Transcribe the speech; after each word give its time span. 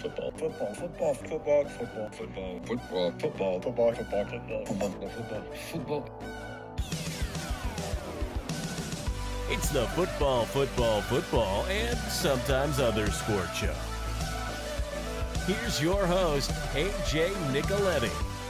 football, 0.00 0.30
football, 0.30 0.74
football, 0.74 1.14
football, 1.14 1.64
football, 1.64 2.10
football, 2.10 2.60
football, 2.64 3.12
football, 3.18 3.60
football, 3.60 3.60
football, 3.60 4.24
football, 4.24 4.64
football, 4.64 5.08
football, 5.10 5.42
football. 5.70 6.22
It's 9.50 9.68
the 9.70 9.86
football, 9.88 10.44
football, 10.46 11.02
football, 11.02 11.66
and 11.66 11.98
sometimes 11.98 12.78
other 12.80 13.10
sport 13.10 13.48
show. 13.54 13.74
Here's 15.46 15.82
your 15.82 16.06
host, 16.06 16.50
AJ 16.72 17.32
Nicoletti. 17.52 18.08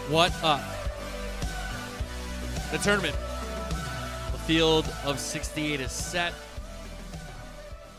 What 0.09 0.33
up? 0.45 0.61
The 2.71 2.79
tournament. 2.79 3.17
The 4.33 4.39
field 4.39 4.93
of 5.05 5.19
68 5.19 5.81
is 5.81 5.91
set. 5.91 6.33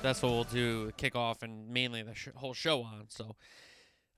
That's 0.01 0.23
what 0.23 0.31
we'll 0.31 0.43
do 0.45 0.91
kickoff 0.97 1.43
and 1.43 1.69
mainly 1.69 2.01
the 2.01 2.15
sh- 2.15 2.29
whole 2.35 2.55
show 2.55 2.81
on. 2.81 3.05
So, 3.09 3.35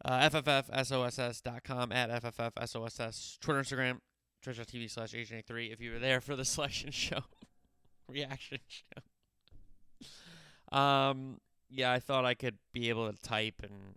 uh, 0.05 0.29
FFFSOSS.com 0.29 1.91
at 1.91 2.23
FFFSOSS, 2.23 3.39
Twitter, 3.39 3.61
Instagram, 3.61 3.99
twitch.tv 4.41 4.89
slash 4.89 5.11
AJ3 5.11 5.73
if 5.73 5.81
you 5.81 5.91
were 5.91 5.99
there 5.99 6.21
for 6.21 6.37
the 6.37 6.45
selection 6.45 6.91
show, 6.91 7.19
reaction 8.07 8.59
show. 8.67 10.77
Um, 10.77 11.41
yeah, 11.69 11.91
I 11.91 11.99
thought 11.99 12.23
I 12.23 12.33
could 12.33 12.59
be 12.71 12.87
able 12.87 13.11
to 13.11 13.21
type 13.21 13.55
and, 13.61 13.95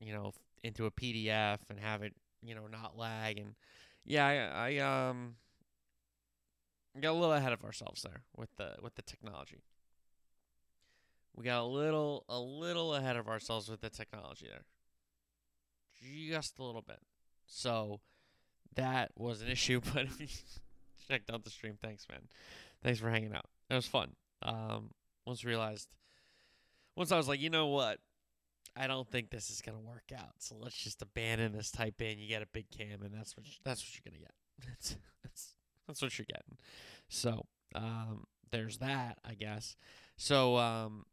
you 0.00 0.12
know, 0.12 0.32
into 0.62 0.86
a 0.86 0.92
PDF 0.92 1.58
and 1.68 1.80
have 1.80 2.02
it, 2.02 2.14
you 2.42 2.54
know, 2.54 2.68
not 2.70 2.96
lag. 2.96 3.38
And 3.38 3.56
yeah, 4.04 4.26
I, 4.26 4.76
I 4.76 5.08
um, 5.08 5.34
got 7.00 7.10
a 7.10 7.14
little 7.14 7.32
ahead 7.32 7.52
of 7.52 7.64
ourselves 7.64 8.02
there 8.02 8.22
with 8.36 8.50
the 8.56 8.76
with 8.80 8.94
the 8.94 9.02
technology. 9.02 9.64
We 11.36 11.44
got 11.44 11.60
a 11.60 11.66
little 11.66 12.24
a 12.28 12.38
little 12.38 12.94
ahead 12.94 13.16
of 13.16 13.28
ourselves 13.28 13.68
with 13.68 13.80
the 13.80 13.90
technology 13.90 14.46
there. 14.48 14.64
Just 16.30 16.58
a 16.58 16.64
little 16.64 16.82
bit. 16.82 17.00
So 17.46 18.00
that 18.74 19.10
was 19.16 19.42
an 19.42 19.48
issue, 19.50 19.80
but 19.92 20.04
if 20.04 20.20
you 20.20 20.26
checked 21.08 21.30
out 21.30 21.44
the 21.44 21.50
stream, 21.50 21.78
thanks 21.80 22.06
man. 22.08 22.22
Thanks 22.82 23.00
for 23.00 23.10
hanging 23.10 23.34
out. 23.34 23.46
It 23.70 23.74
was 23.74 23.86
fun. 23.86 24.12
Um 24.42 24.90
once 25.26 25.44
realized 25.44 25.88
once 26.96 27.12
I 27.12 27.16
was 27.16 27.28
like, 27.28 27.40
you 27.40 27.50
know 27.50 27.66
what? 27.66 27.98
I 28.74 28.86
don't 28.86 29.08
think 29.10 29.30
this 29.30 29.50
is 29.50 29.60
gonna 29.60 29.80
work 29.80 30.10
out. 30.16 30.34
So 30.38 30.56
let's 30.58 30.76
just 30.76 31.02
abandon 31.02 31.52
this 31.52 31.70
type 31.70 32.00
in. 32.00 32.18
You 32.18 32.28
get 32.28 32.42
a 32.42 32.46
big 32.46 32.70
cam 32.70 33.02
and 33.02 33.12
that's 33.12 33.36
what 33.36 33.44
that's 33.62 33.82
what 33.82 33.94
you're 33.94 34.10
gonna 34.10 34.22
get. 34.22 34.34
That's 34.66 34.96
that's 35.22 35.54
that's 35.86 36.00
what 36.00 36.18
you're 36.18 36.24
getting. 36.24 36.56
So 37.10 37.44
um 37.74 38.24
there's 38.50 38.78
that, 38.78 39.18
I 39.22 39.34
guess. 39.34 39.76
So 40.16 40.56
um 40.56 41.04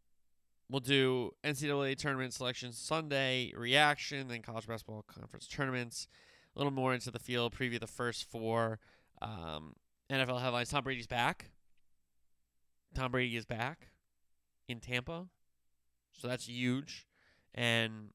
We'll 0.69 0.79
do 0.79 1.31
NCAA 1.43 1.97
tournament 1.97 2.33
selection 2.33 2.71
Sunday, 2.71 3.53
reaction, 3.55 4.27
then 4.27 4.41
college 4.41 4.67
basketball 4.67 5.03
conference 5.07 5.47
tournaments. 5.47 6.07
A 6.55 6.59
little 6.59 6.71
more 6.71 6.93
into 6.93 7.11
the 7.11 7.19
field, 7.19 7.55
preview 7.55 7.79
the 7.79 7.87
first 7.87 8.29
four. 8.29 8.79
Um, 9.21 9.75
NFL 10.11 10.41
headlines 10.41 10.69
Tom 10.69 10.83
Brady's 10.83 11.07
back. 11.07 11.51
Tom 12.93 13.11
Brady 13.11 13.35
is 13.35 13.45
back 13.45 13.89
in 14.67 14.79
Tampa. 14.79 15.27
So 16.13 16.27
that's 16.27 16.47
huge. 16.47 17.07
And 17.55 18.09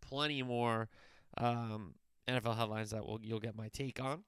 plenty 0.00 0.42
more 0.42 0.88
um, 1.36 1.94
NFL 2.28 2.56
headlines 2.56 2.90
that 2.90 3.04
will 3.04 3.20
you'll 3.22 3.40
get 3.40 3.56
my 3.56 3.68
take 3.68 4.00
on. 4.02 4.24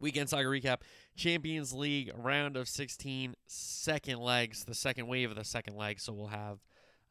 Weekend 0.00 0.28
soccer 0.28 0.48
recap 0.48 0.78
Champions 1.16 1.72
League 1.72 2.12
round 2.16 2.56
of 2.56 2.68
16, 2.68 3.34
second 3.46 4.18
legs, 4.20 4.64
the 4.64 4.74
second 4.74 5.06
wave 5.06 5.30
of 5.30 5.36
the 5.36 5.44
second 5.44 5.76
leg. 5.76 6.00
So 6.00 6.12
we'll 6.12 6.28
have 6.28 6.58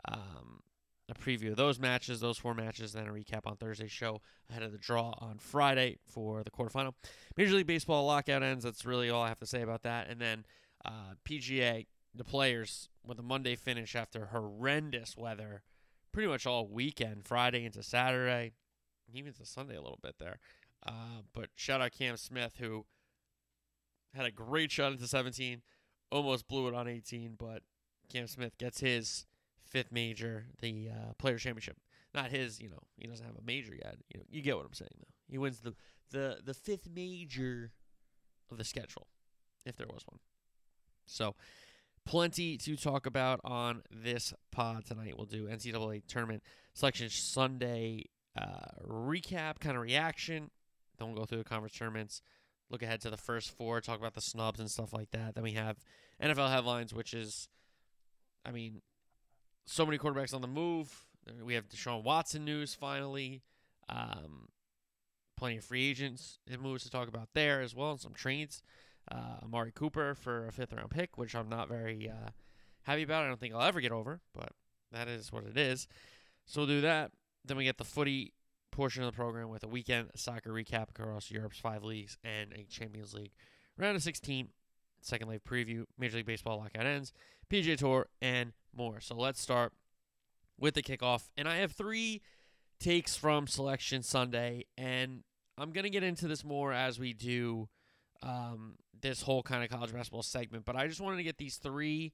um, 0.07 0.61
a 1.09 1.13
preview 1.13 1.51
of 1.51 1.57
those 1.57 1.79
matches, 1.79 2.19
those 2.19 2.37
four 2.37 2.53
matches, 2.53 2.93
then 2.93 3.07
a 3.07 3.11
recap 3.11 3.45
on 3.45 3.57
Thursday's 3.57 3.91
show 3.91 4.21
ahead 4.49 4.63
of 4.63 4.71
the 4.71 4.77
draw 4.77 5.13
on 5.19 5.37
Friday 5.37 5.97
for 6.05 6.43
the 6.43 6.51
quarterfinal. 6.51 6.93
Major 7.37 7.55
League 7.55 7.67
Baseball 7.67 8.05
lockout 8.05 8.43
ends. 8.43 8.63
That's 8.63 8.85
really 8.85 9.09
all 9.09 9.23
I 9.23 9.29
have 9.29 9.39
to 9.39 9.47
say 9.47 9.61
about 9.61 9.83
that. 9.83 10.09
And 10.09 10.19
then 10.19 10.45
uh, 10.83 11.15
PGA, 11.27 11.85
the 12.13 12.23
players 12.23 12.89
with 13.05 13.19
a 13.19 13.23
Monday 13.23 13.55
finish 13.55 13.95
after 13.95 14.27
horrendous 14.27 15.15
weather 15.17 15.63
pretty 16.15 16.29
much 16.29 16.47
all 16.47 16.65
weekend, 16.65 17.25
Friday 17.25 17.65
into 17.65 17.83
Saturday, 17.83 18.53
even 19.13 19.33
to 19.33 19.45
Sunday 19.45 19.75
a 19.75 19.81
little 19.81 19.99
bit 20.01 20.15
there. 20.17 20.39
Uh, 20.85 21.21
but 21.33 21.49
shout 21.55 21.81
out 21.81 21.91
Cam 21.91 22.17
Smith, 22.17 22.55
who 22.59 22.85
had 24.13 24.25
a 24.25 24.31
great 24.31 24.71
shot 24.71 24.91
into 24.91 25.07
17, 25.07 25.61
almost 26.11 26.47
blew 26.47 26.67
it 26.67 26.73
on 26.73 26.87
18, 26.87 27.35
but 27.37 27.63
Cam 28.11 28.27
Smith 28.27 28.57
gets 28.57 28.79
his 28.79 29.25
fifth 29.63 29.91
major, 29.91 30.45
the 30.61 30.89
uh, 30.91 31.13
Players 31.17 31.41
Championship. 31.41 31.77
Not 32.13 32.31
his, 32.31 32.61
you 32.61 32.69
know, 32.69 32.79
he 32.97 33.07
doesn't 33.07 33.25
have 33.25 33.35
a 33.35 33.45
major 33.45 33.73
yet. 33.73 33.97
You 34.13 34.19
know, 34.19 34.25
you 34.29 34.41
get 34.41 34.55
what 34.55 34.65
I'm 34.65 34.73
saying 34.73 34.91
though. 34.99 35.13
He 35.27 35.37
wins 35.37 35.59
the 35.59 35.75
the 36.11 36.37
the 36.45 36.53
fifth 36.53 36.87
major 36.93 37.71
of 38.49 38.57
the 38.57 38.63
schedule, 38.63 39.07
if 39.65 39.75
there 39.75 39.87
was 39.87 40.03
one. 40.07 40.19
So, 41.07 41.35
plenty 42.05 42.57
to 42.57 42.77
talk 42.77 43.05
about 43.05 43.41
on 43.43 43.83
this 43.91 44.33
pod 44.51 44.85
tonight. 44.85 45.15
We'll 45.17 45.25
do 45.25 45.47
NCAA 45.47 46.03
tournament 46.07 46.43
selection 46.73 47.09
Sunday 47.09 48.05
uh, 48.37 48.81
recap, 48.87 49.59
kind 49.59 49.75
of 49.75 49.83
reaction. 49.83 50.51
Then 50.97 51.09
we'll 51.09 51.17
go 51.17 51.25
through 51.25 51.39
the 51.39 51.43
conference 51.43 51.75
tournaments, 51.75 52.21
look 52.69 52.81
ahead 52.81 53.01
to 53.01 53.09
the 53.09 53.17
first 53.17 53.51
four, 53.51 53.81
talk 53.81 53.99
about 53.99 54.13
the 54.13 54.21
snubs 54.21 54.59
and 54.59 54.69
stuff 54.69 54.93
like 54.93 55.11
that. 55.11 55.35
Then 55.35 55.43
we 55.43 55.53
have 55.53 55.77
NFL 56.21 56.51
headlines, 56.51 56.93
which 56.93 57.13
is, 57.13 57.47
I 58.45 58.51
mean, 58.51 58.81
so 59.65 59.85
many 59.85 59.97
quarterbacks 59.97 60.33
on 60.33 60.41
the 60.41 60.47
move. 60.47 61.05
We 61.43 61.55
have 61.55 61.67
Deshaun 61.67 62.03
Watson 62.03 62.45
news 62.45 62.75
finally. 62.75 63.41
Um, 63.89 64.49
plenty 65.37 65.57
of 65.57 65.63
free 65.63 65.89
agents 65.89 66.39
and 66.49 66.61
moves 66.61 66.83
to 66.83 66.89
talk 66.89 67.07
about 67.07 67.29
there 67.33 67.61
as 67.61 67.75
well, 67.75 67.91
and 67.91 67.99
some 67.99 68.13
trades. 68.13 68.61
Uh, 69.11 69.43
Amari 69.43 69.71
Cooper 69.71 70.15
for 70.15 70.47
a 70.47 70.51
fifth 70.51 70.73
round 70.73 70.89
pick, 70.89 71.17
which 71.17 71.35
I'm 71.35 71.49
not 71.49 71.67
very 71.67 72.09
uh, 72.09 72.29
happy 72.83 73.03
about. 73.03 73.23
I 73.23 73.27
don't 73.27 73.39
think 73.39 73.53
I'll 73.53 73.61
ever 73.61 73.81
get 73.81 73.91
over, 73.91 74.21
but 74.33 74.49
that 74.91 75.07
is 75.07 75.31
what 75.31 75.45
it 75.45 75.57
is. 75.57 75.87
So 76.45 76.61
we'll 76.61 76.67
do 76.67 76.81
that. 76.81 77.11
Then 77.43 77.57
we 77.57 77.63
get 77.63 77.77
the 77.77 77.83
footy 77.83 78.33
portion 78.75 79.03
of 79.03 79.11
the 79.11 79.15
program 79.15 79.47
with 79.49 79.63
a 79.63 79.67
weekend 79.67 80.09
soccer 80.15 80.51
recap 80.51 80.89
across 80.89 81.31
Europe's 81.31 81.57
five 81.57 81.83
leagues 81.83 82.17
and 82.25 82.51
a 82.51 82.65
Champions 82.69 83.13
League 83.13 83.31
round 83.77 83.95
of 83.95 84.03
16, 84.03 84.49
second 85.01 85.29
leg 85.29 85.41
preview, 85.49 85.85
Major 85.97 86.17
League 86.17 86.25
Baseball 86.25 86.57
lockout 86.57 86.85
ends, 86.85 87.13
PGA 87.49 87.77
Tour, 87.77 88.07
and 88.21 88.51
more. 88.75 88.99
So 88.99 89.15
let's 89.15 89.39
start 89.39 89.71
with 90.59 90.73
the 90.73 90.83
kickoff. 90.83 91.29
And 91.37 91.47
I 91.47 91.57
have 91.57 91.71
three 91.71 92.21
takes 92.79 93.15
from 93.15 93.47
Selection 93.47 94.03
Sunday, 94.03 94.65
and 94.77 95.23
I'm 95.57 95.71
going 95.71 95.85
to 95.85 95.89
get 95.89 96.03
into 96.03 96.27
this 96.27 96.43
more 96.43 96.73
as 96.73 96.99
we 96.99 97.13
do 97.13 97.69
um, 98.23 98.75
this 99.01 99.21
whole 99.21 99.41
kind 99.41 99.63
of 99.63 99.69
college 99.69 99.93
basketball 99.93 100.23
segment. 100.23 100.65
But 100.65 100.75
I 100.75 100.87
just 100.87 100.99
wanted 100.99 101.17
to 101.17 101.23
get 101.23 101.37
these 101.37 101.55
three 101.55 102.11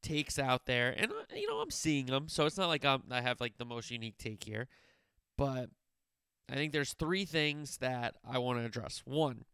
takes 0.00 0.38
out 0.38 0.66
there, 0.66 0.94
and 0.96 1.10
uh, 1.10 1.34
you 1.34 1.48
know 1.48 1.56
I'm 1.56 1.70
seeing 1.72 2.06
them, 2.06 2.28
so 2.28 2.46
it's 2.46 2.56
not 2.56 2.68
like 2.68 2.84
I'm, 2.84 3.02
I 3.10 3.20
have 3.20 3.40
like 3.40 3.58
the 3.58 3.64
most 3.64 3.90
unique 3.90 4.18
take 4.18 4.44
here, 4.44 4.68
but 5.36 5.70
I 6.50 6.54
think 6.54 6.72
there's 6.72 6.92
three 6.92 7.24
things 7.24 7.78
that 7.78 8.14
I 8.28 8.38
want 8.38 8.58
to 8.58 8.64
address. 8.64 9.02
One, 9.04 9.44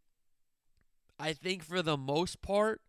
I 1.18 1.32
think 1.32 1.62
for 1.62 1.82
the 1.82 1.96
most 1.96 2.42
part, 2.42 2.80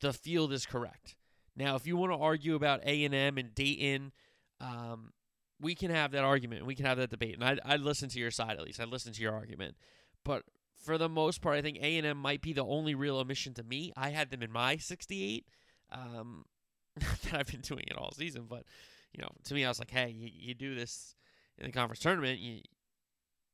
the 0.00 0.12
field 0.12 0.52
is 0.52 0.66
correct. 0.66 1.16
Now, 1.56 1.74
if 1.74 1.86
you 1.86 1.96
want 1.96 2.12
to 2.12 2.18
argue 2.18 2.54
about 2.54 2.84
A 2.84 3.04
and 3.04 3.14
M 3.14 3.36
and 3.36 3.54
Dayton, 3.54 4.12
um, 4.60 5.12
we 5.60 5.74
can 5.74 5.90
have 5.90 6.12
that 6.12 6.24
argument. 6.24 6.60
And 6.60 6.68
we 6.68 6.74
can 6.74 6.86
have 6.86 6.98
that 6.98 7.10
debate, 7.10 7.34
and 7.34 7.44
I'd, 7.44 7.60
I'd 7.64 7.80
listen 7.80 8.08
to 8.10 8.18
your 8.18 8.30
side 8.30 8.56
at 8.56 8.62
least. 8.62 8.80
I'd 8.80 8.88
listen 8.88 9.12
to 9.12 9.22
your 9.22 9.34
argument. 9.34 9.76
But 10.24 10.42
for 10.76 10.98
the 10.98 11.08
most 11.08 11.40
part, 11.40 11.56
I 11.56 11.62
think 11.62 11.78
A 11.80 11.98
and 11.98 12.06
M 12.06 12.16
might 12.16 12.42
be 12.42 12.52
the 12.52 12.64
only 12.64 12.94
real 12.94 13.16
omission 13.16 13.54
to 13.54 13.62
me. 13.64 13.92
I 13.96 14.10
had 14.10 14.30
them 14.30 14.42
in 14.42 14.52
my 14.52 14.76
68. 14.76 15.46
Um, 15.90 16.44
that 16.96 17.34
I've 17.34 17.46
been 17.46 17.60
doing 17.60 17.84
it 17.86 17.96
all 17.96 18.12
season, 18.12 18.46
but 18.48 18.64
you 19.12 19.22
know, 19.22 19.30
to 19.44 19.54
me, 19.54 19.64
I 19.64 19.68
was 19.68 19.78
like, 19.78 19.90
hey, 19.90 20.10
you, 20.10 20.30
you 20.32 20.54
do 20.54 20.74
this 20.74 21.14
in 21.58 21.66
the 21.66 21.72
conference 21.72 22.00
tournament, 22.00 22.38
you 22.40 22.60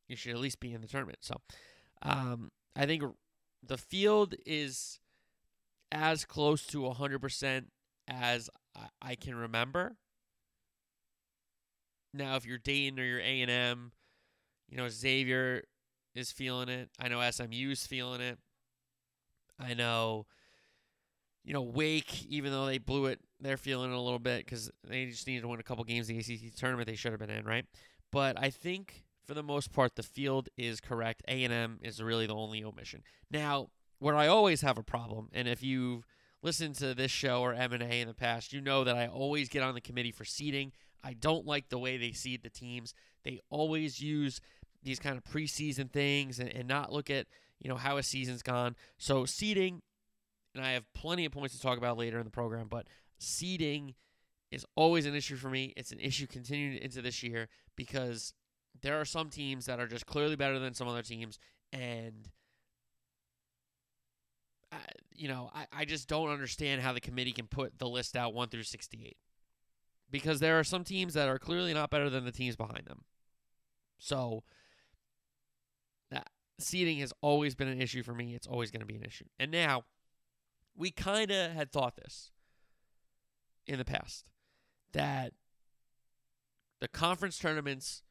you 0.08 0.16
should 0.16 0.32
at 0.32 0.40
least 0.40 0.60
be 0.60 0.72
in 0.72 0.80
the 0.80 0.86
tournament. 0.86 1.18
So, 1.22 1.36
um, 2.02 2.50
I 2.76 2.86
think 2.86 3.02
the 3.66 3.78
field 3.78 4.34
is 4.44 5.00
as 5.90 6.24
close 6.24 6.66
to 6.66 6.78
100% 6.80 7.64
as 8.08 8.50
I, 9.00 9.14
can 9.14 9.34
remember. 9.36 9.96
Now, 12.12 12.36
if 12.36 12.44
you're 12.44 12.58
Dayton 12.58 12.98
or 12.98 13.04
you're 13.04 13.20
A 13.20 13.42
and 13.42 13.50
M, 13.50 13.92
you 14.68 14.76
know 14.76 14.88
Xavier 14.88 15.64
is 16.14 16.32
feeling 16.32 16.68
it. 16.68 16.90
I 16.98 17.08
know 17.08 17.20
SMU's 17.30 17.86
feeling 17.86 18.20
it. 18.20 18.38
I 19.58 19.74
know, 19.74 20.26
you 21.44 21.54
know 21.54 21.62
Wake, 21.62 22.26
even 22.26 22.50
though 22.50 22.66
they 22.66 22.78
blew 22.78 23.06
it, 23.06 23.20
they're 23.40 23.56
feeling 23.56 23.92
it 23.92 23.96
a 23.96 24.00
little 24.00 24.18
bit 24.18 24.44
because 24.44 24.70
they 24.84 25.06
just 25.06 25.26
needed 25.26 25.42
to 25.42 25.48
win 25.48 25.60
a 25.60 25.64
couple 25.64 25.84
games 25.84 26.06
the 26.06 26.18
ACC 26.18 26.54
tournament. 26.56 26.88
They 26.88 26.96
should 26.96 27.12
have 27.12 27.20
been 27.20 27.30
in, 27.30 27.44
right? 27.44 27.66
But 28.14 28.38
I 28.38 28.50
think 28.50 29.04
for 29.26 29.34
the 29.34 29.42
most 29.42 29.72
part, 29.72 29.96
the 29.96 30.04
field 30.04 30.48
is 30.56 30.80
correct. 30.80 31.24
A 31.26 31.42
and 31.42 31.52
M 31.52 31.80
is 31.82 32.00
really 32.00 32.26
the 32.26 32.34
only 32.34 32.62
omission. 32.62 33.02
Now, 33.28 33.70
where 33.98 34.14
I 34.14 34.28
always 34.28 34.60
have 34.60 34.78
a 34.78 34.84
problem, 34.84 35.30
and 35.32 35.48
if 35.48 35.64
you've 35.64 36.06
listened 36.40 36.76
to 36.76 36.94
this 36.94 37.10
show 37.10 37.40
or 37.40 37.52
M 37.54 37.72
and 37.72 37.82
A 37.82 38.00
in 38.00 38.06
the 38.06 38.14
past, 38.14 38.52
you 38.52 38.60
know 38.60 38.84
that 38.84 38.96
I 38.96 39.08
always 39.08 39.48
get 39.48 39.64
on 39.64 39.74
the 39.74 39.80
committee 39.80 40.12
for 40.12 40.24
seeding. 40.24 40.70
I 41.02 41.14
don't 41.14 41.44
like 41.44 41.70
the 41.70 41.78
way 41.78 41.96
they 41.96 42.12
seed 42.12 42.44
the 42.44 42.50
teams. 42.50 42.94
They 43.24 43.40
always 43.50 44.00
use 44.00 44.40
these 44.82 45.00
kind 45.00 45.16
of 45.16 45.24
preseason 45.24 45.90
things 45.90 46.38
and, 46.38 46.50
and 46.50 46.68
not 46.68 46.92
look 46.92 47.10
at, 47.10 47.26
you 47.58 47.68
know, 47.68 47.76
how 47.76 47.96
a 47.96 48.02
season's 48.04 48.42
gone. 48.42 48.76
So 48.96 49.24
seeding, 49.24 49.82
and 50.54 50.64
I 50.64 50.72
have 50.72 50.84
plenty 50.94 51.24
of 51.24 51.32
points 51.32 51.56
to 51.56 51.60
talk 51.60 51.78
about 51.78 51.98
later 51.98 52.18
in 52.18 52.24
the 52.24 52.30
program, 52.30 52.68
but 52.68 52.86
seeding 53.18 53.94
is 54.54 54.64
always 54.76 55.04
an 55.06 55.14
issue 55.14 55.36
for 55.36 55.50
me. 55.50 55.72
It's 55.76 55.92
an 55.92 56.00
issue 56.00 56.26
continuing 56.26 56.78
into 56.78 57.02
this 57.02 57.22
year 57.22 57.48
because 57.76 58.32
there 58.82 59.00
are 59.00 59.04
some 59.04 59.30
teams 59.30 59.66
that 59.66 59.78
are 59.78 59.86
just 59.86 60.06
clearly 60.06 60.36
better 60.36 60.58
than 60.58 60.74
some 60.74 60.88
other 60.88 61.02
teams, 61.02 61.38
and 61.72 62.28
I, 64.72 64.78
you 65.14 65.28
know, 65.28 65.50
I, 65.54 65.66
I 65.72 65.84
just 65.84 66.08
don't 66.08 66.30
understand 66.30 66.82
how 66.82 66.92
the 66.92 67.00
committee 67.00 67.32
can 67.32 67.46
put 67.46 67.78
the 67.78 67.88
list 67.88 68.16
out 68.16 68.34
one 68.34 68.48
through 68.48 68.64
sixty-eight 68.64 69.16
because 70.10 70.40
there 70.40 70.58
are 70.58 70.64
some 70.64 70.84
teams 70.84 71.14
that 71.14 71.28
are 71.28 71.38
clearly 71.38 71.72
not 71.72 71.90
better 71.90 72.10
than 72.10 72.24
the 72.24 72.32
teams 72.32 72.56
behind 72.56 72.86
them. 72.86 73.04
So 73.98 74.42
that 76.10 76.28
seeding 76.58 76.98
has 76.98 77.12
always 77.20 77.54
been 77.54 77.68
an 77.68 77.80
issue 77.80 78.02
for 78.02 78.14
me. 78.14 78.34
It's 78.34 78.46
always 78.46 78.70
going 78.70 78.80
to 78.80 78.86
be 78.86 78.96
an 78.96 79.04
issue, 79.04 79.26
and 79.38 79.50
now 79.50 79.84
we 80.76 80.90
kind 80.90 81.30
of 81.30 81.52
had 81.52 81.70
thought 81.70 81.96
this 81.96 82.32
in 83.66 83.78
the 83.78 83.84
past 83.84 84.24
that 84.94 85.32
the 86.80 86.88
conference 86.88 87.38
tournaments 87.38 88.02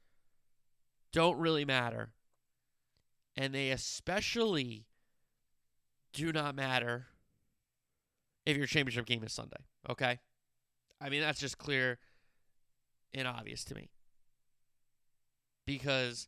don't 1.11 1.37
really 1.37 1.65
matter. 1.65 2.13
And 3.35 3.53
they 3.53 3.71
especially 3.71 4.85
do 6.13 6.31
not 6.31 6.55
matter 6.55 7.07
if 8.45 8.55
your 8.55 8.67
championship 8.67 9.05
game 9.05 9.23
is 9.23 9.33
Sunday. 9.33 9.65
Okay? 9.89 10.19
I 11.01 11.09
mean, 11.09 11.21
that's 11.21 11.39
just 11.39 11.57
clear 11.57 11.97
and 13.13 13.27
obvious 13.27 13.63
to 13.65 13.75
me. 13.75 13.89
Because 15.65 16.27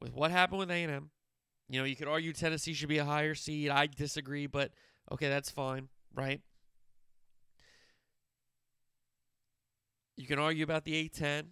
with 0.00 0.14
what 0.14 0.30
happened 0.30 0.60
with 0.60 0.70
A&M, 0.70 1.10
you 1.68 1.78
know, 1.78 1.84
you 1.84 1.96
could 1.96 2.08
argue 2.08 2.32
Tennessee 2.32 2.72
should 2.72 2.88
be 2.88 2.98
a 2.98 3.04
higher 3.04 3.34
seed. 3.34 3.70
I 3.70 3.86
disagree, 3.86 4.46
but 4.46 4.70
okay, 5.12 5.28
that's 5.28 5.50
fine, 5.50 5.88
right? 6.14 6.40
You 10.18 10.26
can 10.26 10.40
argue 10.40 10.64
about 10.64 10.84
the 10.84 11.08
A10, 11.08 11.44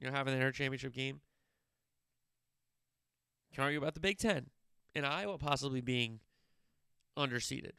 you 0.00 0.06
know, 0.06 0.12
having 0.12 0.38
their 0.38 0.52
championship 0.52 0.92
game. 0.92 1.22
You 3.50 3.54
can 3.54 3.64
argue 3.64 3.78
about 3.78 3.94
the 3.94 4.00
Big 4.00 4.18
Ten 4.18 4.50
and 4.94 5.06
Iowa 5.06 5.38
possibly 5.38 5.80
being 5.80 6.20
underseeded. 7.16 7.72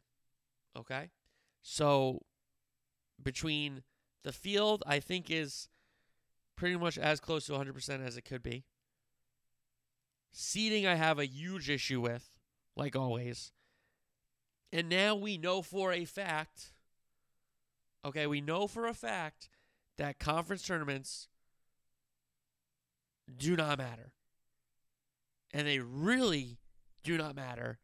Okay? 0.76 1.10
So 1.62 2.22
between 3.22 3.84
the 4.24 4.32
field, 4.32 4.82
I 4.88 4.98
think 4.98 5.30
is 5.30 5.68
pretty 6.56 6.76
much 6.76 6.98
as 6.98 7.20
close 7.20 7.46
to 7.46 7.52
100% 7.52 8.04
as 8.04 8.16
it 8.16 8.24
could 8.24 8.42
be. 8.42 8.64
Seeding, 10.32 10.84
I 10.84 10.96
have 10.96 11.20
a 11.20 11.26
huge 11.26 11.70
issue 11.70 12.00
with, 12.00 12.40
like 12.76 12.96
always. 12.96 13.52
And 14.72 14.88
now 14.88 15.14
we 15.14 15.38
know 15.38 15.62
for 15.62 15.92
a 15.92 16.06
fact 16.06 16.71
Okay, 18.04 18.26
we 18.26 18.40
know 18.40 18.66
for 18.66 18.86
a 18.86 18.94
fact 18.94 19.48
that 19.98 20.18
conference 20.18 20.62
tournaments 20.62 21.28
do 23.36 23.56
not 23.56 23.78
matter. 23.78 24.12
And 25.52 25.66
they 25.66 25.78
really 25.78 26.58
do 27.04 27.16
not 27.16 27.36
matter 27.36 27.78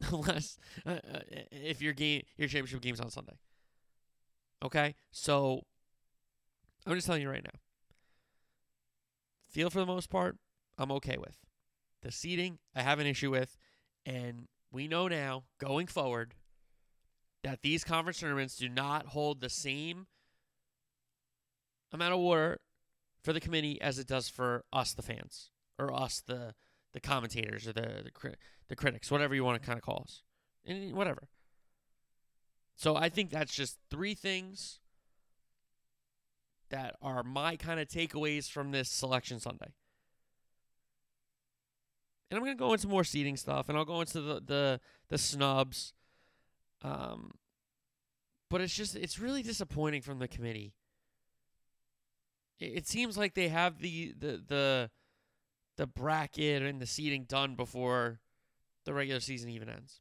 unless 0.10 0.58
uh, 0.84 0.98
uh, 1.12 1.20
if 1.50 1.80
your 1.80 1.92
game 1.92 2.22
your 2.36 2.48
championship 2.48 2.80
game's 2.82 3.00
on 3.00 3.10
Sunday. 3.10 3.38
Okay? 4.62 4.94
So 5.12 5.62
I'm 6.86 6.94
just 6.94 7.06
telling 7.06 7.22
you 7.22 7.30
right 7.30 7.44
now. 7.44 7.58
Feel 9.48 9.70
for 9.70 9.78
the 9.78 9.86
most 9.86 10.10
part, 10.10 10.36
I'm 10.76 10.90
okay 10.92 11.16
with. 11.16 11.36
The 12.02 12.10
seating, 12.10 12.58
I 12.74 12.82
have 12.82 12.98
an 12.98 13.06
issue 13.06 13.30
with, 13.30 13.56
and 14.04 14.48
we 14.72 14.88
know 14.88 15.06
now 15.08 15.44
going 15.58 15.86
forward 15.86 16.34
that 17.44 17.60
these 17.60 17.84
conference 17.84 18.18
tournaments 18.18 18.56
do 18.56 18.68
not 18.70 19.08
hold 19.08 19.40
the 19.40 19.50
same 19.50 20.06
amount 21.92 22.14
of 22.14 22.18
water 22.18 22.58
for 23.22 23.32
the 23.34 23.40
committee 23.40 23.80
as 23.80 23.98
it 23.98 24.06
does 24.06 24.28
for 24.28 24.64
us, 24.72 24.94
the 24.94 25.02
fans, 25.02 25.50
or 25.78 25.94
us, 25.94 26.22
the 26.26 26.54
the 26.94 27.00
commentators, 27.00 27.68
or 27.68 27.72
the 27.72 28.00
the, 28.04 28.10
cri- 28.10 28.34
the 28.68 28.74
critics, 28.74 29.10
whatever 29.10 29.34
you 29.34 29.44
want 29.44 29.60
to 29.60 29.64
kind 29.64 29.78
of 29.78 29.84
call 29.84 30.02
us, 30.04 30.22
and 30.64 30.94
whatever. 30.94 31.28
So 32.76 32.96
I 32.96 33.10
think 33.10 33.30
that's 33.30 33.54
just 33.54 33.78
three 33.90 34.14
things 34.14 34.80
that 36.70 36.96
are 37.02 37.22
my 37.22 37.56
kind 37.56 37.78
of 37.78 37.88
takeaways 37.88 38.50
from 38.50 38.70
this 38.70 38.88
selection 38.88 39.38
Sunday. 39.38 39.74
And 42.30 42.38
I'm 42.38 42.44
gonna 42.44 42.56
go 42.56 42.72
into 42.72 42.88
more 42.88 43.04
seating 43.04 43.36
stuff, 43.36 43.68
and 43.68 43.76
I'll 43.76 43.84
go 43.84 44.00
into 44.00 44.22
the 44.22 44.40
the, 44.40 44.80
the 45.10 45.18
snubs 45.18 45.92
um, 46.84 47.32
but 48.50 48.60
it's 48.60 48.74
just 48.74 48.94
it's 48.94 49.18
really 49.18 49.42
disappointing 49.42 50.02
from 50.02 50.20
the 50.20 50.28
committee. 50.28 50.74
It, 52.60 52.72
it 52.76 52.86
seems 52.86 53.18
like 53.18 53.34
they 53.34 53.48
have 53.48 53.80
the 53.80 54.14
the 54.16 54.42
the 54.46 54.90
the 55.76 55.86
bracket 55.86 56.62
and 56.62 56.80
the 56.80 56.86
seating 56.86 57.24
done 57.24 57.56
before 57.56 58.20
the 58.84 58.94
regular 58.94 59.20
season 59.20 59.50
even 59.50 59.68
ends. 59.68 60.00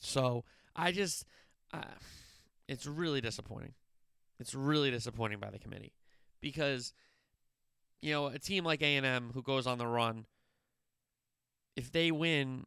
So 0.00 0.44
I 0.74 0.92
just, 0.92 1.24
uh, 1.72 1.82
it's 2.66 2.86
really 2.86 3.20
disappointing. 3.20 3.74
It's 4.40 4.54
really 4.54 4.90
disappointing 4.90 5.38
by 5.38 5.50
the 5.50 5.58
committee 5.58 5.92
because, 6.40 6.92
you 8.00 8.12
know, 8.12 8.26
a 8.26 8.38
team 8.38 8.64
like 8.64 8.82
A 8.82 8.96
and 8.96 9.06
M 9.06 9.30
who 9.34 9.42
goes 9.42 9.66
on 9.66 9.78
the 9.78 9.86
run, 9.86 10.26
if 11.76 11.90
they 11.92 12.10
win, 12.10 12.64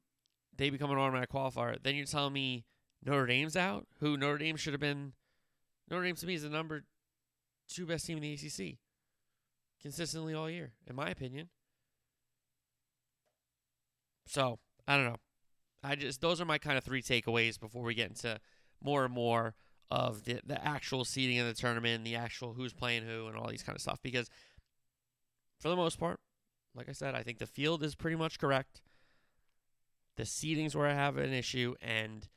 they 0.61 0.69
become 0.69 0.91
an 0.91 0.97
automatic 0.99 1.31
qualifier. 1.31 1.75
Then 1.81 1.95
you're 1.95 2.05
telling 2.05 2.33
me 2.33 2.65
Notre 3.03 3.25
Dame's 3.25 3.55
out, 3.55 3.87
who 3.99 4.15
Notre 4.15 4.37
Dame 4.37 4.55
should 4.55 4.73
have 4.73 4.79
been. 4.79 5.13
Notre 5.89 6.03
Dame 6.03 6.15
to 6.15 6.27
me 6.27 6.35
is 6.35 6.43
the 6.43 6.49
number 6.49 6.83
two 7.67 7.87
best 7.87 8.05
team 8.05 8.17
in 8.17 8.21
the 8.21 8.33
ACC, 8.33 8.77
consistently 9.81 10.35
all 10.35 10.51
year, 10.51 10.73
in 10.85 10.95
my 10.95 11.09
opinion. 11.09 11.49
So 14.27 14.59
I 14.87 14.97
don't 14.97 15.05
know. 15.05 15.17
I 15.83 15.95
just 15.95 16.21
those 16.21 16.39
are 16.39 16.45
my 16.45 16.59
kind 16.59 16.77
of 16.77 16.83
three 16.83 17.01
takeaways 17.01 17.59
before 17.59 17.81
we 17.81 17.95
get 17.95 18.09
into 18.09 18.39
more 18.83 19.03
and 19.03 19.13
more 19.13 19.55
of 19.89 20.25
the 20.25 20.41
the 20.45 20.63
actual 20.63 21.05
seeding 21.05 21.39
of 21.39 21.47
the 21.47 21.55
tournament, 21.55 22.03
the 22.03 22.15
actual 22.15 22.53
who's 22.53 22.71
playing 22.71 23.01
who, 23.07 23.25
and 23.25 23.35
all 23.35 23.49
these 23.49 23.63
kind 23.63 23.75
of 23.75 23.81
stuff. 23.81 23.97
Because 24.03 24.29
for 25.59 25.69
the 25.69 25.75
most 25.75 25.99
part, 25.99 26.19
like 26.75 26.87
I 26.87 26.91
said, 26.91 27.15
I 27.15 27.23
think 27.23 27.39
the 27.39 27.47
field 27.47 27.81
is 27.81 27.95
pretty 27.95 28.15
much 28.15 28.37
correct. 28.37 28.83
The 30.21 30.27
seeding's 30.27 30.75
where 30.75 30.85
I 30.85 30.93
have 30.93 31.17
an 31.17 31.33
issue, 31.33 31.73
and 31.81 32.27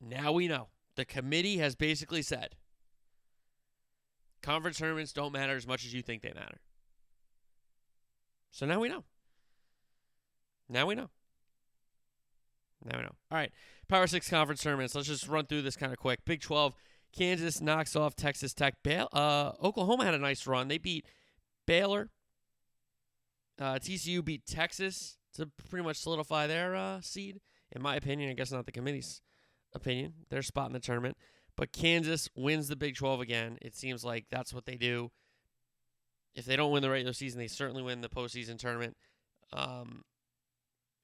now 0.00 0.32
we 0.32 0.48
know. 0.48 0.68
The 0.96 1.04
committee 1.04 1.58
has 1.58 1.74
basically 1.74 2.22
said 2.22 2.56
conference 4.40 4.78
tournaments 4.78 5.12
don't 5.12 5.34
matter 5.34 5.54
as 5.54 5.66
much 5.66 5.84
as 5.84 5.92
you 5.92 6.00
think 6.00 6.22
they 6.22 6.32
matter. 6.32 6.62
So 8.52 8.64
now 8.64 8.80
we 8.80 8.88
know. 8.88 9.04
Now 10.66 10.86
we 10.86 10.94
know. 10.94 11.10
Now 12.86 12.96
we 12.96 13.02
know. 13.02 13.16
All 13.30 13.36
right. 13.36 13.52
Power 13.86 14.06
Six 14.06 14.30
conference 14.30 14.62
tournaments. 14.62 14.94
Let's 14.94 15.08
just 15.08 15.28
run 15.28 15.44
through 15.44 15.60
this 15.60 15.76
kind 15.76 15.92
of 15.92 15.98
quick. 15.98 16.24
Big 16.24 16.40
12. 16.40 16.74
Kansas 17.12 17.60
knocks 17.60 17.94
off 17.94 18.16
Texas 18.16 18.54
Tech. 18.54 18.82
Bail, 18.82 19.10
uh, 19.12 19.52
Oklahoma 19.62 20.06
had 20.06 20.14
a 20.14 20.18
nice 20.18 20.46
run. 20.46 20.68
They 20.68 20.78
beat 20.78 21.04
Baylor. 21.66 22.08
Uh, 23.58 23.74
TCU 23.74 24.24
beat 24.24 24.46
Texas 24.46 25.18
to 25.40 25.50
pretty 25.68 25.84
much 25.84 25.96
solidify 25.96 26.46
their 26.46 26.74
uh, 26.74 27.00
seed. 27.00 27.40
In 27.72 27.82
my 27.82 27.96
opinion, 27.96 28.30
I 28.30 28.34
guess 28.34 28.52
not 28.52 28.66
the 28.66 28.72
committee's 28.72 29.22
opinion, 29.74 30.14
their 30.28 30.42
spot 30.42 30.66
in 30.66 30.72
the 30.72 30.80
tournament. 30.80 31.16
But 31.56 31.72
Kansas 31.72 32.28
wins 32.34 32.68
the 32.68 32.76
Big 32.76 32.96
12 32.96 33.20
again. 33.20 33.58
It 33.60 33.74
seems 33.74 34.04
like 34.04 34.26
that's 34.30 34.54
what 34.54 34.66
they 34.66 34.76
do. 34.76 35.10
If 36.34 36.44
they 36.44 36.56
don't 36.56 36.70
win 36.70 36.82
the 36.82 36.90
regular 36.90 37.12
season, 37.12 37.38
they 37.38 37.48
certainly 37.48 37.82
win 37.82 38.00
the 38.00 38.08
postseason 38.08 38.58
tournament. 38.58 38.96
Um, 39.52 40.04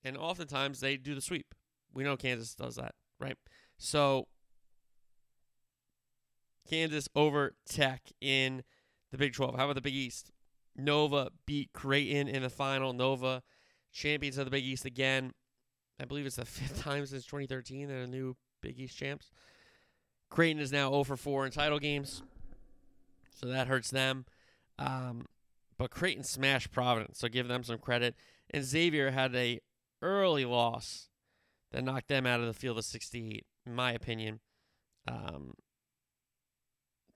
and 0.05 0.17
oftentimes 0.17 0.81
they 0.81 0.97
do 0.97 1.15
the 1.15 1.21
sweep. 1.21 1.55
We 1.93 2.05
know 2.05 2.17
Kansas 2.17 2.55
does 2.55 2.77
that, 2.77 2.95
right? 3.19 3.37
So 3.79 4.29
Kansas 6.69 7.09
over 7.15 7.55
Tech 7.69 8.03
in 8.21 8.63
the 9.11 9.19
Big 9.19 9.35
12. 9.35 9.57
How 9.57 9.65
about 9.65 9.75
the 9.75 9.81
Big 9.81 9.95
East? 9.95 10.31
Nova 10.77 11.31
beat 11.47 11.73
Creighton 11.73 12.29
in 12.29 12.43
the 12.43 12.51
final. 12.51 12.93
Nova 12.93 13.43
champions 13.97 14.39
of 14.39 14.45
the 14.45 14.51
Big 14.51 14.65
East 14.65 14.85
again. 14.85 15.33
I 16.01 16.05
believe 16.05 16.27
it's 16.27 16.37
the 16.37 16.45
fifth 16.45 16.83
time 16.83 17.07
since 17.07 17.25
2013 17.25 17.89
they're 17.89 18.03
a 18.03 18.07
new 18.07 18.37
Big 18.63 18.79
East 18.79 18.97
champs. 18.97 19.31
Creighton 20.29 20.61
is 20.61 20.73
now 20.73 20.91
0 20.91 21.05
for 21.05 21.17
4 21.17 21.47
in 21.47 21.53
title 21.53 21.79
games, 21.79 22.23
so 23.35 23.47
that 23.47 23.69
hurts 23.69 23.91
them. 23.91 24.27
Um, 24.79 25.27
but 25.79 25.91
Creighton 25.91 26.25
smashed 26.25 26.73
Providence, 26.73 27.19
so 27.19 27.29
give 27.29 27.49
them 27.49 27.63
some 27.63 27.79
credit. 27.79 28.15
And 28.51 28.65
Xavier 28.65 29.13
had 29.13 29.35
a 29.35 29.61
early 30.03 30.45
loss 30.45 31.09
that 31.71 31.85
knocked 31.85 32.09
them 32.09 32.27
out 32.27 32.41
of 32.41 32.47
the 32.47 32.55
field 32.55 32.79
of 32.79 32.85
68, 32.85 33.47
in 33.65 33.75
my 33.75 33.93
opinion. 33.93 34.41
Um, 35.07 35.55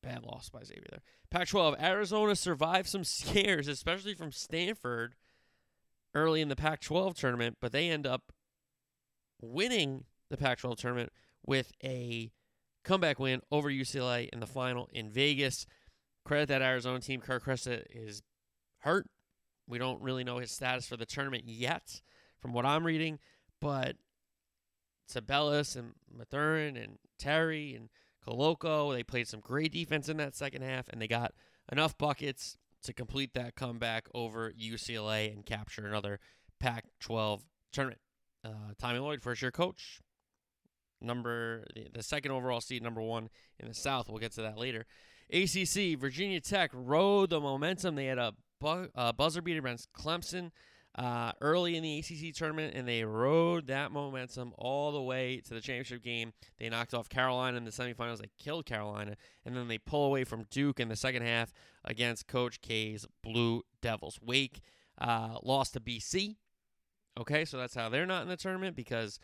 bad 0.02 0.22
loss 0.22 0.48
by 0.48 0.62
Xavier 0.62 0.86
there. 0.90 1.02
Pac-12, 1.30 1.82
Arizona 1.82 2.36
survived 2.36 2.88
some 2.88 3.04
scares, 3.04 3.66
especially 3.66 4.14
from 4.14 4.30
Stanford 4.30 5.16
early 6.14 6.40
in 6.40 6.48
the 6.48 6.56
Pac-12 6.56 7.14
tournament, 7.14 7.56
but 7.60 7.72
they 7.72 7.88
end 7.88 8.06
up 8.06 8.32
winning 9.40 10.04
the 10.28 10.36
Pac-12 10.36 10.76
tournament 10.76 11.12
with 11.44 11.72
a 11.82 12.30
comeback 12.84 13.18
win 13.18 13.40
over 13.50 13.70
UCLA 13.70 14.28
in 14.30 14.40
the 14.40 14.46
final 14.46 14.88
in 14.92 15.10
Vegas. 15.10 15.66
Credit 16.24 16.48
that 16.48 16.62
Arizona 16.62 17.00
team. 17.00 17.20
Kerr 17.20 17.40
Kriisa 17.40 17.82
is 17.90 18.22
hurt. 18.80 19.08
We 19.66 19.78
don't 19.78 20.02
really 20.02 20.24
know 20.24 20.38
his 20.38 20.50
status 20.50 20.86
for 20.86 20.96
the 20.96 21.06
tournament 21.06 21.44
yet, 21.46 22.00
from 22.40 22.52
what 22.52 22.66
I'm 22.66 22.84
reading, 22.84 23.18
but 23.60 23.96
Tubelis 25.10 25.76
and 25.76 25.92
Mathurin 26.12 26.76
and 26.76 26.98
Terry 27.18 27.74
and 27.74 27.88
Koloko, 28.26 28.92
they 28.92 29.02
played 29.02 29.28
some 29.28 29.40
great 29.40 29.72
defense 29.72 30.08
in 30.08 30.16
that 30.18 30.34
second 30.34 30.62
half, 30.62 30.88
and 30.88 31.00
they 31.00 31.08
got 31.08 31.32
enough 31.70 31.96
buckets 31.96 32.56
to 32.82 32.92
complete 32.92 33.34
that 33.34 33.54
comeback 33.54 34.08
over 34.14 34.52
UCLA 34.52 35.32
and 35.32 35.44
capture 35.44 35.86
another 35.86 36.18
Pac-12 36.58 37.42
tournament. 37.72 38.00
Uh, 38.44 38.72
Tommy 38.78 38.98
Lloyd, 38.98 39.22
first 39.22 39.42
year 39.42 39.50
coach, 39.50 40.00
number 41.00 41.64
the, 41.92 42.02
second 42.02 42.32
overall 42.32 42.60
seed, 42.60 42.82
number 42.82 43.02
one 43.02 43.28
in 43.58 43.68
the 43.68 43.74
South. 43.74 44.08
We'll 44.08 44.18
get 44.18 44.32
to 44.32 44.42
that 44.42 44.58
later. 44.58 44.86
ACC, 45.32 45.98
Virginia 45.98 46.40
Tech 46.40 46.70
rode 46.72 47.30
the 47.30 47.40
momentum. 47.40 47.94
They 47.94 48.06
had 48.06 48.18
a 48.18 48.32
bu- 48.60 48.88
buzzer 49.16 49.42
beater 49.42 49.60
against 49.60 49.92
Clemson 49.92 50.50
uh, 50.96 51.32
early 51.40 51.76
in 51.76 51.82
the 51.82 51.98
ACC 51.98 52.34
tournament, 52.34 52.74
and 52.74 52.86
they 52.86 53.04
rode 53.04 53.68
that 53.68 53.92
momentum 53.92 54.52
all 54.58 54.92
the 54.92 55.00
way 55.00 55.40
to 55.46 55.54
the 55.54 55.60
championship 55.60 56.02
game. 56.02 56.32
They 56.58 56.68
knocked 56.68 56.94
off 56.94 57.08
Carolina 57.08 57.56
in 57.56 57.64
the 57.64 57.70
semifinals. 57.70 58.18
They 58.18 58.30
killed 58.38 58.66
Carolina, 58.66 59.16
and 59.44 59.56
then 59.56 59.68
they 59.68 59.78
pull 59.78 60.06
away 60.06 60.24
from 60.24 60.46
Duke 60.50 60.80
in 60.80 60.88
the 60.88 60.96
second 60.96 61.22
half 61.22 61.52
against 61.84 62.26
Coach 62.26 62.60
K's 62.60 63.06
Blue 63.22 63.62
Devils. 63.80 64.18
Wake 64.22 64.60
uh, 65.00 65.38
lost 65.42 65.74
to 65.74 65.80
BC. 65.80 66.36
Okay, 67.18 67.44
so 67.44 67.58
that's 67.58 67.74
how 67.74 67.88
they're 67.88 68.06
not 68.06 68.22
in 68.22 68.28
the 68.28 68.36
tournament 68.36 68.76
because 68.76 69.18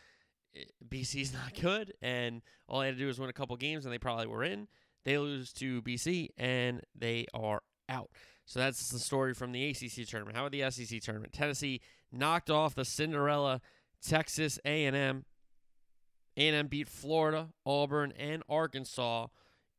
eh, 0.55 0.63
BC's 0.87 1.33
not 1.45 1.59
good, 1.59 1.93
and 2.01 2.41
all 2.67 2.79
they 2.81 2.87
had 2.87 2.95
to 2.95 2.99
do 2.99 3.07
was 3.07 3.19
win 3.19 3.29
a 3.29 3.33
couple 3.33 3.55
games, 3.57 3.85
and 3.85 3.93
they 3.93 3.99
probably 3.99 4.27
were 4.27 4.43
in. 4.43 4.67
They 5.05 5.17
lose 5.17 5.53
to 5.53 5.81
BC, 5.81 6.29
and 6.37 6.81
they 6.95 7.27
are 7.33 7.61
out. 7.87 8.09
So 8.45 8.59
that's 8.59 8.89
the 8.89 8.99
story 8.99 9.33
from 9.33 9.51
the 9.51 9.69
ACC 9.69 10.07
tournament. 10.07 10.35
How 10.35 10.45
about 10.45 10.51
the 10.51 10.69
SEC 10.71 11.01
tournament? 11.01 11.33
Tennessee 11.33 11.81
knocked 12.11 12.49
off 12.49 12.75
the 12.75 12.85
Cinderella 12.85 13.61
Texas 14.05 14.59
A&M. 14.65 15.25
A&M 16.37 16.67
beat 16.67 16.87
Florida, 16.87 17.49
Auburn, 17.65 18.13
and 18.17 18.43
Arkansas 18.47 19.27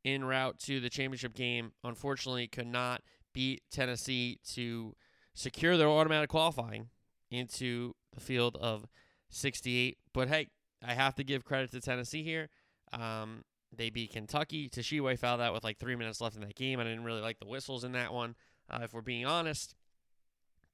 en 0.05 0.23
route 0.23 0.57
to 0.59 0.79
the 0.79 0.89
championship 0.89 1.33
game. 1.33 1.71
Unfortunately, 1.83 2.47
could 2.47 2.67
not 2.67 3.01
beat 3.33 3.61
Tennessee 3.71 4.39
to 4.53 4.95
secure 5.33 5.77
their 5.77 5.87
automatic 5.87 6.29
qualifying 6.29 6.89
into 7.31 7.93
the 8.13 8.21
field 8.21 8.57
of 8.59 8.85
68. 9.29 9.97
But 10.13 10.27
hey, 10.27 10.47
I 10.85 10.93
have 10.93 11.15
to 11.15 11.23
give 11.23 11.45
credit 11.45 11.71
to 11.71 11.81
Tennessee 11.81 12.23
here. 12.23 12.49
Um, 12.91 13.43
they 13.75 13.89
beat 13.89 14.13
Kentucky. 14.13 14.69
Tshiebwe 14.69 15.19
fouled 15.19 15.41
out 15.41 15.53
with 15.53 15.63
like 15.63 15.77
three 15.77 15.95
minutes 15.95 16.21
left 16.21 16.35
in 16.35 16.41
that 16.41 16.55
game. 16.55 16.79
I 16.79 16.83
didn't 16.83 17.03
really 17.03 17.21
like 17.21 17.39
the 17.39 17.47
whistles 17.47 17.83
in 17.83 17.91
that 17.91 18.13
one, 18.13 18.35
uh, 18.69 18.79
if 18.83 18.93
we're 18.93 19.01
being 19.01 19.25
honest. 19.25 19.75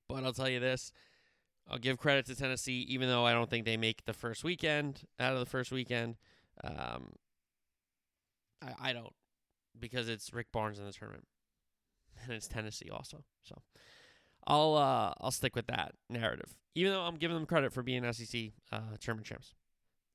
But 0.08 0.24
I'll 0.24 0.34
tell 0.34 0.50
you 0.50 0.60
this. 0.60 0.92
I'll 1.68 1.80
give 1.80 1.98
credit 1.98 2.28
to 2.28 2.36
Tennessee, 2.36 2.86
even 2.90 3.10
though 3.10 3.26
I 3.26 3.34
don't 3.34 3.50
think 3.50 3.66
they 3.66 3.78
make 3.78 4.06
the 4.06 4.14
first 4.14 4.44
weekend 4.44 5.02
out 5.20 5.34
of 5.34 5.40
the 5.40 5.48
first 5.48 5.72
weekend. 5.72 6.16
Um, 6.64 7.14
I, 8.66 8.90
I 8.90 8.94
don't, 8.94 9.14
because 9.80 10.10
it's 10.10 10.34
Rick 10.34 10.48
Barnes 10.52 10.80
in 10.80 10.86
the 10.86 10.94
tournament, 10.94 11.28
and 12.24 12.34
it's 12.34 12.48
Tennessee 12.48 12.90
also. 12.92 13.24
So 13.44 13.62
I'll 14.48 14.76
uh, 14.76 15.14
I'll 15.20 15.32
stick 15.32 15.56
with 15.56 15.68
that 15.68 15.94
narrative, 16.10 16.56
even 16.76 16.94
though 16.94 17.02
I'm 17.02 17.16
giving 17.16 17.36
them 17.36 17.46
credit 17.46 17.74
for 17.74 17.84
being 17.84 18.12
SEC 18.12 18.52
uh, 18.72 18.80
tournament 19.00 19.28
champs. 19.28 19.54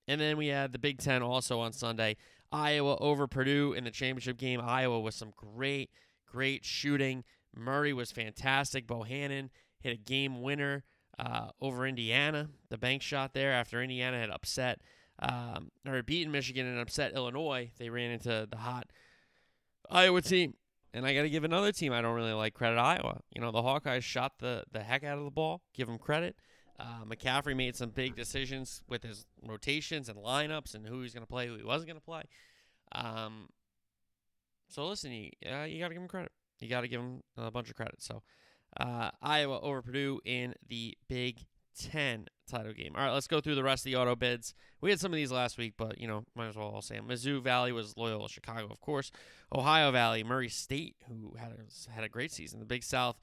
And 0.08 0.20
then 0.20 0.36
we 0.36 0.48
had 0.48 0.72
the 0.72 0.78
Big 0.78 0.98
Ten 0.98 1.22
also 1.22 1.60
on 1.60 1.72
Sunday. 1.72 2.16
Iowa 2.52 2.96
over 2.96 3.28
Purdue 3.28 3.74
in 3.74 3.84
the 3.84 3.90
championship 3.90 4.38
game. 4.38 4.60
Iowa 4.60 4.98
with 4.98 5.14
some 5.14 5.32
great, 5.36 5.90
great 6.26 6.64
shooting. 6.64 7.22
Murray 7.54 7.92
was 7.92 8.10
fantastic. 8.10 8.86
Bohannon 8.86 9.50
hit 9.80 9.92
a 9.92 9.96
game 9.96 10.42
winner 10.42 10.84
uh, 11.18 11.50
over 11.60 11.86
Indiana. 11.86 12.48
The 12.70 12.78
bank 12.78 13.02
shot 13.02 13.34
there 13.34 13.52
after 13.52 13.82
Indiana 13.82 14.18
had 14.18 14.30
upset 14.30 14.80
um, 15.20 15.70
or 15.86 16.02
beaten 16.02 16.32
Michigan 16.32 16.66
and 16.66 16.78
upset 16.78 17.14
Illinois. 17.14 17.70
They 17.78 17.90
ran 17.90 18.10
into 18.10 18.46
the 18.50 18.56
hot 18.56 18.90
Iowa 19.90 20.22
team. 20.22 20.54
And 20.92 21.06
I 21.06 21.14
got 21.14 21.22
to 21.22 21.30
give 21.30 21.44
another 21.44 21.70
team 21.70 21.92
I 21.92 22.02
don't 22.02 22.16
really 22.16 22.32
like 22.32 22.54
credit 22.54 22.78
Iowa. 22.78 23.20
You 23.32 23.40
know, 23.40 23.52
the 23.52 23.62
Hawkeyes 23.62 24.02
shot 24.02 24.32
the, 24.40 24.64
the 24.72 24.82
heck 24.82 25.04
out 25.04 25.18
of 25.18 25.24
the 25.24 25.30
ball. 25.30 25.62
Give 25.72 25.86
them 25.86 25.98
credit. 25.98 26.34
Uh, 26.80 27.04
McCaffrey 27.06 27.54
made 27.54 27.76
some 27.76 27.90
big 27.90 28.16
decisions 28.16 28.82
with 28.88 29.04
his 29.04 29.26
rotations 29.46 30.08
and 30.08 30.18
lineups 30.18 30.74
and 30.74 30.86
who 30.86 31.02
he's 31.02 31.12
going 31.12 31.22
to 31.22 31.30
play, 31.30 31.46
who 31.46 31.56
he 31.56 31.62
wasn't 31.62 31.88
going 31.88 32.00
to 32.00 32.04
play. 32.04 32.22
Um, 32.92 33.50
so 34.68 34.86
listen, 34.86 35.12
you 35.12 35.30
uh, 35.46 35.64
you 35.64 35.78
got 35.78 35.88
to 35.88 35.94
give 35.94 36.02
him 36.02 36.08
credit. 36.08 36.32
You 36.58 36.68
got 36.68 36.80
to 36.80 36.88
give 36.88 37.00
him 37.00 37.22
a 37.36 37.50
bunch 37.50 37.68
of 37.68 37.76
credit. 37.76 38.02
So 38.02 38.22
uh, 38.78 39.10
Iowa 39.22 39.60
over 39.60 39.82
Purdue 39.82 40.20
in 40.24 40.54
the 40.68 40.96
Big 41.08 41.44
Ten 41.78 42.26
title 42.50 42.72
game. 42.72 42.92
All 42.96 43.04
right, 43.04 43.12
let's 43.12 43.26
go 43.26 43.40
through 43.40 43.54
the 43.54 43.62
rest 43.62 43.86
of 43.86 43.92
the 43.92 43.96
auto 43.96 44.16
bids. 44.16 44.54
We 44.80 44.90
had 44.90 45.00
some 45.00 45.12
of 45.12 45.16
these 45.16 45.32
last 45.32 45.56
week, 45.56 45.74
but 45.76 45.98
you 45.98 46.06
know, 46.06 46.24
might 46.34 46.48
as 46.48 46.56
well 46.56 46.68
all 46.68 46.82
say 46.82 46.96
them. 46.96 47.08
Mizzou 47.08 47.42
Valley 47.42 47.72
was 47.72 47.96
Loyola 47.96 48.28
Chicago, 48.28 48.68
of 48.70 48.80
course. 48.80 49.10
Ohio 49.54 49.90
Valley, 49.90 50.24
Murray 50.24 50.48
State, 50.48 50.96
who 51.08 51.34
had 51.38 51.52
a, 51.52 51.90
had 51.90 52.04
a 52.04 52.08
great 52.08 52.32
season. 52.32 52.60
The 52.60 52.66
Big 52.66 52.82
South 52.82 53.18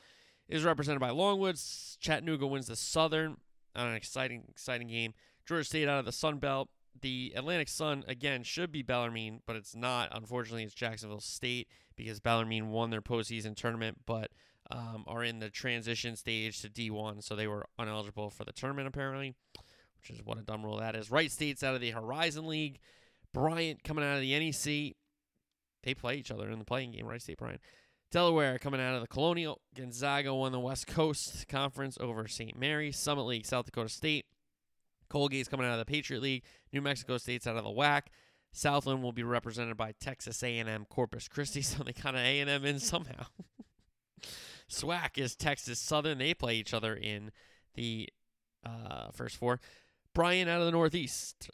is 0.47 0.63
represented 0.63 0.99
by 1.01 1.09
Longwoods. 1.09 1.97
Chattanooga 1.99 2.47
wins 2.47 2.67
the 2.67 2.75
Southern 2.75 3.37
on 3.75 3.87
an 3.87 3.95
exciting, 3.95 4.43
exciting 4.49 4.87
game. 4.87 5.13
Georgia 5.45 5.63
State 5.63 5.87
out 5.87 5.99
of 5.99 6.05
the 6.05 6.11
Sun 6.11 6.39
Belt. 6.39 6.69
The 6.99 7.33
Atlantic 7.35 7.69
Sun 7.69 8.05
again 8.07 8.41
should 8.41 8.71
be 8.71 8.81
Bellarmine, 8.81 9.41
but 9.45 9.55
it's 9.55 9.75
not. 9.75 10.09
Unfortunately, 10.11 10.63
it's 10.63 10.73
Jacksonville 10.73 11.19
State 11.19 11.67
because 11.95 12.19
Bellarmine 12.19 12.69
won 12.69 12.89
their 12.89 13.01
postseason 13.01 13.55
tournament, 13.55 13.99
but 14.05 14.31
um, 14.71 15.03
are 15.07 15.23
in 15.23 15.39
the 15.39 15.49
transition 15.49 16.15
stage 16.15 16.61
to 16.61 16.69
D1, 16.69 17.23
so 17.23 17.35
they 17.35 17.47
were 17.47 17.65
uneligible 17.79 18.31
for 18.31 18.43
the 18.43 18.51
tournament 18.51 18.87
apparently, 18.87 19.35
which 20.01 20.09
is 20.09 20.23
what 20.23 20.37
a 20.37 20.43
dumb 20.43 20.63
rule 20.63 20.77
that 20.77 20.95
is. 20.95 21.11
Wright 21.11 21.31
State's 21.31 21.63
out 21.63 21.75
of 21.75 21.81
the 21.81 21.91
Horizon 21.91 22.47
League. 22.47 22.79
Bryant 23.33 23.83
coming 23.83 24.03
out 24.03 24.15
of 24.15 24.21
the 24.21 24.37
NEC. 24.37 24.95
They 25.83 25.93
play 25.93 26.15
each 26.15 26.31
other 26.31 26.49
in 26.49 26.59
the 26.59 26.65
play-in 26.65 26.91
game. 26.91 27.05
Wright 27.05 27.21
State, 27.21 27.37
Bryant. 27.37 27.61
Delaware 28.11 28.57
coming 28.57 28.81
out 28.81 28.95
of 28.95 29.01
the 29.01 29.07
Colonial. 29.07 29.61
Gonzaga 29.75 30.33
won 30.33 30.51
the 30.51 30.59
West 30.59 30.87
Coast 30.87 31.47
Conference 31.47 31.97
over 31.99 32.27
St. 32.27 32.57
Mary. 32.57 32.91
Summit 32.91 33.23
League, 33.23 33.45
South 33.45 33.65
Dakota 33.65 33.89
State. 33.89 34.25
Colgate's 35.09 35.47
coming 35.47 35.65
out 35.65 35.73
of 35.73 35.79
the 35.79 35.85
Patriot 35.85 36.21
League. 36.21 36.43
New 36.73 36.81
Mexico 36.81 37.17
State's 37.17 37.47
out 37.47 37.57
of 37.57 37.63
the 37.63 37.69
WAC. 37.69 38.03
Southland 38.51 39.03
will 39.03 39.11
be 39.11 39.23
represented 39.23 39.77
by 39.77 39.93
Texas 39.99 40.41
A&M 40.41 40.85
Corpus 40.89 41.27
Christi, 41.27 41.61
so 41.63 41.83
they 41.83 41.93
kind 41.93 42.15
of 42.15 42.23
A&M 42.23 42.65
in 42.65 42.79
somehow. 42.79 43.25
SWAC 44.69 45.17
is 45.17 45.35
Texas 45.35 45.79
Southern. 45.79 46.17
They 46.17 46.33
play 46.33 46.55
each 46.55 46.73
other 46.73 46.93
in 46.93 47.31
the 47.75 48.09
uh, 48.65 49.11
first 49.11 49.37
four. 49.37 49.59
Bryant 50.13 50.49
out 50.49 50.59
of 50.59 50.65
the 50.65 50.71
Northeast. 50.71 51.49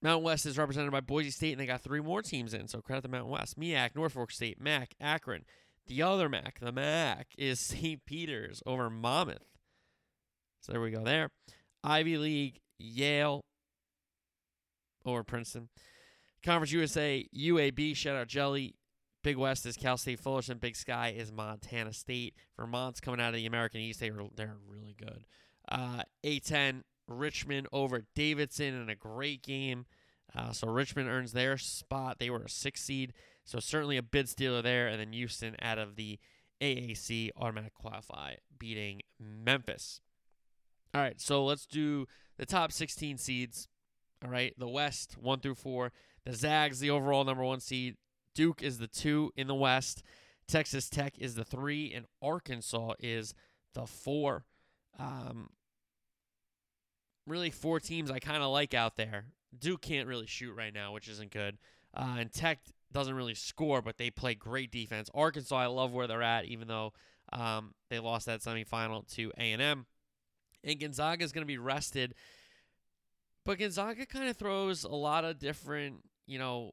Mountain 0.00 0.24
West 0.24 0.46
is 0.46 0.58
represented 0.58 0.92
by 0.92 1.00
Boise 1.00 1.30
State, 1.30 1.52
and 1.52 1.60
they 1.60 1.66
got 1.66 1.80
three 1.80 2.00
more 2.00 2.22
teams 2.22 2.54
in, 2.54 2.68
so 2.68 2.80
credit 2.80 3.02
the 3.02 3.08
Mountain 3.08 3.32
West. 3.32 3.58
MEAC, 3.58 3.96
Norfolk 3.96 4.30
State, 4.30 4.60
MAC, 4.60 4.94
Akron. 5.00 5.44
The 5.86 6.02
other 6.02 6.28
MAC, 6.28 6.60
the 6.60 6.70
MAC, 6.70 7.28
is 7.36 7.58
St. 7.60 8.04
Peter's 8.04 8.62
over 8.64 8.88
Monmouth. 8.88 9.58
So 10.60 10.72
there 10.72 10.80
we 10.80 10.90
go 10.90 11.02
there. 11.02 11.30
Ivy 11.82 12.18
League, 12.18 12.60
Yale 12.78 13.44
over 15.04 15.24
Princeton. 15.24 15.68
Conference 16.44 16.72
USA, 16.72 17.26
UAB, 17.36 17.96
shout 17.96 18.16
out 18.16 18.28
Jelly. 18.28 18.74
Big 19.28 19.36
West 19.36 19.66
is 19.66 19.76
Cal 19.76 19.98
State 19.98 20.20
Fullerton. 20.20 20.56
Big 20.56 20.74
Sky 20.74 21.14
is 21.14 21.30
Montana 21.30 21.92
State. 21.92 22.34
Vermont's 22.56 22.98
coming 22.98 23.20
out 23.20 23.28
of 23.28 23.34
the 23.34 23.44
American 23.44 23.78
East. 23.78 24.00
They 24.00 24.08
are, 24.08 24.22
they're 24.34 24.56
really 24.66 24.96
good. 24.98 25.26
Uh, 25.70 26.04
A10, 26.24 26.80
Richmond 27.06 27.66
over 27.70 28.06
Davidson 28.14 28.72
in 28.72 28.88
a 28.88 28.94
great 28.94 29.42
game. 29.42 29.84
Uh, 30.34 30.52
so 30.52 30.66
Richmond 30.66 31.10
earns 31.10 31.32
their 31.32 31.58
spot. 31.58 32.18
They 32.18 32.30
were 32.30 32.44
a 32.44 32.48
six 32.48 32.80
seed. 32.80 33.12
So 33.44 33.60
certainly 33.60 33.98
a 33.98 34.02
bid 34.02 34.30
stealer 34.30 34.62
there. 34.62 34.88
And 34.88 34.98
then 34.98 35.12
Houston 35.12 35.56
out 35.60 35.76
of 35.76 35.96
the 35.96 36.18
AAC 36.62 37.28
automatic 37.36 37.74
qualify, 37.74 38.36
beating 38.58 39.02
Memphis. 39.20 40.00
All 40.94 41.02
right, 41.02 41.20
so 41.20 41.44
let's 41.44 41.66
do 41.66 42.06
the 42.38 42.46
top 42.46 42.72
16 42.72 43.18
seeds. 43.18 43.68
All 44.24 44.30
right, 44.30 44.54
the 44.56 44.68
West, 44.70 45.18
one 45.20 45.40
through 45.40 45.56
four. 45.56 45.92
The 46.24 46.32
Zags, 46.32 46.80
the 46.80 46.88
overall 46.88 47.24
number 47.24 47.44
one 47.44 47.60
seed. 47.60 47.96
Duke 48.34 48.62
is 48.62 48.78
the 48.78 48.86
two 48.86 49.32
in 49.36 49.46
the 49.46 49.54
West. 49.54 50.02
Texas 50.46 50.88
Tech 50.88 51.18
is 51.18 51.34
the 51.34 51.44
three, 51.44 51.92
and 51.92 52.06
Arkansas 52.22 52.94
is 52.98 53.34
the 53.74 53.86
four. 53.86 54.44
Um, 54.98 55.50
really, 57.26 57.50
four 57.50 57.80
teams 57.80 58.10
I 58.10 58.18
kind 58.18 58.42
of 58.42 58.50
like 58.50 58.74
out 58.74 58.96
there. 58.96 59.26
Duke 59.56 59.82
can't 59.82 60.08
really 60.08 60.26
shoot 60.26 60.54
right 60.54 60.72
now, 60.72 60.92
which 60.92 61.08
isn't 61.08 61.30
good. 61.30 61.58
Uh, 61.94 62.16
and 62.18 62.32
Tech 62.32 62.60
doesn't 62.92 63.14
really 63.14 63.34
score, 63.34 63.82
but 63.82 63.98
they 63.98 64.10
play 64.10 64.34
great 64.34 64.70
defense. 64.70 65.10
Arkansas, 65.14 65.56
I 65.56 65.66
love 65.66 65.92
where 65.92 66.06
they're 66.06 66.22
at, 66.22 66.46
even 66.46 66.68
though 66.68 66.92
um, 67.32 67.74
they 67.90 67.98
lost 67.98 68.26
that 68.26 68.40
semifinal 68.40 69.06
to 69.14 69.32
A&M. 69.38 69.86
And 70.64 70.80
Gonzaga 70.80 71.24
is 71.24 71.32
going 71.32 71.42
to 71.42 71.46
be 71.46 71.58
rested. 71.58 72.14
But 73.44 73.58
Gonzaga 73.58 74.06
kind 74.06 74.28
of 74.28 74.36
throws 74.36 74.84
a 74.84 74.88
lot 74.88 75.24
of 75.24 75.38
different, 75.38 76.04
you 76.26 76.38
know, 76.38 76.72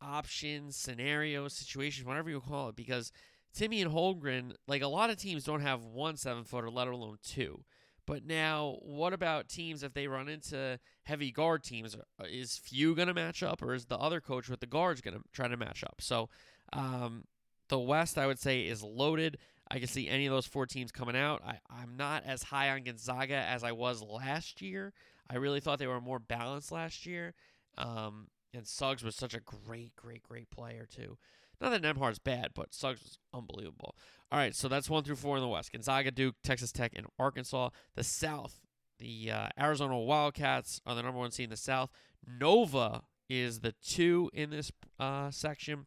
options, 0.00 0.76
scenarios, 0.76 1.54
situations, 1.54 2.06
whatever 2.06 2.30
you 2.30 2.40
call 2.40 2.68
it, 2.68 2.76
because 2.76 3.12
Timme 3.56 3.82
and 3.82 3.92
Holmgren, 3.92 4.52
like 4.66 4.82
a 4.82 4.88
lot 4.88 5.10
of 5.10 5.16
teams 5.16 5.44
don't 5.44 5.60
have 5.60 5.84
one 5.84 6.16
seven 6.16 6.44
footer, 6.44 6.70
let 6.70 6.88
alone 6.88 7.18
two. 7.22 7.64
But 8.06 8.24
now, 8.24 8.78
what 8.80 9.12
about 9.12 9.50
teams 9.50 9.82
if 9.82 9.92
they 9.92 10.08
run 10.08 10.30
into 10.30 10.78
heavy 11.02 11.30
guard 11.30 11.62
teams? 11.62 11.94
Is 12.24 12.56
Few 12.56 12.94
going 12.94 13.08
to 13.08 13.14
match 13.14 13.42
up, 13.42 13.62
or 13.62 13.74
is 13.74 13.84
the 13.84 13.98
other 13.98 14.20
coach 14.20 14.48
with 14.48 14.60
the 14.60 14.66
guards 14.66 15.02
going 15.02 15.14
to 15.14 15.22
try 15.32 15.46
to 15.46 15.58
match 15.58 15.84
up? 15.84 15.96
So, 16.00 16.30
um, 16.72 17.24
the 17.68 17.78
West, 17.78 18.16
I 18.16 18.26
would 18.26 18.38
say, 18.38 18.62
is 18.62 18.82
loaded. 18.82 19.36
I 19.70 19.78
can 19.78 19.88
see 19.88 20.08
any 20.08 20.24
of 20.24 20.32
those 20.32 20.46
four 20.46 20.64
teams 20.64 20.90
coming 20.90 21.16
out. 21.16 21.42
I, 21.46 21.58
I'm 21.68 21.98
not 21.98 22.24
as 22.24 22.44
high 22.44 22.70
on 22.70 22.84
Gonzaga 22.84 23.34
as 23.34 23.62
I 23.62 23.72
was 23.72 24.02
last 24.02 24.62
year. 24.62 24.94
I 25.28 25.36
really 25.36 25.60
thought 25.60 25.78
they 25.78 25.86
were 25.86 26.00
more 26.00 26.18
balanced 26.18 26.72
last 26.72 27.04
year. 27.04 27.34
Um, 27.76 28.28
and 28.58 28.66
Suggs 28.66 29.04
was 29.04 29.14
such 29.14 29.34
a 29.34 29.40
great, 29.40 29.94
great, 29.94 30.22
great 30.22 30.50
player, 30.50 30.84
too. 30.84 31.16
Not 31.60 31.70
that 31.70 31.82
Nembhard's 31.82 32.18
bad, 32.18 32.50
but 32.54 32.74
Suggs 32.74 33.00
was 33.02 33.18
unbelievable. 33.32 33.96
All 34.30 34.38
right, 34.38 34.54
so 34.54 34.68
that's 34.68 34.90
one 34.90 35.04
through 35.04 35.16
four 35.16 35.36
in 35.36 35.42
the 35.42 35.48
West 35.48 35.72
Gonzaga, 35.72 36.10
Duke, 36.10 36.34
Texas 36.42 36.72
Tech, 36.72 36.92
and 36.94 37.06
Arkansas. 37.18 37.70
The 37.94 38.04
South, 38.04 38.60
the 38.98 39.30
uh, 39.30 39.48
Arizona 39.58 39.96
Wildcats 39.96 40.80
are 40.84 40.94
the 40.94 41.02
number 41.02 41.18
one 41.18 41.30
seed 41.30 41.44
in 41.44 41.50
the 41.50 41.56
South. 41.56 41.90
Nova 42.26 43.02
is 43.28 43.60
the 43.60 43.72
two 43.84 44.28
in 44.34 44.50
this 44.50 44.72
uh, 44.98 45.30
section. 45.30 45.86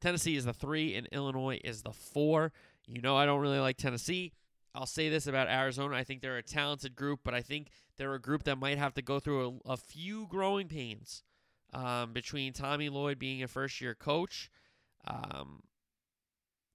Tennessee 0.00 0.36
is 0.36 0.44
the 0.44 0.52
three, 0.52 0.94
and 0.94 1.08
Illinois 1.12 1.60
is 1.62 1.82
the 1.82 1.92
four. 1.92 2.52
You 2.86 3.00
know, 3.00 3.16
I 3.16 3.24
don't 3.24 3.40
really 3.40 3.60
like 3.60 3.76
Tennessee. 3.76 4.32
I'll 4.74 4.86
say 4.86 5.08
this 5.08 5.26
about 5.26 5.48
Arizona. 5.48 5.96
I 5.96 6.04
think 6.04 6.22
they're 6.22 6.38
a 6.38 6.42
talented 6.42 6.96
group, 6.96 7.20
but 7.24 7.34
I 7.34 7.40
think 7.40 7.68
they're 7.96 8.14
a 8.14 8.20
group 8.20 8.44
that 8.44 8.56
might 8.56 8.78
have 8.78 8.94
to 8.94 9.02
go 9.02 9.20
through 9.20 9.60
a, 9.66 9.72
a 9.72 9.76
few 9.76 10.26
growing 10.28 10.68
pains 10.68 11.22
um, 11.72 12.12
between 12.12 12.52
Tommy 12.52 12.88
Lloyd 12.88 13.18
being 13.18 13.42
a 13.42 13.48
first 13.48 13.80
year 13.80 13.94
coach 13.94 14.50
um, 15.06 15.62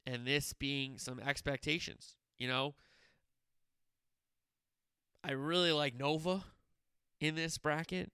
and 0.05 0.25
this 0.25 0.53
being 0.53 0.97
some 0.97 1.19
expectations. 1.19 2.15
You 2.37 2.47
know, 2.47 2.75
I 5.23 5.31
really 5.31 5.71
like 5.71 5.97
Nova 5.97 6.43
in 7.19 7.35
this 7.35 7.57
bracket. 7.57 8.11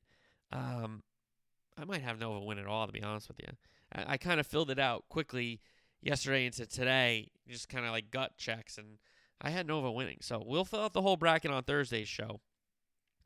Um, 0.52 1.04
I 1.78 1.86
might 1.86 2.02
have 2.02 2.20
Nova 2.20 2.40
win 2.40 2.58
it 2.58 2.68
all, 2.68 2.86
to 2.86 2.94
be 2.94 3.04
honest 3.04 3.28
with 3.28 3.40
you. 3.40 3.50
I, 3.94 4.14
I 4.14 4.18
kind 4.18 4.40
of 4.40 4.48
filled 4.48 4.70
it 4.70 4.80
out 4.80 5.06
quickly 5.10 5.62
yesterday 6.02 6.46
into 6.46 6.66
today, 6.66 7.30
just 7.48 7.70
kind 7.70 7.86
of 7.86 7.92
like 7.92 8.12
gut 8.12 8.38
checks, 8.38 8.78
and 8.78 8.98
I 9.42 9.50
had 9.50 9.68
Nova 9.68 9.92
winning. 9.92 10.18
So 10.22 10.44
we'll 10.46 10.66
fill 10.66 10.82
out 10.82 10.94
the 10.94 11.02
whole 11.02 11.18
bracket 11.18 11.52
on 11.52 11.64
Thursday's 11.64 12.08
show, 12.08 12.40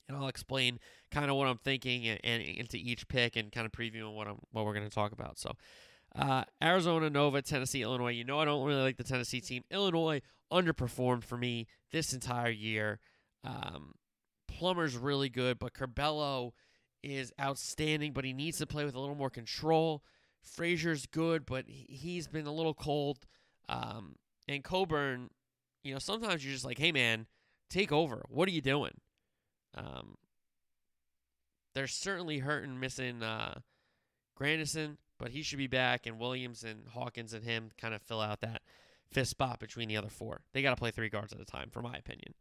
and 0.08 0.18
I'll 0.18 0.28
explain 0.28 0.80
kind 1.12 1.30
of 1.30 1.38
what 1.38 1.48
I'm 1.48 1.58
thinking 1.58 2.08
and, 2.08 2.20
and 2.24 2.42
into 2.42 2.78
each 2.78 3.08
pick, 3.08 3.36
and 3.36 3.52
kind 3.52 3.66
of 3.66 3.72
previewing 3.72 4.14
what 4.14 4.28
I'm 4.28 4.40
what 4.52 4.66
we're 4.66 4.74
going 4.74 4.88
to 4.88 4.94
talk 4.94 5.12
about. 5.12 5.40
So. 5.40 5.52
Uh, 6.18 6.46
Arizona, 6.64 7.10
Nova, 7.10 7.42
Tennessee, 7.42 7.82
Illinois. 7.82 8.12
You 8.12 8.24
know 8.24 8.40
I 8.40 8.46
don't 8.46 8.66
really 8.66 8.82
like 8.82 8.96
the 8.96 9.04
Tennessee 9.04 9.42
team. 9.42 9.66
Illinois 9.70 10.22
underperformed 10.50 11.26
for 11.26 11.36
me 11.36 11.68
this 11.92 12.14
entire 12.14 12.50
year. 12.50 13.00
Um, 13.44 13.96
Plummer's 14.48 14.96
really 14.96 15.30
good, 15.30 15.60
but 15.60 15.74
Curbelo 15.74 16.52
is 17.04 17.34
outstanding, 17.40 18.14
but 18.14 18.26
he 18.26 18.34
needs 18.34 18.58
to 18.60 18.66
play 18.66 18.86
with 18.86 18.96
a 18.96 19.00
little 19.00 19.16
more 19.16 19.30
control. 19.30 20.04
Frazier's 20.42 21.06
good, 21.06 21.46
but 21.46 21.66
he's 21.68 22.28
been 22.28 22.48
a 22.48 22.54
little 22.54 22.74
cold. 22.74 23.26
Um, 23.68 24.16
and 24.48 24.64
Cockburn, 24.64 25.30
you 25.84 25.94
know, 25.94 26.00
sometimes 26.00 26.44
you're 26.44 26.54
just 26.54 26.66
like, 26.66 26.78
hey, 26.78 26.92
man, 26.92 27.28
take 27.70 27.92
over. 27.92 28.24
What 28.30 28.48
are 28.48 28.52
you 28.52 28.62
doing? 28.62 28.92
Um, 29.76 30.16
they're 31.74 31.88
certainly 31.88 32.40
hurting 32.40 32.80
missing 32.80 33.22
uh, 33.22 33.60
Grandison, 34.36 34.98
but 35.20 35.32
he 35.32 35.44
should 35.44 35.58
be 35.58 35.68
back, 35.68 36.06
and 36.06 36.20
Williams 36.20 36.64
and 36.64 36.88
Hawkins 36.88 37.34
and 37.34 37.44
him 37.44 37.72
kind 37.78 37.94
of 37.94 38.02
fill 38.02 38.22
out 38.22 38.42
that 38.42 38.62
fifth 39.12 39.30
spot 39.30 39.60
between 39.60 39.88
the 39.88 39.98
other 39.98 40.10
four. 40.10 40.42
They 40.54 40.62
got 40.62 40.72
to 40.72 40.76
play 40.76 40.92
three 40.92 41.10
guards 41.10 41.34
at 41.34 41.40
a 41.40 41.46
time, 41.46 41.70
for 41.72 41.82
my 41.82 41.96
opinion. 41.96 42.34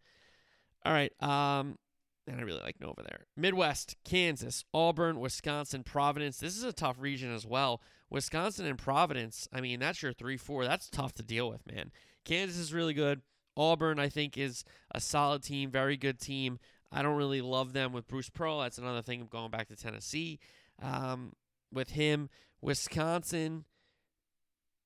All 0.85 0.93
right. 0.93 1.13
Um, 1.23 1.79
and 2.27 2.41
I 2.41 2.43
really 2.43 2.63
like 2.63 2.81
Nova 2.81 3.03
there. 3.03 3.27
Midwest, 3.37 3.97
Kansas, 4.05 4.65
Auburn, 4.73 5.21
Wisconsin, 5.21 5.83
Providence. 5.83 6.39
This 6.39 6.57
is 6.57 6.65
a 6.65 6.73
tough 6.73 6.97
region 6.99 7.33
as 7.35 7.47
well. 7.47 7.83
Wisconsin 8.11 8.67
and 8.67 8.79
Providence, 8.79 9.49
I 9.53 9.61
mean, 9.61 9.81
that's 9.81 10.03
your 10.03 10.13
3 10.13 10.37
4. 10.37 10.65
That's 10.65 10.89
tough 10.89 11.13
to 11.15 11.23
deal 11.23 11.49
with, 11.49 11.67
man. 11.71 11.91
Kansas 12.25 12.59
is 12.59 12.73
really 12.73 12.95
good. 12.95 13.21
Auburn, 13.57 13.99
I 13.99 14.09
think, 14.09 14.37
is 14.37 14.65
a 14.93 15.01
solid 15.01 15.43
team, 15.43 15.71
very 15.71 15.97
good 15.97 16.19
team. 16.19 16.59
I 16.95 17.03
don't 17.03 17.17
really 17.17 17.41
love 17.41 17.73
them 17.73 17.93
with 17.93 18.07
Bruce 18.07 18.31
Pearl. 18.31 18.61
That's 18.61 18.79
another 18.79 19.03
thing 19.03 19.21
of 19.21 19.29
going 19.29 19.51
back 19.51 19.67
to 19.69 19.77
Tennessee 19.77 20.39
um, 20.81 21.33
with 21.73 21.91
him. 21.91 22.31
Wisconsin, 22.61 23.65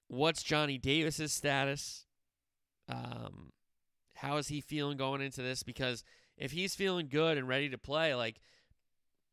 what's 0.09 0.43
Johnny 0.43 0.79
Davis's 0.79 1.33
status? 1.33 2.07
Um, 2.89 3.53
how 4.15 4.39
is 4.39 4.49
he 4.49 4.63
feeling 4.63 4.97
going 4.97 5.21
into 5.21 5.43
this? 5.43 5.63
Because 5.63 6.03
if 6.39 6.53
he's 6.53 6.75
feeling 6.75 7.09
good 7.09 7.37
and 7.37 7.47
ready 7.47 7.69
to 7.69 7.79
play, 7.79 8.15
like 8.15 8.41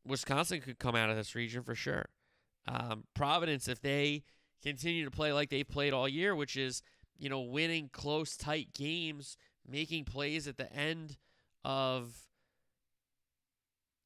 Wisconsin 0.05 0.59
could 0.59 0.77
come 0.77 0.95
out 0.95 1.09
of 1.09 1.15
this 1.15 1.33
region 1.33 1.63
for 1.63 1.75
sure. 1.75 2.05
Um, 2.67 3.05
Providence, 3.13 3.69
if 3.69 3.79
they 3.79 4.23
continue 4.61 5.05
to 5.05 5.11
play 5.11 5.31
like 5.31 5.49
they've 5.49 5.67
played 5.67 5.93
all 5.93 6.09
year, 6.09 6.35
which 6.35 6.57
is 6.57 6.81
you 7.17 7.29
know 7.29 7.41
winning 7.41 7.89
close, 7.91 8.35
tight 8.35 8.73
games, 8.73 9.37
making 9.65 10.03
plays 10.03 10.45
at 10.45 10.57
the 10.57 10.71
end 10.73 11.15
of 11.63 12.25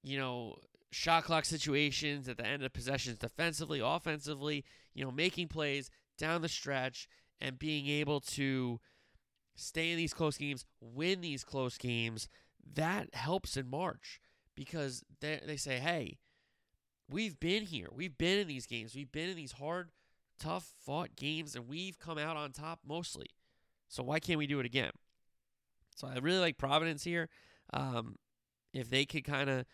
you 0.04 0.18
know 0.18 0.56
shot 0.92 1.24
clock 1.24 1.46
situations 1.46 2.28
at 2.28 2.38
the 2.38 2.46
end 2.46 2.64
of 2.64 2.74
possessions, 2.74 3.18
defensively, 3.18 3.80
offensively, 3.80 4.64
you 4.94 5.04
know 5.04 5.12
making 5.12 5.48
plays 5.48 5.90
down 6.18 6.42
the 6.42 6.50
stretch 6.50 7.08
and 7.42 7.58
being 7.58 7.88
able 7.88 8.20
to 8.20 8.80
stay 9.56 9.92
in 9.92 9.98
these 9.98 10.14
close 10.14 10.38
games, 10.38 10.66
win 10.82 11.22
these 11.22 11.44
close 11.44 11.78
games, 11.78 12.28
that 12.76 13.14
helps 13.14 13.58
in 13.58 13.70
March 13.70 14.20
because 14.56 15.04
they, 15.22 15.40
they 15.46 15.58
say, 15.58 15.80
hey, 15.80 16.18
we've 17.10 17.40
been 17.40 17.64
here. 17.64 17.88
We've 17.94 18.18
been 18.18 18.40
in 18.40 18.48
these 18.48 18.66
games. 18.66 18.96
We've 18.96 19.12
been 19.12 19.30
in 19.30 19.36
these 19.36 19.54
hard, 19.54 19.90
tough 20.40 20.70
fought 20.86 21.16
games, 21.16 21.56
and 21.56 21.68
we've 21.68 22.00
come 22.00 22.18
out 22.18 22.38
on 22.38 22.52
top 22.52 22.80
mostly. 22.88 23.28
So 23.88 24.04
why 24.04 24.20
can't 24.20 24.38
we 24.38 24.48
do 24.48 24.60
it 24.60 24.66
again? 24.66 24.92
So 25.96 26.08
I 26.08 26.18
really 26.20 26.40
like 26.40 26.58
Providence 26.58 27.04
here. 27.04 27.30
Um, 27.74 28.16
if 28.74 28.90
they 28.90 29.06
could 29.06 29.24
kind 29.24 29.50
of 29.50 29.66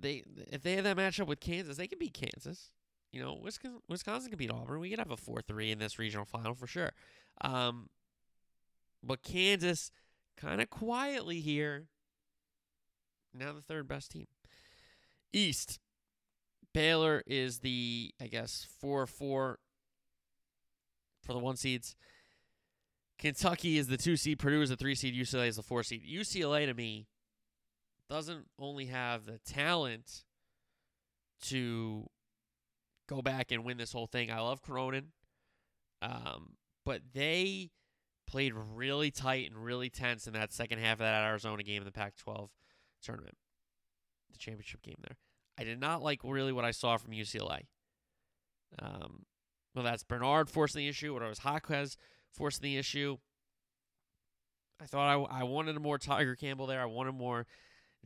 they 0.00 0.24
if 0.50 0.62
they 0.62 0.74
have 0.74 0.84
that 0.84 0.96
matchup 0.96 1.26
with 1.26 1.40
Kansas, 1.40 1.76
they 1.76 1.86
can 1.86 1.98
beat 1.98 2.14
Kansas. 2.14 2.70
You 3.12 3.22
know, 3.22 3.38
Wisconsin, 3.40 3.80
Wisconsin 3.88 4.30
can 4.30 4.38
beat 4.38 4.50
Auburn. 4.50 4.80
We 4.80 4.90
could 4.90 4.98
have 4.98 5.10
a 5.10 5.16
four 5.16 5.40
three 5.40 5.70
in 5.70 5.78
this 5.78 5.98
regional 5.98 6.24
final 6.24 6.54
for 6.54 6.66
sure. 6.66 6.92
Um, 7.40 7.88
but 9.02 9.22
Kansas, 9.22 9.90
kind 10.36 10.60
of 10.60 10.70
quietly 10.70 11.40
here, 11.40 11.86
now 13.32 13.52
the 13.52 13.60
third 13.60 13.86
best 13.86 14.10
team. 14.10 14.26
East, 15.32 15.78
Baylor 16.72 17.22
is 17.26 17.60
the 17.60 18.12
I 18.20 18.26
guess 18.26 18.66
four 18.80 19.06
four 19.06 19.58
for 21.22 21.32
the 21.32 21.38
one 21.38 21.56
seeds. 21.56 21.94
Kentucky 23.18 23.78
is 23.78 23.86
the 23.86 23.96
two 23.96 24.16
seed. 24.16 24.38
Purdue 24.38 24.62
is 24.62 24.70
the 24.70 24.76
three 24.76 24.94
seed. 24.94 25.14
UCLA 25.14 25.48
is 25.48 25.56
the 25.56 25.62
four 25.62 25.82
seed. 25.82 26.02
UCLA 26.04 26.66
to 26.66 26.74
me 26.74 27.06
doesn't 28.08 28.46
only 28.58 28.86
have 28.86 29.26
the 29.26 29.38
talent 29.38 30.24
to 31.42 32.08
go 33.08 33.22
back 33.22 33.50
and 33.50 33.64
win 33.64 33.76
this 33.76 33.92
whole 33.92 34.06
thing. 34.06 34.30
I 34.30 34.40
love 34.40 34.62
Cronin, 34.62 35.12
um, 36.02 36.56
but 36.84 37.02
they 37.12 37.70
played 38.26 38.54
really 38.54 39.10
tight 39.10 39.50
and 39.50 39.62
really 39.62 39.90
tense 39.90 40.26
in 40.26 40.32
that 40.32 40.52
second 40.52 40.78
half 40.78 40.94
of 40.94 41.00
that 41.00 41.24
Arizona 41.24 41.62
game 41.62 41.82
in 41.82 41.86
the 41.86 41.92
Pac-12 41.92 42.48
tournament, 43.02 43.36
the 44.32 44.38
championship 44.38 44.82
game 44.82 44.96
there. 45.06 45.16
I 45.58 45.64
did 45.64 45.80
not 45.80 46.02
like 46.02 46.20
really 46.24 46.52
what 46.52 46.64
I 46.64 46.70
saw 46.70 46.96
from 46.96 47.12
UCLA. 47.12 47.66
Um, 48.78 49.26
well, 49.74 49.84
that's 49.84 50.02
Bernard 50.02 50.50
forcing 50.50 50.80
the 50.80 50.88
issue, 50.88 51.14
or 51.14 51.22
it 51.24 51.28
was 51.28 51.40
Jaquez 51.44 51.96
forcing 52.32 52.62
the 52.62 52.76
issue. 52.76 53.18
I 54.80 54.86
thought 54.86 55.08
I, 55.08 55.40
I 55.40 55.42
wanted 55.44 55.76
a 55.76 55.80
more 55.80 55.98
Tiger 55.98 56.34
Campbell 56.34 56.66
there. 56.66 56.80
I 56.80 56.86
wanted 56.86 57.12
more 57.12 57.46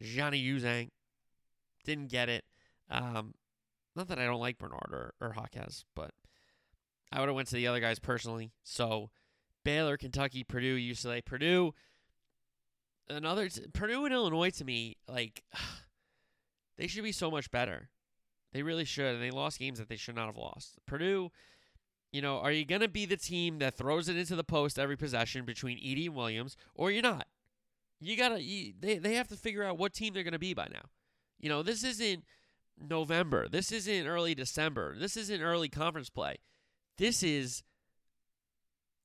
Johnny 0.01 0.43
Juzang. 0.43 0.91
Didn't 1.85 2.09
get 2.09 2.29
it. 2.29 2.45
Um, 2.91 3.35
not 3.97 4.09
that 4.09 4.19
I 4.19 4.25
don't 4.25 4.41
like 4.41 4.59
Bernard 4.59 4.91
or, 4.93 5.15
or 5.21 5.35
Jaquez, 5.37 5.85
but 5.95 6.13
I 7.13 7.21
would 7.21 7.29
have 7.29 7.37
went 7.37 7.49
to 7.49 7.57
the 7.57 7.67
other 7.67 7.81
guys 7.81 7.99
personally. 7.99 8.53
So 8.63 9.11
Baylor, 9.65 9.97
Kentucky, 9.97 10.45
Purdue, 10.45 10.77
UCLA, 10.77 11.25
Purdue. 11.25 11.75
Another 13.09 13.49
t- 13.49 13.63
Purdue 13.73 14.05
and 14.05 14.15
Illinois 14.15 14.51
to 14.51 14.65
me, 14.65 14.97
like 15.09 15.43
They 16.79 16.87
should 16.87 17.05
be 17.05 17.13
so 17.13 17.31
much 17.31 17.51
better. 17.51 17.91
They 18.53 18.63
really 18.63 18.85
should. 18.85 19.15
And 19.15 19.23
they 19.23 19.31
lost 19.31 19.59
games 19.59 19.79
that 19.79 19.89
they 19.89 19.97
should 19.97 20.15
not 20.15 20.27
have 20.27 20.37
lost. 20.37 20.79
Purdue, 20.87 21.31
you 22.13 22.23
know, 22.23 22.39
are 22.39 22.53
you 22.53 22.65
going 22.65 22.81
to 22.81 22.89
be 22.89 23.05
the 23.05 23.17
team 23.17 23.59
that 23.59 23.77
throws 23.77 24.09
it 24.09 24.17
into 24.17 24.37
the 24.37 24.45
post 24.45 24.79
every 24.79 24.97
possession 24.97 25.45
between 25.45 25.77
Edey 25.79 26.07
and 26.07 26.15
Williams, 26.15 26.57
or 26.75 26.91
you're 26.91 27.03
not? 27.03 27.27
You 28.01 28.17
got 28.17 28.29
to, 28.29 28.73
they, 28.81 28.99
they 28.99 29.15
have 29.15 29.29
to 29.29 29.37
figure 29.37 29.65
out 29.65 29.79
what 29.79 29.93
team 29.93 30.15
they're 30.15 30.23
to 30.25 30.39
be 30.39 30.55
by 30.55 30.69
now. 30.73 30.89
You 31.39 31.49
know, 31.49 31.63
this 31.63 31.85
isn't 31.85 32.25
November. 32.79 33.49
This 33.49 33.73
isn't 33.73 34.07
early 34.07 34.35
December. 34.35 34.97
This 34.99 35.17
isn't 35.17 35.43
early 35.43 35.69
conference 35.69 36.11
play. 36.11 36.37
This 36.97 37.23
is, 37.23 37.63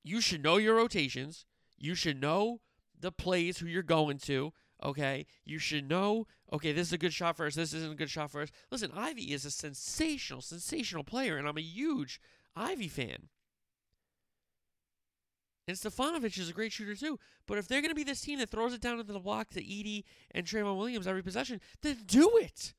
you 0.04 0.22
should 0.22 0.44
know 0.44 0.58
your 0.58 0.76
rotations. 0.76 1.46
You 1.78 1.96
should 1.96 2.22
know 2.22 2.62
the 3.00 3.12
plays 3.12 3.58
who 3.58 3.68
you're 3.68 3.84
going 3.84 4.18
to. 4.20 4.54
Okay, 4.84 5.26
you 5.46 5.60
should 5.60 5.88
know. 5.88 6.28
Okay, 6.52 6.72
this 6.72 6.88
is 6.88 6.94
a 6.94 6.98
good 6.98 7.14
shot 7.14 7.38
for 7.38 7.46
us. 7.46 7.56
This 7.56 7.74
isn't 7.74 7.94
a 7.94 7.96
good 7.96 8.10
shot 8.10 8.32
for 8.32 8.42
us. 8.42 8.50
Listen, 8.72 8.92
Ivey 8.94 9.34
is 9.34 9.46
a 9.46 9.52
sensational, 9.52 10.42
sensational 10.42 11.04
player, 11.04 11.38
and 11.38 11.48
I'm 11.48 11.58
a 11.58 11.62
huge 11.62 12.20
Ivey 12.56 12.90
fan. 12.90 13.30
And 15.68 15.78
Stefanovic 15.78 16.38
is 16.38 16.50
a 16.50 16.54
great 16.54 16.74
shooter 16.74 16.96
too. 16.96 17.20
But 17.48 17.58
if 17.58 17.68
they're 17.68 17.82
going 17.82 17.92
to 17.92 17.96
be 17.96 18.04
this 18.04 18.22
team 18.22 18.40
that 18.40 18.50
throws 18.50 18.74
it 18.74 18.82
down 18.82 19.00
into 19.00 19.14
the 19.14 19.20
block 19.20 19.50
to 19.52 19.64
Edey 19.64 20.04
and 20.32 20.46
Trevion 20.46 20.78
Williams 20.78 21.08
every 21.08 21.24
possession, 21.24 21.62
then 21.82 22.00
do 22.06 22.38
it. 22.38 22.74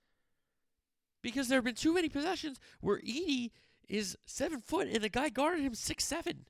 Because 1.22 1.48
there 1.48 1.56
have 1.56 1.64
been 1.64 1.74
too 1.74 1.94
many 1.94 2.10
possessions 2.10 2.58
where 2.80 2.98
Edey 2.98 3.52
is 3.88 4.16
seven 4.26 4.60
foot 4.60 4.88
and 4.88 5.02
the 5.02 5.08
guy 5.08 5.30
guarded 5.30 5.62
him 5.62 5.74
six 5.74 6.04
seven, 6.04 6.44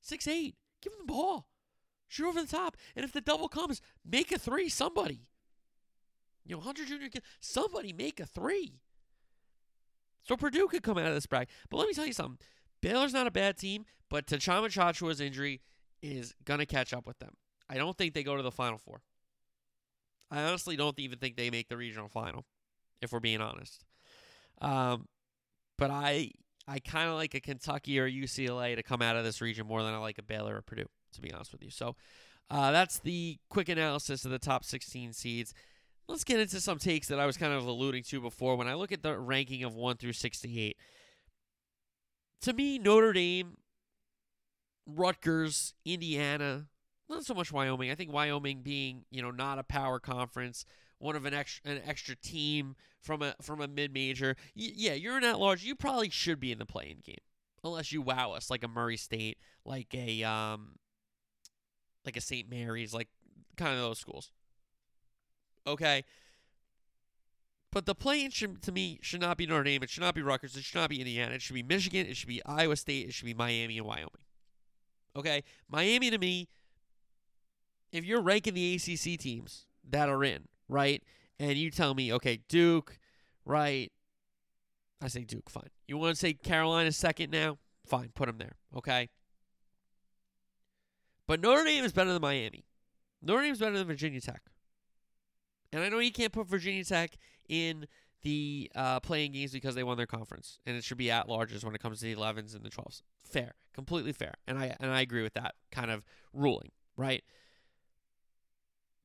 six 0.00 0.26
eight. 0.26 0.56
Give 0.82 0.92
him 0.92 1.00
the 1.06 1.12
ball. 1.12 1.46
Shoot 2.08 2.28
over 2.28 2.40
the 2.40 2.48
top. 2.48 2.76
And 2.96 3.04
if 3.04 3.12
the 3.12 3.20
double 3.20 3.48
comes, 3.48 3.80
make 4.04 4.32
a 4.32 4.38
three, 4.38 4.68
somebody. 4.68 5.26
You 6.44 6.56
know, 6.56 6.62
Hunter 6.62 6.84
Jr. 6.84 7.18
somebody 7.40 7.92
make 7.92 8.18
a 8.18 8.26
three. 8.26 8.80
So 10.22 10.36
Purdue 10.36 10.68
could 10.68 10.82
come 10.82 10.98
out 10.98 11.06
of 11.06 11.14
this 11.14 11.26
bracket. 11.26 11.50
But 11.70 11.76
let 11.76 11.88
me 11.88 11.94
tell 11.94 12.06
you 12.06 12.12
something. 12.12 12.38
Baylor's 12.80 13.12
not 13.12 13.26
a 13.26 13.30
bad 13.30 13.56
team, 13.56 13.84
but 14.08 14.26
Tchamwa 14.26 14.66
Tchatchoua's 14.66 15.20
injury 15.20 15.60
is 16.02 16.34
going 16.44 16.60
to 16.60 16.66
catch 16.66 16.92
up 16.92 17.06
with 17.06 17.18
them. 17.18 17.34
I 17.68 17.76
don't 17.76 17.96
think 17.96 18.14
they 18.14 18.22
go 18.22 18.36
to 18.36 18.42
the 18.42 18.52
Final 18.52 18.78
Four. 18.78 19.02
I 20.30 20.42
honestly 20.42 20.76
don't 20.76 20.98
even 20.98 21.18
think 21.18 21.36
they 21.36 21.50
make 21.50 21.68
the 21.68 21.76
regional 21.76 22.08
final, 22.08 22.44
if 23.00 23.12
we're 23.12 23.20
being 23.20 23.40
honest. 23.40 23.84
Um, 24.60 25.06
but 25.76 25.90
I 25.90 26.32
I 26.66 26.80
kind 26.80 27.08
of 27.08 27.14
like 27.14 27.34
a 27.34 27.40
Kentucky 27.40 27.98
or 27.98 28.08
UCLA 28.08 28.76
to 28.76 28.82
come 28.82 29.00
out 29.00 29.16
of 29.16 29.24
this 29.24 29.40
region 29.40 29.66
more 29.66 29.82
than 29.82 29.94
I 29.94 29.98
like 29.98 30.18
a 30.18 30.22
Baylor 30.22 30.56
or 30.56 30.62
Purdue, 30.62 30.88
to 31.14 31.20
be 31.20 31.32
honest 31.32 31.52
with 31.52 31.62
you. 31.62 31.70
So 31.70 31.96
uh, 32.50 32.72
that's 32.72 32.98
the 32.98 33.38
quick 33.48 33.70
analysis 33.70 34.24
of 34.24 34.30
the 34.30 34.38
top 34.38 34.64
16 34.64 35.14
seeds. 35.14 35.54
Let's 36.08 36.24
get 36.24 36.40
into 36.40 36.60
some 36.60 36.78
takes 36.78 37.08
that 37.08 37.20
I 37.20 37.26
was 37.26 37.36
kind 37.36 37.52
of 37.52 37.66
alluding 37.66 38.02
to 38.04 38.20
before. 38.20 38.56
When 38.56 38.68
I 38.68 38.74
look 38.74 38.92
at 38.92 39.02
the 39.02 39.18
ranking 39.18 39.64
of 39.64 39.74
1 39.74 39.96
through 39.96 40.14
68, 40.14 40.76
to 42.42 42.52
me, 42.52 42.78
Notre 42.78 43.12
Dame, 43.12 43.56
Rutgers, 44.86 45.74
Indiana, 45.84 46.66
not 47.08 47.24
so 47.24 47.34
much 47.34 47.52
Wyoming. 47.52 47.90
I 47.90 47.94
think 47.94 48.12
Wyoming 48.12 48.62
being, 48.62 49.04
you 49.10 49.22
know, 49.22 49.30
not 49.30 49.58
a 49.58 49.62
power 49.62 49.98
conference, 49.98 50.64
one 50.98 51.16
of 51.16 51.24
an 51.24 51.34
extra 51.34 51.70
an 51.70 51.80
extra 51.86 52.16
team 52.16 52.76
from 53.00 53.22
a 53.22 53.34
from 53.40 53.60
a 53.60 53.68
mid 53.68 53.92
major. 53.92 54.36
Y- 54.56 54.72
yeah, 54.74 54.94
you're 54.94 55.16
an 55.16 55.24
at 55.24 55.38
large. 55.38 55.62
You 55.62 55.74
probably 55.74 56.10
should 56.10 56.40
be 56.40 56.52
in 56.52 56.58
the 56.58 56.66
play-in 56.66 56.98
game, 57.04 57.16
unless 57.64 57.92
you 57.92 58.02
wow 58.02 58.32
us 58.32 58.50
like 58.50 58.64
a 58.64 58.68
Murray 58.68 58.96
State, 58.96 59.38
like 59.64 59.94
a 59.94 60.22
um, 60.24 60.76
like 62.04 62.16
a 62.16 62.20
St. 62.20 62.48
Mary's, 62.48 62.92
like 62.92 63.08
kind 63.56 63.72
of 63.74 63.80
those 63.80 63.98
schools. 63.98 64.32
Okay. 65.66 66.04
But 67.70 67.84
the 67.86 67.94
play-in 67.94 68.30
should, 68.30 68.62
to 68.62 68.72
me 68.72 68.98
should 69.02 69.20
not 69.20 69.36
be 69.36 69.46
Notre 69.46 69.64
Dame. 69.64 69.82
It 69.82 69.90
should 69.90 70.02
not 70.02 70.14
be 70.14 70.22
Rutgers. 70.22 70.56
It 70.56 70.64
should 70.64 70.78
not 70.78 70.90
be 70.90 71.00
Indiana. 71.00 71.34
It 71.34 71.42
should 71.42 71.54
be 71.54 71.62
Michigan. 71.62 72.06
It 72.06 72.16
should 72.16 72.28
be 72.28 72.42
Iowa 72.46 72.76
State. 72.76 73.08
It 73.08 73.14
should 73.14 73.26
be 73.26 73.34
Miami 73.34 73.76
and 73.78 73.86
Wyoming. 73.86 74.08
Okay, 75.16 75.42
Miami 75.68 76.10
to 76.10 76.18
me. 76.18 76.48
If 77.92 78.04
you're 78.04 78.20
ranking 78.20 78.54
the 78.54 78.74
ACC 78.74 79.18
teams 79.18 79.66
that 79.88 80.08
are 80.08 80.22
in, 80.22 80.44
right? 80.68 81.02
And 81.40 81.56
you 81.56 81.70
tell 81.70 81.94
me, 81.94 82.12
okay, 82.14 82.40
Duke, 82.48 82.98
right? 83.44 83.90
I 85.02 85.08
say 85.08 85.24
Duke, 85.24 85.48
fine. 85.48 85.70
You 85.86 85.96
want 85.96 86.14
to 86.14 86.20
say 86.20 86.34
Carolina 86.34 86.92
second 86.92 87.30
now? 87.30 87.58
Fine, 87.86 88.10
put 88.14 88.26
them 88.26 88.38
there, 88.38 88.56
okay? 88.76 89.08
But 91.26 91.40
Notre 91.40 91.64
Dame 91.64 91.84
is 91.84 91.92
better 91.92 92.12
than 92.12 92.20
Miami. 92.20 92.64
Notre 93.22 93.42
Dame 93.42 93.52
is 93.52 93.58
better 93.58 93.78
than 93.78 93.86
Virginia 93.86 94.20
Tech. 94.20 94.42
And 95.72 95.82
I 95.82 95.88
know 95.88 95.98
you 95.98 96.12
can't 96.12 96.32
put 96.32 96.46
Virginia 96.46 96.84
Tech 96.84 97.16
in 97.48 97.86
the 98.22 98.70
uh, 98.74 99.00
play-in 99.00 99.32
games 99.32 99.52
because 99.52 99.74
they 99.74 99.84
won 99.84 99.96
their 99.96 100.06
conference, 100.06 100.58
and 100.66 100.76
it 100.76 100.84
should 100.84 100.98
be 100.98 101.10
at 101.10 101.28
larges 101.28 101.64
when 101.64 101.74
it 101.74 101.80
comes 101.80 102.00
to 102.00 102.06
the 102.06 102.20
11s 102.20 102.54
and 102.54 102.64
the 102.64 102.70
12s. 102.70 103.02
Fair, 103.22 103.52
completely 103.74 104.12
fair, 104.12 104.34
and 104.46 104.58
I 104.58 104.76
and 104.80 104.90
I 104.90 105.00
agree 105.00 105.22
with 105.22 105.34
that 105.34 105.54
kind 105.70 105.90
of 105.90 106.04
ruling, 106.32 106.70
right? 106.96 107.22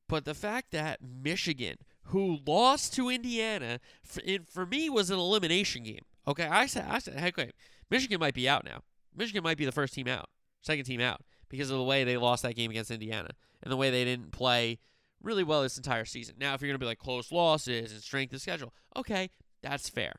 But 0.08 0.24
the 0.24 0.34
fact 0.34 0.70
that 0.72 1.00
Michigan, 1.02 1.76
who 2.04 2.38
lost 2.46 2.94
to 2.94 3.08
Indiana, 3.08 3.80
for, 4.02 4.20
it, 4.24 4.48
for 4.48 4.66
me 4.66 4.90
was 4.90 5.10
an 5.10 5.18
elimination 5.18 5.82
game. 5.84 6.04
Okay, 6.26 6.46
I 6.46 6.66
said, 6.66 6.86
I 6.88 6.98
said, 6.98 7.14
heck, 7.14 7.36
wait, 7.36 7.52
Michigan 7.90 8.20
might 8.20 8.34
be 8.34 8.48
out 8.48 8.64
now. 8.64 8.82
Michigan 9.16 9.42
might 9.42 9.56
be 9.56 9.64
the 9.64 9.72
first 9.72 9.94
team 9.94 10.08
out, 10.08 10.28
second 10.60 10.84
team 10.84 11.00
out, 11.00 11.22
because 11.48 11.70
of 11.70 11.78
the 11.78 11.84
way 11.84 12.04
they 12.04 12.16
lost 12.16 12.42
that 12.42 12.56
game 12.56 12.70
against 12.70 12.90
Indiana 12.90 13.30
and 13.62 13.72
the 13.72 13.76
way 13.76 13.90
they 13.90 14.04
didn't 14.04 14.32
play 14.32 14.78
really 15.22 15.44
well 15.44 15.62
this 15.62 15.76
entire 15.76 16.04
season. 16.04 16.36
Now, 16.38 16.54
if 16.54 16.60
you're 16.60 16.68
going 16.68 16.78
to 16.78 16.84
be 16.84 16.86
like 16.86 16.98
close 16.98 17.32
losses 17.32 17.92
and 17.92 18.02
strength 18.02 18.34
of 18.34 18.40
schedule, 18.40 18.72
okay, 18.96 19.30
that's 19.62 19.88
fair. 19.88 20.14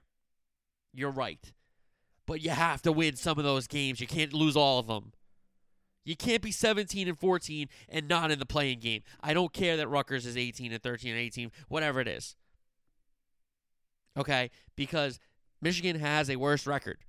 You're 0.94 1.12
right. 1.12 1.54
But 2.26 2.42
you 2.42 2.50
have 2.50 2.82
to 2.84 2.92
win 2.92 3.16
some 3.16 3.38
of 3.38 3.44
those 3.44 3.68
games. 3.68 4.00
You 4.00 4.08
can't 4.08 4.34
lose 4.34 4.56
all 4.56 4.80
of 4.80 4.88
them. 4.88 5.12
You 6.04 6.16
can't 6.16 6.42
be 6.42 6.52
17 6.52 7.08
and 7.08 7.20
14 7.20 7.68
and 7.90 8.08
not 8.08 8.32
in 8.32 8.40
the 8.40 8.46
play-in 8.46 8.80
game. 8.80 9.02
I 9.22 9.34
don't 9.34 9.52
care 9.52 9.76
that 9.76 9.88
Rutgers 9.88 10.26
is 10.26 10.38
18 10.38 10.72
and 10.72 10.82
13 10.82 11.12
and 11.12 11.20
18, 11.20 11.52
whatever 11.68 12.00
it 12.00 12.08
is. 12.08 12.36
Okay? 14.18 14.52
Because 14.76 15.20
Michigan 15.62 16.00
has 16.00 16.30
a 16.30 16.36
worse 16.36 16.68
record. 16.68 17.00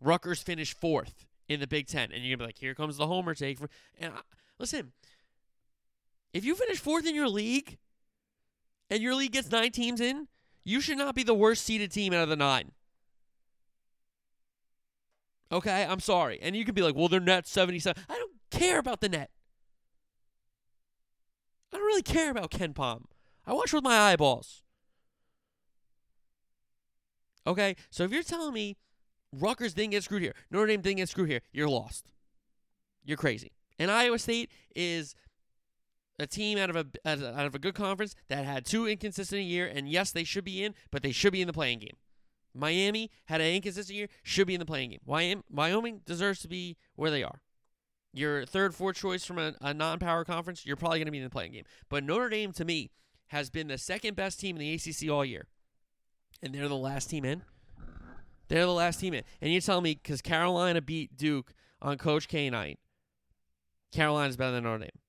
Rutgers 0.00 0.42
finished 0.42 0.78
fourth 0.80 1.26
in 1.46 1.60
the 1.60 1.66
Big 1.66 1.86
Ten. 1.86 2.10
And 2.10 2.22
you're 2.24 2.36
going 2.36 2.38
to 2.38 2.44
be 2.44 2.44
like, 2.46 2.58
here 2.58 2.74
comes 2.74 2.96
the 2.96 3.06
homer 3.06 3.34
take. 3.34 3.58
And 3.98 4.14
I, 4.14 4.20
listen, 4.58 4.92
if 6.32 6.44
you 6.44 6.54
finish 6.54 6.78
fourth 6.78 7.06
in 7.06 7.14
your 7.14 7.28
league 7.28 7.78
and 8.90 9.02
your 9.02 9.14
league 9.14 9.32
gets 9.32 9.50
nine 9.50 9.70
teams 9.70 10.00
in, 10.00 10.28
you 10.64 10.80
should 10.80 10.98
not 10.98 11.14
be 11.14 11.22
the 11.22 11.34
worst 11.34 11.64
seeded 11.64 11.90
team 11.90 12.12
out 12.12 12.22
of 12.22 12.28
the 12.28 12.36
nine. 12.36 12.72
Okay, 15.50 15.84
I'm 15.88 16.00
sorry. 16.00 16.38
And 16.40 16.56
you 16.56 16.64
could 16.64 16.74
be 16.74 16.82
like, 16.82 16.94
well, 16.94 17.08
their 17.08 17.20
net's 17.20 17.50
77. 17.50 18.02
I 18.08 18.14
don't 18.14 18.32
care 18.50 18.78
about 18.78 19.00
the 19.00 19.08
net. 19.08 19.30
I 21.72 21.76
don't 21.76 21.86
really 21.86 22.02
care 22.02 22.30
about 22.30 22.50
KenPom. 22.50 23.04
I 23.46 23.52
watch 23.52 23.72
with 23.72 23.84
my 23.84 23.98
eyeballs. 23.98 24.62
Okay, 27.46 27.76
so 27.90 28.04
if 28.04 28.12
you're 28.12 28.22
telling 28.22 28.54
me 28.54 28.76
Rutgers 29.32 29.74
didn't 29.74 29.90
get 29.90 30.04
screwed 30.04 30.22
here, 30.22 30.34
Notre 30.50 30.68
Dame 30.68 30.80
didn't 30.80 30.98
get 30.98 31.08
screwed 31.08 31.28
here, 31.28 31.40
you're 31.52 31.68
lost. 31.68 32.12
You're 33.04 33.16
crazy. 33.16 33.52
And 33.78 33.90
Iowa 33.90 34.18
State 34.18 34.50
is 34.76 35.14
a 36.22 36.26
team 36.26 36.58
out 36.58 36.70
of 36.70 36.76
a 36.76 36.86
out 37.04 37.46
of 37.46 37.54
a 37.54 37.58
good 37.58 37.74
conference 37.74 38.14
that 38.28 38.44
had 38.44 38.64
two 38.64 38.88
inconsistent 38.88 39.40
a 39.40 39.44
year, 39.44 39.66
and 39.66 39.88
yes, 39.88 40.10
they 40.12 40.24
should 40.24 40.44
be 40.44 40.64
in, 40.64 40.74
but 40.90 41.02
they 41.02 41.12
should 41.12 41.32
be 41.32 41.40
in 41.40 41.46
the 41.46 41.52
play-in 41.52 41.78
game. 41.78 41.96
Miami 42.54 43.10
had 43.26 43.40
an 43.40 43.48
inconsistent 43.54 43.96
year, 43.96 44.08
should 44.22 44.46
be 44.46 44.54
in 44.54 44.60
the 44.60 44.66
play-in 44.66 44.90
game. 44.90 45.42
Wyoming 45.50 46.02
deserves 46.04 46.40
to 46.40 46.48
be 46.48 46.76
where 46.96 47.10
they 47.10 47.22
are. 47.22 47.40
Your 48.12 48.44
third, 48.44 48.74
fourth 48.74 48.96
choice 48.96 49.24
from 49.24 49.38
a, 49.38 49.54
a 49.62 49.72
non-power 49.72 50.24
conference, 50.24 50.66
you're 50.66 50.76
probably 50.76 50.98
going 50.98 51.06
to 51.06 51.12
be 51.12 51.18
in 51.18 51.24
the 51.24 51.30
play-in 51.30 51.52
game. 51.52 51.64
But 51.88 52.04
Notre 52.04 52.28
Dame, 52.28 52.52
to 52.52 52.64
me, 52.64 52.90
has 53.28 53.48
been 53.48 53.68
the 53.68 53.78
second 53.78 54.16
best 54.16 54.38
team 54.38 54.56
in 54.56 54.60
the 54.60 54.74
ACC 54.74 55.10
all 55.10 55.24
year, 55.24 55.46
and 56.42 56.54
they're 56.54 56.68
the 56.68 56.76
last 56.76 57.08
team 57.08 57.24
in. 57.24 57.42
They're 58.48 58.66
the 58.66 58.72
last 58.72 59.00
team 59.00 59.14
in, 59.14 59.22
and 59.40 59.50
you're 59.50 59.62
telling 59.62 59.84
me 59.84 59.94
because 59.94 60.20
Carolina 60.20 60.82
beat 60.82 61.16
Duke 61.16 61.54
on 61.80 61.96
Coach 61.96 62.28
K 62.28 62.50
night, 62.50 62.78
Carolina's 63.92 64.36
better 64.36 64.52
than 64.52 64.64
Notre 64.64 64.80
Dame. 64.80 65.01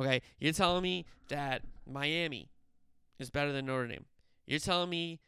Okay, 0.00 0.22
you're 0.38 0.52
telling 0.52 0.82
me 0.82 1.06
that 1.28 1.62
Miami 1.86 2.50
is 3.18 3.30
better 3.30 3.52
than 3.52 3.66
Notre 3.66 3.86
Dame. 3.86 4.06
You're 4.46 4.58
telling 4.58 4.90
me 4.90 5.20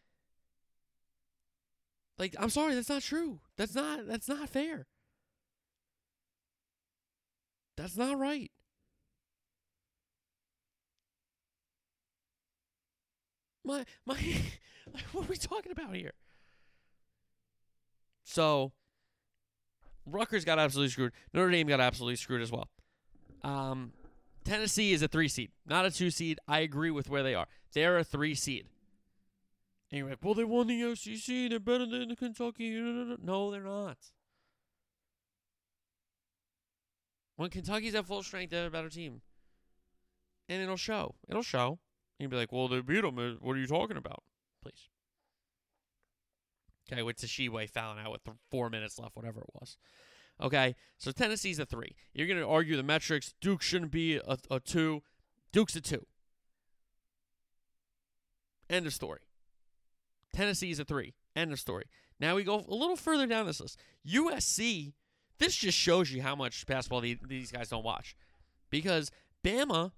like 2.18 2.34
I'm 2.38 2.50
sorry, 2.50 2.74
that's 2.74 2.88
not 2.88 3.02
true. 3.02 3.40
That's 3.56 3.74
not 3.74 4.06
that's 4.06 4.28
not 4.28 4.48
fair. 4.48 4.86
That's 7.76 7.96
not 7.96 8.18
right. 8.18 8.50
My 13.64 13.84
my 14.06 14.14
like 14.94 15.04
what 15.12 15.26
are 15.26 15.28
we 15.28 15.36
talking 15.36 15.72
about 15.72 15.94
here? 15.94 16.12
So 18.24 18.72
Rutgers 20.06 20.44
got 20.44 20.58
absolutely 20.58 20.90
screwed. 20.90 21.12
Notre 21.34 21.50
Dame 21.50 21.66
got 21.66 21.80
absolutely 21.80 22.16
screwed 22.16 22.42
as 22.42 22.50
well. 22.50 22.68
Um, 23.42 23.92
Tennessee 24.46 24.92
is 24.92 25.02
a 25.02 25.08
three 25.08 25.28
seed, 25.28 25.50
not 25.66 25.84
a 25.84 25.90
two 25.90 26.10
seed. 26.10 26.38
I 26.46 26.60
agree 26.60 26.90
with 26.90 27.10
where 27.10 27.22
they 27.22 27.34
are. 27.34 27.46
They're 27.72 27.98
a 27.98 28.04
three 28.04 28.34
seed. 28.34 28.66
And 29.90 29.98
you're 29.98 30.08
like, 30.08 30.18
well, 30.22 30.34
they 30.34 30.44
won 30.44 30.66
the 30.66 30.94
SEC. 30.94 31.50
They're 31.50 31.60
better 31.60 31.86
than 31.86 32.08
the 32.08 32.16
Kentucky. 32.16 32.70
No, 32.70 33.50
they're 33.50 33.62
not. 33.62 33.98
When 37.36 37.50
Kentucky's 37.50 37.94
at 37.94 38.06
full 38.06 38.22
strength, 38.22 38.50
they're 38.50 38.66
a 38.66 38.70
better 38.70 38.88
team. 38.88 39.20
And 40.48 40.62
it'll 40.62 40.76
show. 40.76 41.14
It'll 41.28 41.42
show. 41.42 41.78
And 42.18 42.24
You'll 42.24 42.30
be 42.30 42.36
like, 42.36 42.52
well, 42.52 42.68
they 42.68 42.80
beat 42.80 43.02
them. 43.02 43.38
What 43.40 43.56
are 43.56 43.60
you 43.60 43.66
talking 43.66 43.96
about? 43.96 44.22
Please. 44.62 44.88
Okay, 46.90 47.02
with 47.02 47.16
Tshiebwe 47.16 47.68
fouling 47.68 47.98
out 48.04 48.12
with 48.12 48.22
four 48.50 48.70
minutes 48.70 48.98
left, 48.98 49.16
whatever 49.16 49.40
it 49.40 49.50
was. 49.60 49.76
Okay, 50.40 50.74
so 50.98 51.12
Tennessee's 51.12 51.58
a 51.58 51.66
three. 51.66 51.94
You're 52.12 52.26
going 52.26 52.40
to 52.40 52.46
argue 52.46 52.76
the 52.76 52.82
metrics. 52.82 53.34
Duke 53.40 53.62
shouldn't 53.62 53.90
be 53.90 54.16
a, 54.16 54.38
a 54.50 54.60
two. 54.60 55.02
Duke's 55.52 55.76
a 55.76 55.80
two. 55.80 56.06
End 58.68 58.86
of 58.86 58.92
story. 58.92 59.20
Tennessee's 60.34 60.78
a 60.78 60.84
three. 60.84 61.14
End 61.34 61.52
of 61.52 61.60
story. 61.60 61.84
Now 62.20 62.34
we 62.36 62.44
go 62.44 62.64
a 62.68 62.74
little 62.74 62.96
further 62.96 63.26
down 63.26 63.46
this 63.46 63.60
list. 63.60 63.78
USC, 64.06 64.92
this 65.38 65.56
just 65.56 65.78
shows 65.78 66.10
you 66.10 66.22
how 66.22 66.34
much 66.34 66.66
basketball 66.66 67.00
the, 67.00 67.18
these 67.26 67.52
guys 67.52 67.68
don't 67.68 67.84
watch. 67.84 68.16
Because 68.68 69.10
Bama 69.44 69.92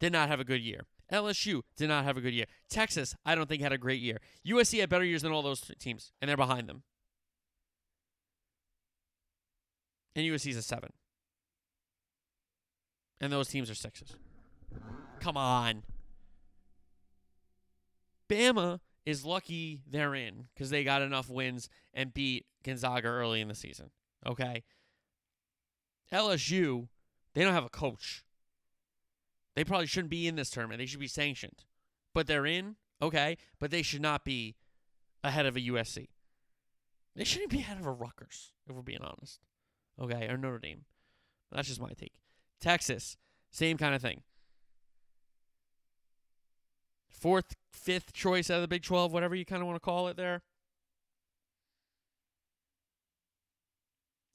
did 0.00 0.12
not 0.12 0.28
have 0.28 0.40
a 0.40 0.44
good 0.44 0.60
year. 0.60 0.86
LSU 1.10 1.62
did 1.76 1.88
not 1.88 2.04
have 2.04 2.16
a 2.16 2.20
good 2.20 2.32
year. 2.32 2.46
Texas, 2.68 3.14
I 3.24 3.34
don't 3.34 3.48
think 3.48 3.62
had 3.62 3.72
a 3.72 3.78
great 3.78 4.00
year. 4.00 4.18
USC 4.46 4.80
had 4.80 4.88
better 4.88 5.04
years 5.04 5.22
than 5.22 5.32
all 5.32 5.42
those 5.42 5.60
teams, 5.78 6.10
and 6.20 6.28
they're 6.28 6.36
behind 6.36 6.68
them. 6.68 6.82
And 10.14 10.26
USC's 10.26 10.56
a 10.56 10.62
seven. 10.62 10.92
And 13.20 13.32
those 13.32 13.48
teams 13.48 13.70
are 13.70 13.74
sixes. 13.74 14.16
Come 15.20 15.36
on. 15.36 15.84
Bama 18.28 18.80
is 19.04 19.24
lucky 19.24 19.82
they're 19.88 20.14
in 20.14 20.48
because 20.54 20.70
they 20.70 20.84
got 20.84 21.02
enough 21.02 21.28
wins 21.28 21.68
and 21.94 22.14
beat 22.14 22.46
Gonzaga 22.64 23.08
early 23.08 23.40
in 23.40 23.48
the 23.48 23.54
season. 23.54 23.90
Okay. 24.26 24.64
LSU, 26.12 26.88
they 27.34 27.42
don't 27.42 27.54
have 27.54 27.64
a 27.64 27.70
coach. 27.70 28.24
They 29.54 29.64
probably 29.64 29.86
shouldn't 29.86 30.10
be 30.10 30.26
in 30.26 30.36
this 30.36 30.50
tournament. 30.50 30.78
They 30.78 30.86
should 30.86 31.00
be 31.00 31.08
sanctioned. 31.08 31.64
But 32.14 32.26
they're 32.26 32.46
in, 32.46 32.76
okay, 33.00 33.36
but 33.58 33.70
they 33.70 33.82
should 33.82 34.02
not 34.02 34.24
be 34.24 34.56
ahead 35.24 35.46
of 35.46 35.56
a 35.56 35.60
USC. 35.60 36.08
They 37.14 37.24
shouldn't 37.24 37.50
be 37.50 37.60
ahead 37.60 37.78
of 37.78 37.86
a 37.86 37.92
Rutgers, 37.92 38.52
if 38.66 38.74
we're 38.74 38.82
being 38.82 39.02
honest. 39.02 39.40
Okay, 40.00 40.28
or 40.28 40.36
Notre 40.36 40.58
Dame. 40.58 40.84
That's 41.50 41.68
just 41.68 41.80
my 41.80 41.90
take. 41.90 42.14
Texas, 42.60 43.16
same 43.50 43.76
kind 43.76 43.94
of 43.94 44.02
thing. 44.02 44.22
Fourth, 47.08 47.54
fifth 47.72 48.12
choice 48.12 48.50
out 48.50 48.56
of 48.56 48.62
the 48.62 48.68
Big 48.68 48.82
12, 48.82 49.12
whatever 49.12 49.34
you 49.34 49.44
kind 49.44 49.62
of 49.62 49.68
want 49.68 49.76
to 49.76 49.80
call 49.80 50.08
it 50.08 50.16
there. 50.16 50.42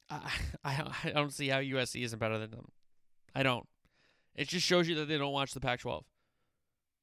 I, 0.09 0.31
I, 0.63 0.91
I 1.05 1.09
don't 1.09 1.33
see 1.33 1.49
how 1.49 1.59
USC 1.59 2.03
isn't 2.03 2.19
better 2.19 2.37
than 2.37 2.51
them. 2.51 2.71
I 3.35 3.43
don't. 3.43 3.67
It 4.35 4.47
just 4.47 4.65
shows 4.65 4.87
you 4.87 4.95
that 4.95 5.07
they 5.07 5.17
don't 5.17 5.33
watch 5.33 5.53
the 5.53 5.59
Pac 5.59 5.79
12. 5.79 6.05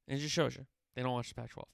It 0.07 0.17
just 0.17 0.33
shows 0.33 0.55
you 0.55 0.65
they 0.95 1.03
don't 1.03 1.11
watch 1.11 1.29
the 1.29 1.35
Pac 1.35 1.51
12. 1.51 1.67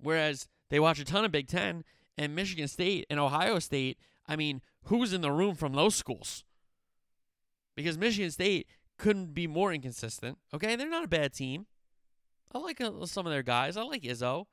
Whereas 0.00 0.48
they 0.70 0.80
watch 0.80 0.98
a 0.98 1.04
ton 1.04 1.24
of 1.24 1.32
Big 1.32 1.48
Ten 1.48 1.84
and 2.16 2.34
Michigan 2.34 2.68
State 2.68 3.06
and 3.10 3.18
Ohio 3.18 3.58
State. 3.58 3.98
I 4.32 4.36
mean, 4.36 4.62
who's 4.84 5.12
in 5.12 5.20
the 5.20 5.30
room 5.30 5.54
from 5.54 5.74
those 5.74 5.94
schools? 5.94 6.42
Because 7.76 7.98
Michigan 7.98 8.30
State 8.30 8.66
couldn't 8.96 9.34
be 9.34 9.46
more 9.46 9.74
inconsistent. 9.74 10.38
Okay, 10.54 10.74
they're 10.74 10.88
not 10.88 11.04
a 11.04 11.08
bad 11.08 11.34
team. 11.34 11.66
I 12.54 12.58
like 12.58 12.80
uh, 12.80 13.04
some 13.04 13.26
of 13.26 13.32
their 13.32 13.42
guys. 13.42 13.76
I 13.76 13.82
like 13.82 14.02
Izzo. 14.04 14.46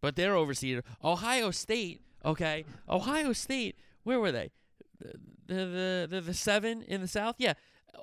But 0.00 0.16
they're 0.16 0.34
overseeded. 0.34 0.82
Ohio 1.04 1.52
State, 1.52 2.02
okay. 2.24 2.64
Ohio 2.88 3.32
State, 3.32 3.76
where 4.02 4.18
were 4.18 4.32
they? 4.32 4.50
The 4.98 5.12
the 5.46 6.08
the, 6.10 6.20
the 6.20 6.34
seven 6.34 6.82
in 6.82 7.00
the 7.00 7.08
South? 7.08 7.36
Yeah. 7.38 7.54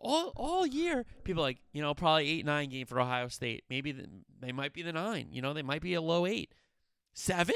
All 0.02 0.32
all 0.36 0.66
year, 0.66 1.06
people 1.26 1.44
like, 1.44 1.60
you 1.74 1.82
know, 1.82 1.94
probably 1.94 2.30
eight, 2.30 2.46
nine 2.46 2.70
game 2.70 2.86
for 2.86 3.02
Ohio 3.02 3.28
State. 3.28 3.66
Maybe 3.70 3.92
the, 3.92 4.08
they 4.40 4.54
might 4.54 4.72
be 4.72 4.82
the 4.82 4.94
nine. 4.94 5.28
You 5.32 5.42
know, 5.42 5.54
they 5.54 5.62
might 5.62 5.82
be 5.82 5.94
a 5.94 6.02
low 6.02 6.26
eight. 6.26 6.54
Seven? 7.14 7.56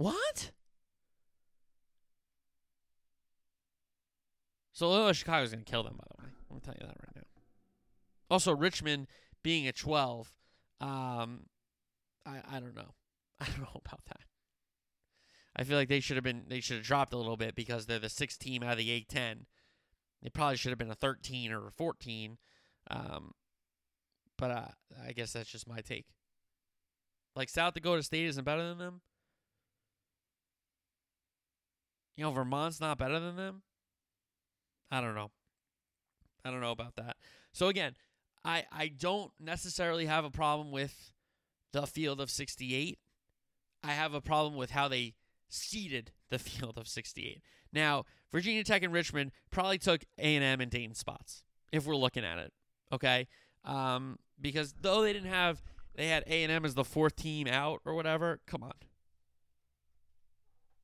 What? 0.00 0.52
So 4.72 4.88
Loyola 4.88 5.12
Chicago's 5.12 5.50
gonna 5.50 5.62
kill 5.62 5.82
them, 5.82 5.98
by 5.98 6.04
the 6.08 6.22
way. 6.22 6.30
I'm 6.50 6.56
gonna 6.56 6.60
tell 6.62 6.74
you 6.80 6.86
that 6.86 6.96
right 7.06 7.16
now. 7.16 7.22
Also, 8.30 8.56
Richmond 8.56 9.08
being 9.42 9.68
a 9.68 9.72
12, 9.72 10.32
um, 10.80 11.40
I 12.24 12.40
I 12.50 12.60
don't 12.60 12.74
know. 12.74 12.94
I 13.40 13.44
don't 13.44 13.60
know 13.60 13.82
about 13.84 14.02
that. 14.06 14.22
I 15.54 15.64
feel 15.64 15.76
like 15.76 15.90
they 15.90 16.00
should 16.00 16.16
have 16.16 16.24
been 16.24 16.44
they 16.48 16.60
should 16.60 16.78
have 16.78 16.86
dropped 16.86 17.12
a 17.12 17.18
little 17.18 17.36
bit 17.36 17.54
because 17.54 17.84
they're 17.84 17.98
the 17.98 18.08
sixth 18.08 18.38
team 18.38 18.62
out 18.62 18.72
of 18.72 18.78
the 18.78 18.88
A10. 18.88 19.44
They 20.22 20.30
probably 20.30 20.56
should 20.56 20.70
have 20.70 20.78
been 20.78 20.90
a 20.90 20.94
13 20.94 21.52
or 21.52 21.66
a 21.66 21.72
14. 21.72 22.38
Um, 22.90 23.32
but 24.38 24.50
uh, 24.50 24.68
I 25.06 25.12
guess 25.12 25.34
that's 25.34 25.50
just 25.50 25.68
my 25.68 25.82
take. 25.82 26.06
Like 27.36 27.50
South 27.50 27.74
Dakota 27.74 28.02
State 28.02 28.24
isn't 28.24 28.44
better 28.44 28.66
than 28.66 28.78
them. 28.78 29.02
You 32.20 32.26
know, 32.26 32.32
Vermont's 32.32 32.82
not 32.82 32.98
better 32.98 33.18
than 33.18 33.36
them. 33.36 33.62
I 34.90 35.00
don't 35.00 35.14
know. 35.14 35.30
I 36.44 36.50
don't 36.50 36.60
know 36.60 36.70
about 36.70 36.96
that. 36.96 37.16
So 37.54 37.68
again, 37.68 37.94
I 38.44 38.66
I 38.70 38.88
don't 38.88 39.32
necessarily 39.40 40.04
have 40.04 40.26
a 40.26 40.30
problem 40.30 40.70
with 40.70 41.12
the 41.72 41.86
field 41.86 42.20
of 42.20 42.30
68. 42.30 42.98
I 43.82 43.92
have 43.92 44.12
a 44.12 44.20
problem 44.20 44.54
with 44.54 44.72
how 44.72 44.86
they 44.86 45.14
seeded 45.48 46.12
the 46.28 46.38
field 46.38 46.76
of 46.76 46.88
68. 46.88 47.40
Now, 47.72 48.04
Virginia 48.30 48.64
Tech 48.64 48.82
and 48.82 48.92
Richmond 48.92 49.32
probably 49.50 49.78
took 49.78 50.04
A&M 50.18 50.60
and 50.60 50.70
Dayton 50.70 50.96
spots 50.96 51.42
if 51.72 51.86
we're 51.86 51.96
looking 51.96 52.26
at 52.26 52.36
it. 52.36 52.52
Okay? 52.92 53.28
Um, 53.64 54.18
because 54.38 54.74
though 54.82 55.00
they 55.00 55.14
didn't 55.14 55.30
have 55.30 55.62
they 55.94 56.08
had 56.08 56.24
A&M 56.26 56.66
as 56.66 56.74
the 56.74 56.84
fourth 56.84 57.16
team 57.16 57.46
out 57.46 57.80
or 57.86 57.94
whatever, 57.94 58.40
come 58.46 58.62
on. 58.62 58.74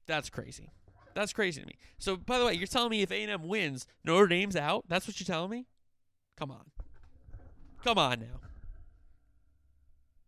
That's 0.07 0.31
crazy. 0.31 0.71
That's 1.17 1.33
crazy 1.33 1.63
to 1.63 1.67
me. 1.67 1.79
So, 1.99 2.15
by 2.15 2.39
the 2.39 2.45
way, 2.45 2.53
you're 2.53 2.67
telling 2.67 2.91
me 2.91 3.01
if 3.01 3.11
A&M 3.11 3.49
wins, 3.49 3.87
Notre 4.05 4.27
Dame's 4.27 4.55
out? 4.55 4.85
That's 4.87 5.09
what 5.09 5.19
you're 5.19 5.25
telling 5.25 5.49
me? 5.49 5.65
Come 6.37 6.51
on. 6.51 6.67
Come 7.83 7.97
on 7.97 8.21
now. 8.21 8.41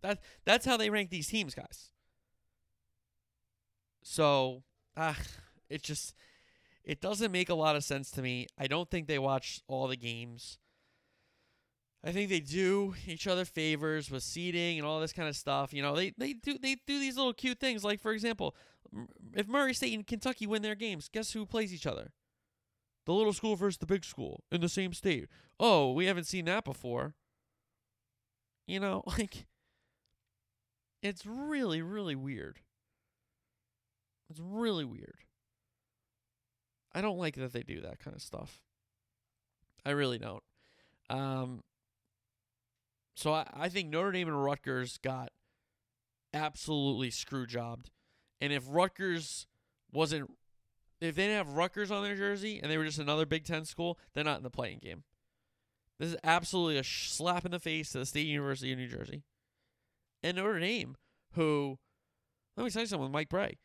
That 0.01 0.21
that's 0.47 0.65
how 0.65 0.79
they 0.79 0.89
rank 0.89 1.11
these 1.11 1.27
teams, 1.27 1.55
guys. 1.55 1.91
So, 4.03 4.63
ah, 4.97 5.19
it 5.69 5.83
just 5.83 6.15
it 6.85 7.03
doesn't 7.03 7.33
make 7.33 7.51
a 7.51 7.55
lot 7.55 7.77
of 7.77 7.85
sense 7.85 8.11
to 8.13 8.23
me. 8.23 8.47
I 8.57 8.67
don't 8.67 8.91
think 8.91 9.09
they 9.09 9.19
watch 9.19 9.61
all 9.69 9.89
the 9.89 9.97
games. 9.97 10.57
I 12.05 12.13
think 12.13 12.31
they 12.31 12.41
do 12.41 12.95
each 13.07 13.27
other 13.27 13.45
favors 13.45 14.11
with 14.11 14.23
seating 14.23 14.79
and 14.79 14.87
all 14.87 15.01
this 15.01 15.13
kind 15.13 15.29
of 15.29 15.37
stuff. 15.37 15.73
You 15.73 15.83
know, 15.83 15.97
they 15.97 16.13
they 16.17 16.33
do 16.33 16.57
they 16.59 16.77
do 16.87 17.01
these 17.01 17.17
little 17.17 17.33
cute 17.33 17.59
things. 17.59 17.85
Like 17.85 18.01
for 18.01 18.13
example, 18.13 18.55
if 19.35 19.49
Murray 19.49 19.75
State 19.75 19.95
and 19.95 20.07
Kentucky 20.07 20.47
win 20.47 20.63
their 20.63 20.77
games, 20.77 21.09
guess 21.13 21.33
who 21.33 21.45
plays 21.45 21.75
each 21.75 21.87
other? 21.87 22.13
The 23.07 23.13
little 23.13 23.33
school 23.33 23.57
versus 23.57 23.79
the 23.79 23.87
big 23.87 24.05
school 24.05 24.45
in 24.53 24.61
the 24.61 24.69
same 24.69 24.93
state. 24.93 25.29
Oh, 25.59 25.93
we 25.93 26.07
haven't 26.07 26.27
seen 26.27 26.45
that 26.45 26.65
before. 26.65 27.15
You 28.67 28.81
know, 28.81 29.03
like 29.19 29.47
it's 31.03 31.27
really 31.27 31.83
really 31.83 32.15
weird. 32.15 32.61
It's 34.31 34.41
really 34.41 34.85
weird. 34.85 35.25
I 36.93 37.01
don't 37.01 37.19
like 37.19 37.37
that 37.37 37.53
they 37.53 37.63
do 37.63 37.81
that 37.81 37.99
kind 37.99 38.15
of 38.15 38.23
stuff. 38.23 38.61
I 39.85 39.91
really 39.91 40.19
don't. 40.19 40.43
Um, 41.11 41.63
so 43.19 43.33
I, 43.33 43.47
I 43.53 43.69
think 43.69 43.91
Notre 43.91 44.13
Dame 44.13 44.29
and 44.29 44.45
Rutgers 44.45 44.97
got 44.99 45.33
absolutely 46.33 47.11
screw 47.11 47.49
jobbed. 47.49 47.91
And 48.41 48.53
if 48.53 48.63
Rutgers 48.69 49.49
wasn't, 49.93 50.31
if 51.01 51.17
they 51.17 51.27
didn't 51.27 51.37
have 51.37 51.57
Rutgers 51.57 51.91
on 51.91 52.05
their 52.05 52.15
jersey 52.15 52.61
and 52.63 52.71
they 52.71 52.79
were 52.79 52.85
just 52.85 53.01
another 53.01 53.27
Big 53.27 53.45
Ten 53.45 53.65
school, 53.65 53.99
they're 54.15 54.23
not 54.23 54.37
in 54.37 54.45
the 54.45 54.51
play-in 54.51 54.79
game. 54.79 55.03
This 55.99 56.11
is 56.11 56.17
absolutely 56.23 56.79
a 56.79 56.85
slap 56.85 57.45
in 57.45 57.51
the 57.51 57.59
face 57.59 57.91
to 57.91 57.99
the 57.99 58.07
State 58.07 58.29
University 58.29 58.71
of 58.71 58.79
New 58.79 58.87
Jersey. 58.87 59.25
And 60.23 60.37
Notre 60.37 60.61
Dame, 60.61 60.95
who, 61.33 61.81
let 62.57 62.63
me 62.63 62.71
tell 62.71 62.83
you 62.83 62.87
something 62.87 63.11
Mike 63.11 63.31
Brey, 63.31 63.59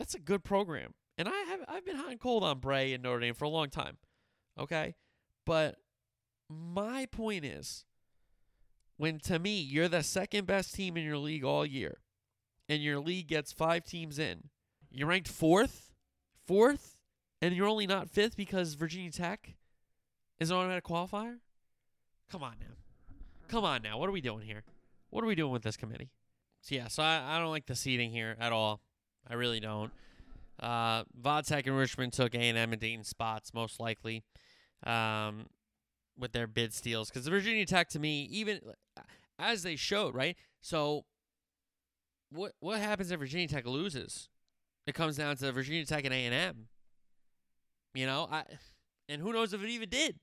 That's 0.00 0.16
a 0.16 0.20
good 0.20 0.42
program. 0.42 0.94
And 1.16 1.28
I 1.28 1.38
have 1.50 1.60
I've 1.68 1.86
been 1.86 1.94
hot 1.94 2.10
and 2.10 2.18
cold 2.18 2.42
on 2.42 2.58
Brey 2.58 2.92
and 2.94 3.04
Notre 3.04 3.20
Dame 3.20 3.34
for 3.34 3.44
a 3.44 3.48
long 3.48 3.70
time. 3.70 3.98
Okay? 4.58 4.96
But 5.46 5.76
my 6.50 7.06
point 7.06 7.44
is 7.44 7.84
when 8.96 9.18
to 9.20 9.38
me 9.38 9.60
you're 9.60 9.88
the 9.88 10.02
second 10.02 10.46
best 10.46 10.74
team 10.74 10.96
in 10.96 11.04
your 11.04 11.18
league 11.18 11.44
all 11.44 11.66
year 11.66 11.98
and 12.68 12.82
your 12.82 12.98
league 12.98 13.28
gets 13.28 13.52
5 13.52 13.84
teams 13.84 14.18
in. 14.18 14.50
You're 14.90 15.08
ranked 15.08 15.30
4th? 15.30 15.90
4th? 16.48 16.96
And 17.40 17.54
you're 17.54 17.66
only 17.66 17.86
not 17.86 18.12
5th 18.12 18.36
because 18.36 18.74
Virginia 18.74 19.10
Tech 19.10 19.54
is 20.38 20.50
an 20.50 20.56
automatic 20.56 20.84
qualifier? 20.84 21.38
Come 22.30 22.42
on 22.42 22.54
now. 22.60 22.76
Come 23.48 23.64
on 23.64 23.82
now. 23.82 23.98
What 23.98 24.08
are 24.08 24.12
we 24.12 24.20
doing 24.20 24.46
here? 24.46 24.62
what 25.12 25.22
are 25.22 25.26
we 25.26 25.34
doing 25.34 25.52
with 25.52 25.62
this 25.62 25.76
committee? 25.76 26.10
So 26.62 26.74
yeah, 26.74 26.88
so 26.88 27.02
I, 27.02 27.36
I 27.36 27.38
don't 27.38 27.50
like 27.50 27.66
the 27.66 27.76
seating 27.76 28.10
here 28.10 28.34
at 28.40 28.50
all. 28.50 28.80
I 29.28 29.34
really 29.34 29.60
don't. 29.60 29.92
Uh, 30.58 31.04
Vodtech 31.20 31.66
and 31.66 31.76
Richmond 31.76 32.14
took 32.14 32.34
A&M 32.34 32.56
and 32.56 32.80
Dayton 32.80 33.04
spots 33.04 33.52
most 33.52 33.78
likely, 33.78 34.22
um, 34.84 35.46
with 36.18 36.32
their 36.32 36.46
bid 36.46 36.74
steals 36.74 37.10
because 37.10 37.26
Virginia 37.26 37.66
Tech 37.66 37.88
to 37.90 37.98
me 37.98 38.28
even 38.30 38.60
as 39.38 39.62
they 39.62 39.76
showed 39.76 40.14
right. 40.14 40.36
So 40.60 41.04
what 42.30 42.52
what 42.60 42.80
happens 42.80 43.10
if 43.10 43.18
Virginia 43.18 43.48
Tech 43.48 43.66
loses? 43.66 44.28
It 44.86 44.94
comes 44.94 45.16
down 45.16 45.36
to 45.36 45.52
Virginia 45.52 45.84
Tech 45.84 46.04
and 46.04 46.12
A&M. 46.14 46.68
You 47.94 48.06
know, 48.06 48.28
I 48.30 48.44
and 49.08 49.20
who 49.20 49.32
knows 49.32 49.52
if 49.52 49.62
it 49.62 49.68
even 49.68 49.88
did, 49.88 50.18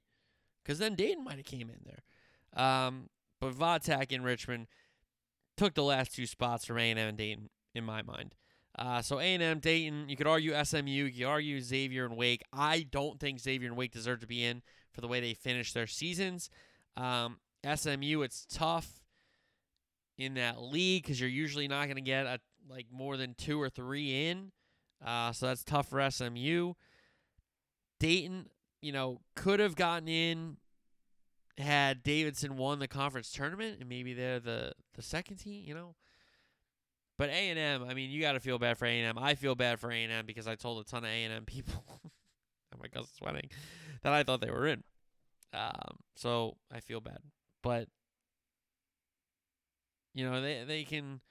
because 0.64 0.80
then 0.80 0.96
Dayton 0.96 1.24
might 1.24 1.38
have 1.38 1.46
came 1.46 1.70
in 1.70 1.80
there. 1.86 2.64
Um, 2.64 3.10
but 3.40 3.54
Vodtech 3.54 4.12
in 4.12 4.24
Richmond 4.24 4.68
took 5.56 5.76
the 5.76 5.84
last 5.84 6.14
two 6.16 6.26
spots 6.26 6.66
from 6.66 6.78
A&M 6.78 6.98
and 6.98 7.18
Dayton 7.18 7.50
in 7.76 7.84
my 7.84 8.02
mind. 8.02 8.36
Uh, 8.78 9.02
so 9.02 9.20
A&M, 9.20 9.60
Dayton, 9.60 10.08
you 10.08 10.16
could 10.16 10.28
argue 10.28 10.54
SMU, 10.64 10.90
you 10.90 11.12
could 11.12 11.24
argue 11.24 11.60
Xavier 11.60 12.06
and 12.06 12.16
Wake. 12.16 12.44
I 12.54 12.86
don't 12.90 13.20
think 13.20 13.40
Xavier 13.40 13.68
and 13.68 13.78
Wake 13.78 13.92
deserve 13.92 14.22
to 14.22 14.28
be 14.28 14.44
in 14.44 14.62
for 14.92 15.02
the 15.02 15.08
way 15.08 15.20
they 15.20 15.34
finish 15.34 15.74
their 15.74 15.88
seasons. 15.88 16.50
Um, 16.98 17.38
SMU, 17.64 18.22
it's 18.22 18.46
tough 18.46 19.02
in 20.18 20.36
that 20.36 20.62
league 20.62 21.04
because 21.04 21.20
you're 21.20 21.30
usually 21.30 21.68
not 21.68 21.86
going 21.86 21.96
to 21.96 22.02
get 22.02 22.26
a, 22.26 22.40
like 22.70 22.88
more 22.92 23.18
than 23.18 23.34
two 23.36 23.62
or 23.62 23.70
three 23.70 24.28
in. 24.28 24.52
Uh, 25.06 25.32
so 25.32 25.48
that's 25.48 25.64
tough 25.64 25.90
for 25.90 26.10
SMU. 26.10 26.74
Dayton, 28.00 28.48
you 28.82 28.92
know, 28.92 29.22
could 29.36 29.60
have 29.60 29.76
gotten 29.76 30.08
in 30.08 30.58
had 31.58 32.04
Davidson 32.04 32.56
won 32.56 32.80
the 32.80 32.88
conference 32.88 33.32
tournament 33.32 33.78
and 33.82 33.90
maybe 33.90 34.14
they're 34.14 34.40
the 34.40 34.72
the 34.96 35.02
second 35.02 35.38
team, 35.38 35.64
you 35.66 35.74
know. 35.74 35.96
But 37.18 37.30
A 37.30 37.50
and 37.50 37.60
M, 37.60 37.84
I 37.84 37.94
mean, 37.94 38.10
you 38.12 38.22
got 38.22 38.34
to 38.34 38.40
feel 38.40 38.58
bad 38.60 38.78
for 38.78 38.86
A 38.86 38.90
and 38.98 39.18
M. 39.18 39.22
I 39.22 39.36
feel 39.36 39.56
bad 39.56 39.80
for 39.80 39.92
A 39.92 40.04
and 40.04 40.12
M 40.12 40.26
because 40.26 40.48
I 40.48 40.56
told 40.56 40.86
a 40.86 40.90
ton 40.90 41.04
of 41.04 41.10
A 41.10 41.24
and 41.24 41.34
M 41.34 41.46
people 41.46 42.02
at 42.72 42.80
my 42.82 42.88
cousin's 42.88 43.20
wedding 43.22 43.50
that 44.02 44.14
I 44.14 44.24
thought 44.24 44.42
they 44.42 44.52
were 44.52 44.68
in. 44.68 44.84
Um, 45.54 45.98
so 46.16 46.58
I 46.72 46.80
feel 46.80 47.02
bad, 47.02 47.20
but 47.64 47.88
you 50.14 50.30
know 50.30 50.42
they 50.42 50.64
they 50.66 50.84
can 50.84 51.22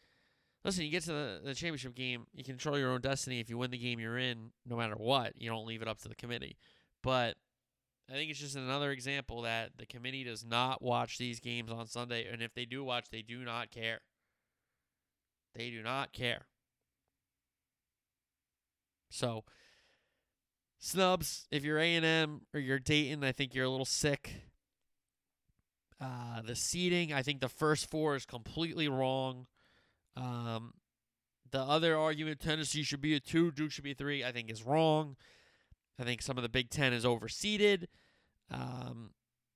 listen. 0.64 0.84
You 0.84 0.90
get 0.90 1.04
to 1.04 1.12
the, 1.12 1.40
the 1.44 1.54
championship 1.54 1.94
game, 1.94 2.26
you 2.34 2.42
control 2.42 2.78
your 2.78 2.90
own 2.90 3.00
destiny. 3.00 3.38
If 3.38 3.48
you 3.48 3.58
win 3.58 3.70
the 3.70 3.78
game 3.78 4.00
you're 4.00 4.18
in, 4.18 4.50
no 4.66 4.76
matter 4.76 4.94
what, 4.96 5.34
you 5.40 5.48
don't 5.48 5.66
leave 5.66 5.82
it 5.82 5.88
up 5.88 5.98
to 6.00 6.08
the 6.08 6.16
committee. 6.16 6.56
But 7.02 7.36
I 8.10 8.14
think 8.14 8.30
it's 8.30 8.40
just 8.40 8.56
another 8.56 8.90
example 8.90 9.42
that 9.42 9.72
the 9.76 9.86
committee 9.86 10.24
does 10.24 10.44
not 10.44 10.82
watch 10.82 11.18
these 11.18 11.40
games 11.40 11.70
on 11.70 11.86
Sunday, 11.86 12.26
and 12.30 12.42
if 12.42 12.54
they 12.54 12.64
do 12.64 12.82
watch, 12.82 13.10
they 13.10 13.22
do 13.22 13.44
not 13.44 13.70
care. 13.70 14.00
They 15.54 15.70
do 15.70 15.82
not 15.82 16.12
care. 16.12 16.46
So, 19.10 19.44
snubs. 20.78 21.46
If 21.50 21.64
you're 21.64 21.78
A 21.78 21.94
and 21.94 22.04
M 22.04 22.42
or 22.54 22.60
you're 22.60 22.78
Dayton, 22.78 23.24
I 23.24 23.32
think 23.32 23.54
you're 23.54 23.64
a 23.64 23.70
little 23.70 23.84
sick. 23.84 24.42
Uh, 26.00 26.42
the 26.42 26.54
seeding, 26.54 27.12
I 27.12 27.22
think 27.22 27.40
the 27.40 27.48
first 27.48 27.90
four 27.90 28.14
is 28.14 28.24
completely 28.24 28.88
wrong. 28.88 29.46
Um, 30.16 30.74
the 31.50 31.60
other 31.60 31.96
argument, 31.96 32.40
Tennessee 32.40 32.82
should 32.82 33.00
be 33.00 33.14
a 33.14 33.20
two, 33.20 33.50
Duke 33.50 33.72
should 33.72 33.84
be 33.84 33.92
a 33.92 33.96
three, 33.96 34.24
I 34.24 34.30
think 34.30 34.50
is 34.50 34.62
wrong. 34.62 35.16
I 35.98 36.04
think 36.04 36.22
some 36.22 36.36
of 36.36 36.42
the 36.42 36.48
Big 36.48 36.70
Ten 36.70 36.92
is 36.92 37.04
overseeded. 37.04 37.86
Um, 38.50 39.10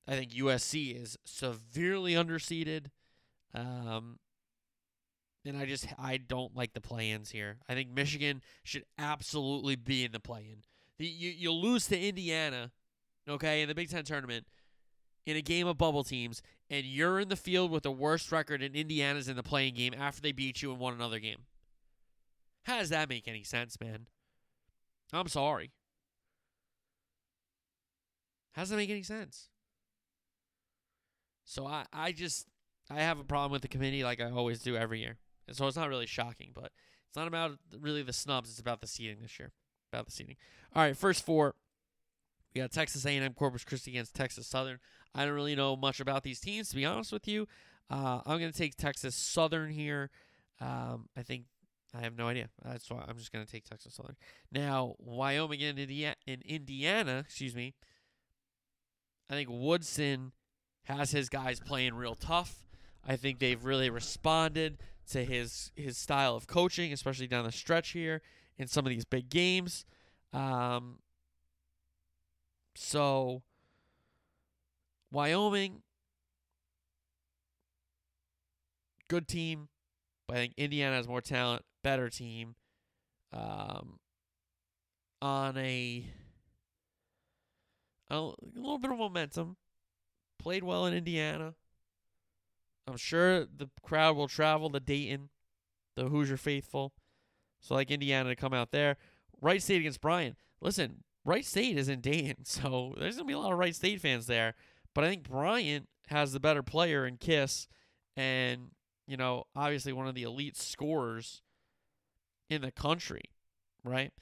I 0.09 0.17
think 0.17 0.33
USC 0.33 1.01
is 1.01 1.17
severely 1.25 2.15
underseeded. 2.15 2.87
Um, 3.55 4.19
and 5.45 5.57
I 5.57 5.67
just 5.67 5.87
I 5.99 6.17
don't 6.17 6.57
like 6.57 6.73
the 6.73 6.81
play-ins 6.81 7.31
here. 7.31 7.59
I 7.69 7.75
think 7.75 7.91
Michigan 7.91 8.43
should 8.65 8.85
absolutely 8.99 9.77
be 9.77 10.05
in 10.05 10.13
the 10.13 10.21
play-in. 10.21 10.63
The, 10.99 11.07
you 11.07 11.31
you 11.31 11.53
lose 11.53 11.87
to 11.89 11.99
Indiana, 11.99 12.71
okay, 13.29 13.63
in 13.63 13.69
the 13.69 13.75
Big 13.75 13.91
Ten 13.91 14.05
tournament, 14.05 14.47
in 15.27 15.37
a 15.37 15.43
game 15.43 15.67
of 15.67 15.79
bubble 15.79 16.05
teams, 16.05 16.43
and 16.71 16.85
you're 16.85 17.21
in 17.21 17.29
the 17.29 17.37
field 17.37 17.71
with 17.71 17.83
the 17.83 17.91
worst 17.91 18.31
record, 18.33 18.63
and 18.63 18.75
Indiana's 18.75 19.29
in 19.29 19.37
the 19.37 19.43
play-in 19.43 19.75
game 19.75 19.95
after 19.99 20.21
they 20.21 20.33
beat 20.33 20.63
you 20.63 20.71
and 20.71 20.81
won 20.81 20.95
another 20.95 21.19
game. 21.19 21.45
How 22.65 22.79
does 22.79 22.91
that 22.91 23.09
make 23.09 23.27
any 23.27 23.43
sense, 23.43 23.79
man? 23.81 24.07
I'm 25.13 25.29
sorry. 25.29 25.73
How 28.53 28.63
does 28.63 28.71
that 28.71 28.77
make 28.77 28.91
any 28.91 29.03
sense? 29.03 29.49
So 31.45 31.67
I, 31.67 31.85
I 31.93 32.13
just 32.13 32.47
I 32.91 33.01
have 33.01 33.19
a 33.19 33.25
problem 33.25 33.53
with 33.53 33.63
the 33.63 33.69
committee 33.69 34.05
like 34.05 34.21
I 34.21 34.31
always 34.31 34.61
do 34.61 34.77
every 34.77 35.01
year. 35.01 35.19
And 35.49 35.57
so 35.57 35.67
it's 35.67 35.77
not 35.77 35.89
really 35.89 36.07
shocking, 36.07 36.53
but 36.55 36.71
it's 37.09 37.17
not 37.17 37.27
about 37.27 37.59
really 37.79 38.03
the 38.03 38.13
snubs, 38.13 38.51
it's 38.51 38.61
about 38.61 38.81
the 38.81 38.87
seeding 38.87 39.19
this 39.21 39.39
year. 39.39 39.53
About 39.93 40.07
the 40.07 40.13
seeding. 40.13 40.37
All 40.75 40.83
right, 40.83 40.97
first 40.97 41.25
four. 41.25 41.55
We 42.55 42.61
got 42.61 42.71
Texas 42.71 43.05
A&M 43.05 43.35
Corpus 43.35 43.65
Christi 43.65 43.93
against 43.93 44.15
Texas 44.15 44.47
Southern. 44.47 44.79
I 45.15 45.25
don't 45.25 45.35
really 45.35 45.55
know 45.55 45.77
much 45.77 46.01
about 46.01 46.23
these 46.23 46.41
teams 46.41 46.71
to 46.71 46.77
be 46.77 46.85
honest 46.85 47.13
with 47.13 47.29
you. 47.29 47.47
Uh, 47.91 48.21
I'm 48.25 48.39
going 48.39 48.53
to 48.53 48.59
take 48.59 48.77
Texas 48.77 49.15
Southern 49.15 49.71
here. 49.71 50.11
Um, 50.61 51.09
I 51.17 51.23
think 51.23 51.45
I 51.95 52.01
have 52.01 52.17
no 52.17 52.29
idea. 52.29 52.49
That's 52.65 52.91
why 52.91 53.05
I'm 53.07 53.19
just 53.19 53.33
going 53.33 53.45
to 53.45 53.51
take 53.51 53.65
Texas 53.65 53.95
Southern. 53.95 54.17
Now, 54.51 54.95
Wyoming 54.99 55.63
and 55.63 55.79
Indiana, 55.79 56.17
in 56.27 56.41
Indiana, 56.47 57.19
excuse 57.19 57.55
me, 57.55 57.75
I 59.29 59.35
think 59.35 59.51
Woodson 59.51 60.33
has 60.85 61.11
his 61.11 61.29
guys 61.29 61.61
playing 61.61 61.95
real 61.95 62.15
tough. 62.15 62.65
I 63.07 63.17
think 63.17 63.39
they've 63.41 63.63
really 63.63 63.91
responded 63.91 64.79
to 65.11 65.25
his 65.25 65.73
his 65.75 65.99
style 65.99 66.37
of 66.37 66.47
coaching, 66.47 66.93
especially 66.93 67.27
down 67.27 67.45
the 67.45 67.53
stretch 67.53 67.91
here 67.91 68.23
in 68.59 68.69
some 68.69 68.87
of 68.87 68.91
these 68.91 69.05
big 69.05 69.29
games. 69.29 69.85
Um, 70.33 70.99
so 72.75 73.43
Wyoming, 75.11 75.83
good 79.09 79.29
team, 79.29 79.69
but 80.27 80.37
I 80.37 80.41
think 80.41 80.55
Indiana 80.57 80.97
has 80.97 81.09
more 81.09 81.21
talent, 81.21 81.65
better 81.83 82.09
team. 82.09 82.55
Um, 83.33 83.99
on 85.23 85.57
a 85.57 86.05
a 88.11 88.33
little 88.55 88.79
bit 88.79 88.91
of 88.91 88.99
momentum. 88.99 89.57
Played 90.39 90.65
well 90.65 90.87
in 90.87 90.95
Indiana. 90.95 91.55
I'm 92.87 92.97
sure 92.97 93.45
the 93.45 93.69
crowd 93.83 94.17
will 94.17 94.29
travel 94.29 94.69
to 94.71 94.81
Dayton, 94.81 95.31
the 95.97 96.09
Hoosier 96.09 96.37
faithful. 96.37 96.93
So 97.63 97.75
like 97.75 97.91
Indiana 97.91 98.29
to 98.29 98.37
come 98.37 98.53
out 98.53 98.71
there. 98.71 98.97
Wright 99.41 99.63
State 99.63 99.81
against 99.81 100.01
Bryant. 100.01 100.37
Listen, 100.61 101.05
Wright 101.25 101.45
State 101.45 101.79
is 101.79 101.89
in 101.89 102.01
Dayton, 102.01 102.45
so 102.45 102.95
there's 102.99 103.17
gonna 103.17 103.27
be 103.27 103.33
a 103.33 103.39
lot 103.39 103.53
of 103.53 103.59
Wright 103.59 103.75
State 103.75 104.01
fans 104.01 104.27
there. 104.27 104.55
But 104.95 105.05
I 105.05 105.09
think 105.09 105.29
Bryant 105.29 105.89
has 106.09 106.33
the 106.33 106.41
better 106.41 106.63
player 106.63 107.07
in 107.07 107.17
Kiss, 107.17 107.67
and 108.17 108.73
you 109.07 109.17
know, 109.17 109.45
obviously 109.57 109.93
one 109.93 110.07
of 110.07 110.15
the 110.15 110.23
elite 110.23 110.57
scorers 110.57 111.43
in 112.51 112.61
the 112.61 112.71
country, 112.71 113.23
right? 113.85 114.13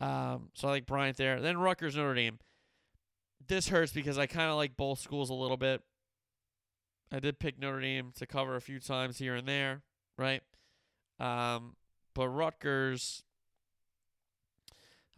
Um, 0.00 0.50
so 0.54 0.68
I 0.68 0.72
like 0.72 0.86
Bryant 0.86 1.18
there. 1.18 1.40
Then 1.40 1.58
Rutgers 1.58 1.96
Notre 1.96 2.14
Dame 2.14 2.38
this 3.48 3.68
hurts 3.68 3.92
because 3.92 4.18
I 4.18 4.26
kind 4.26 4.50
of 4.50 4.56
like 4.56 4.76
both 4.76 4.98
schools 5.00 5.30
a 5.30 5.34
little 5.34 5.56
bit. 5.56 5.82
I 7.12 7.20
did 7.20 7.38
pick 7.38 7.58
Notre 7.58 7.80
Dame 7.80 8.12
to 8.16 8.26
cover 8.26 8.56
a 8.56 8.60
few 8.60 8.80
times 8.80 9.18
here 9.18 9.34
and 9.34 9.46
there, 9.46 9.82
right? 10.18 10.42
Um, 11.20 11.76
but 12.14 12.28
Rutgers, 12.28 13.22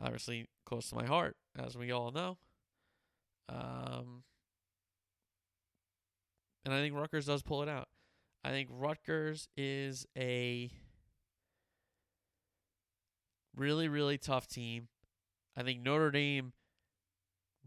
obviously 0.02 0.48
close 0.64 0.90
to 0.90 0.96
my 0.96 1.06
heart, 1.06 1.36
as 1.58 1.76
we 1.76 1.90
all 1.90 2.10
know. 2.10 2.38
Um, 3.48 4.24
and 6.64 6.74
I 6.74 6.80
think 6.80 6.94
Rutgers 6.94 7.26
does 7.26 7.42
pull 7.42 7.62
it 7.62 7.68
out. 7.68 7.88
I 8.44 8.50
think 8.50 8.68
Rutgers 8.72 9.48
is 9.56 10.06
a 10.16 10.70
really, 13.56 13.88
really 13.88 14.18
tough 14.18 14.46
team. 14.46 14.88
I 15.56 15.62
think 15.62 15.80
Notre 15.80 16.10
Dame 16.10 16.52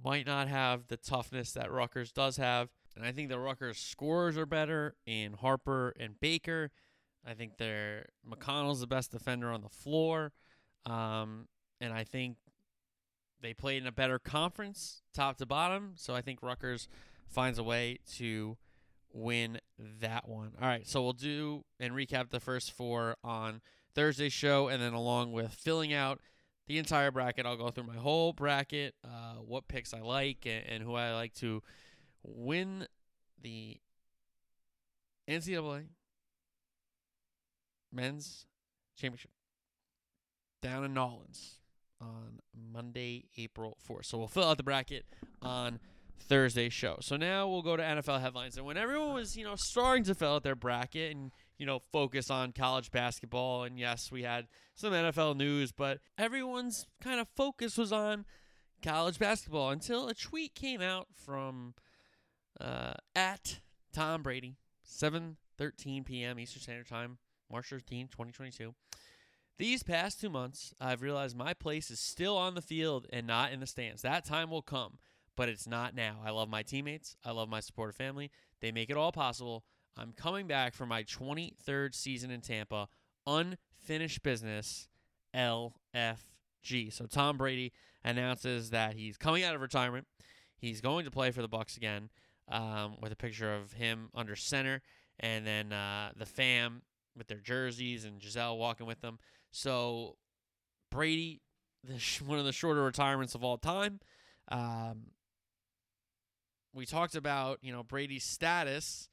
might 0.03 0.25
not 0.25 0.47
have 0.47 0.87
the 0.87 0.97
toughness 0.97 1.51
that 1.53 1.71
Rutgers 1.71 2.11
does 2.11 2.37
have. 2.37 2.69
And 2.95 3.05
I 3.05 3.11
think 3.11 3.29
the 3.29 3.39
Rutgers 3.39 3.77
scorers 3.77 4.37
are 4.37 4.45
better 4.45 4.95
in 5.05 5.33
Harper 5.33 5.93
and 5.99 6.19
Baker. 6.19 6.71
I 7.29 7.33
think 7.33 7.57
they're 7.57 8.07
McConnell's 8.27 8.79
the 8.79 8.87
best 8.87 9.11
defender 9.11 9.51
on 9.51 9.61
the 9.61 9.69
floor. 9.69 10.31
Um, 10.85 11.47
and 11.79 11.93
I 11.93 12.03
think 12.03 12.37
they 13.41 13.53
played 13.53 13.81
in 13.81 13.87
a 13.87 13.91
better 13.91 14.19
conference, 14.19 15.01
top 15.13 15.37
to 15.37 15.45
bottom. 15.45 15.93
So 15.95 16.15
I 16.15 16.21
think 16.21 16.41
Rutgers 16.41 16.87
finds 17.27 17.59
a 17.59 17.63
way 17.63 17.99
to 18.15 18.57
win 19.13 19.59
that 20.01 20.27
one. 20.27 20.53
All 20.61 20.67
right, 20.67 20.87
so 20.87 21.03
we'll 21.03 21.13
do 21.13 21.63
and 21.79 21.93
recap 21.93 22.29
the 22.29 22.39
first 22.39 22.71
four 22.71 23.15
on 23.23 23.61
Thursday's 23.95 24.33
show, 24.33 24.67
and 24.67 24.81
then 24.81 24.93
along 24.93 25.31
with 25.31 25.51
filling 25.51 25.93
out 25.93 26.19
the 26.67 26.77
entire 26.77 27.11
bracket. 27.11 27.45
I'll 27.45 27.57
go 27.57 27.69
through 27.69 27.85
my 27.85 27.95
whole 27.95 28.33
bracket, 28.33 28.93
uh, 29.03 29.35
what 29.45 29.67
picks 29.67 29.93
I 29.93 30.01
like, 30.01 30.45
and, 30.45 30.65
and, 30.67 30.83
who 30.83 30.93
I 30.93 31.13
like 31.13 31.33
to 31.35 31.63
win 32.23 32.85
the 33.41 33.77
NCAA 35.27 35.85
men's 37.91 38.45
championship 38.95 39.31
down 40.61 40.83
in 40.83 40.93
Nolans 40.93 41.59
on 42.01 42.39
Monday, 42.53 43.25
April 43.37 43.77
4th. 43.87 44.05
So 44.05 44.17
we'll 44.17 44.27
fill 44.27 44.45
out 44.45 44.57
the 44.57 44.63
bracket 44.63 45.05
on 45.41 45.79
Thursday's 46.19 46.73
show. 46.73 46.97
So 47.01 47.17
now 47.17 47.47
we'll 47.47 47.61
go 47.61 47.75
to 47.75 47.83
NFL 47.83 48.21
headlines. 48.21 48.57
And 48.57 48.65
when 48.65 48.77
everyone 48.77 49.13
was, 49.13 49.35
you 49.35 49.43
know, 49.43 49.55
starting 49.55 50.03
to 50.05 50.15
fill 50.15 50.35
out 50.35 50.43
their 50.43 50.55
bracket 50.55 51.15
and, 51.15 51.31
you 51.57 51.65
know, 51.65 51.81
focus 51.91 52.29
on 52.29 52.51
college 52.51 52.91
basketball, 52.91 53.63
and 53.63 53.79
yes, 53.79 54.11
we 54.11 54.23
had 54.23 54.47
some 54.75 54.93
NFL 54.93 55.35
news, 55.35 55.71
but 55.71 55.99
everyone's 56.17 56.87
kind 57.01 57.19
of 57.19 57.27
focus 57.35 57.77
was 57.77 57.91
on 57.91 58.25
college 58.83 59.19
basketball 59.19 59.71
until 59.71 60.07
a 60.07 60.13
tweet 60.13 60.55
came 60.55 60.81
out 60.81 61.07
from 61.13 61.73
uh, 62.61 62.93
at 63.15 63.59
Tom 63.93 64.21
Brady, 64.21 64.57
7:13 64.87 66.05
p.m. 66.05 66.39
Eastern 66.39 66.61
Standard 66.61 66.87
Time, 66.87 67.17
March 67.51 67.69
13, 67.69 68.07
2022. 68.07 68.73
These 69.57 69.83
past 69.83 70.21
two 70.21 70.29
months, 70.29 70.73
I've 70.79 71.01
realized 71.01 71.35
my 71.35 71.53
place 71.53 71.91
is 71.91 71.99
still 71.99 72.37
on 72.37 72.55
the 72.55 72.61
field 72.61 73.07
and 73.11 73.27
not 73.27 73.51
in 73.51 73.59
the 73.59 73.67
stands. 73.67 74.01
That 74.01 74.23
time 74.23 74.49
will 74.49 74.61
come, 74.61 74.99
but 75.35 75.49
it's 75.49 75.67
not 75.67 75.93
now. 75.93 76.21
I 76.25 76.29
love 76.29 76.47
my 76.47 76.63
teammates. 76.63 77.17
I 77.25 77.31
love 77.31 77.49
my 77.49 77.59
supportive 77.59 77.95
family. 77.95 78.31
They 78.61 78.71
make 78.71 78.89
it 78.89 78.95
all 78.95 79.11
possible. 79.11 79.65
I'm 79.97 80.13
coming 80.13 80.47
back 80.47 80.73
for 80.73 80.85
my 80.85 81.03
23rd 81.03 81.93
season 81.93 82.31
in 82.31 82.39
Tampa. 82.39 82.87
Unfinished 83.27 84.23
business, 84.23 84.87
LFG. 85.35 86.91
So 86.91 87.05
Tom 87.05 87.37
Brady 87.37 87.73
announces 88.03 88.69
that 88.69 88.93
he's 88.93 89.17
coming 89.17 89.43
out 89.43 89.55
of 89.55 89.61
retirement. 89.61 90.07
He's 90.57 90.79
going 90.79 91.03
to 91.03 91.11
play 91.11 91.31
for 91.31 91.41
the 91.41 91.49
Bucs 91.49 91.75
again, 91.75 92.09
um, 92.49 92.95
with 93.01 93.11
a 93.11 93.15
picture 93.17 93.53
of 93.53 93.73
him 93.73 94.09
under 94.15 94.35
center, 94.35 94.81
and 95.19 95.45
then 95.45 95.73
uh, 95.73 96.11
the 96.15 96.25
fam 96.25 96.81
with 97.15 97.27
their 97.27 97.39
jerseys 97.39 98.05
and 98.05 98.19
Gisele 98.19 98.57
walking 98.57 98.85
with 98.85 99.01
them. 99.01 99.19
So 99.51 100.17
Brady, 100.91 101.41
one 102.25 102.39
of 102.39 102.45
the 102.45 102.51
shorter 102.51 102.83
retirements 102.83 103.35
of 103.35 103.43
all 103.43 103.57
time. 103.57 103.99
Um, 104.49 105.11
we 106.73 106.85
talked 106.85 107.15
about 107.15 107.59
you 107.61 107.71
know 107.71 107.83
Brady's 107.83 108.23
status 108.23 109.09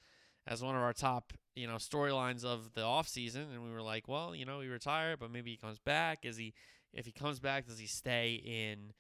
as 0.47 0.63
one 0.63 0.77
of 0.77 0.83
our 0.83 0.93
top 0.93 1.33
you 1.55 1.67
know 1.67 1.77
storylines 1.77 2.45
of 2.45 2.75
the 2.75 2.83
offseason 2.83 3.53
and 3.53 3.65
we 3.65 3.71
were 3.71 3.83
like 3.83 4.07
well 4.09 4.35
you 4.35 4.45
know 4.45 4.61
he 4.61 4.69
retired 4.69 5.19
but 5.19 5.31
maybe 5.31 5.51
he 5.51 5.57
comes 5.57 5.79
back. 5.79 6.21
Is 6.25 6.37
he 6.37 6.55
if 6.93 7.07
he 7.07 7.13
comes 7.13 7.41
back 7.41 7.67
does 7.67 7.79
he 7.79 7.87
stay 7.87 8.35
in 8.45 8.93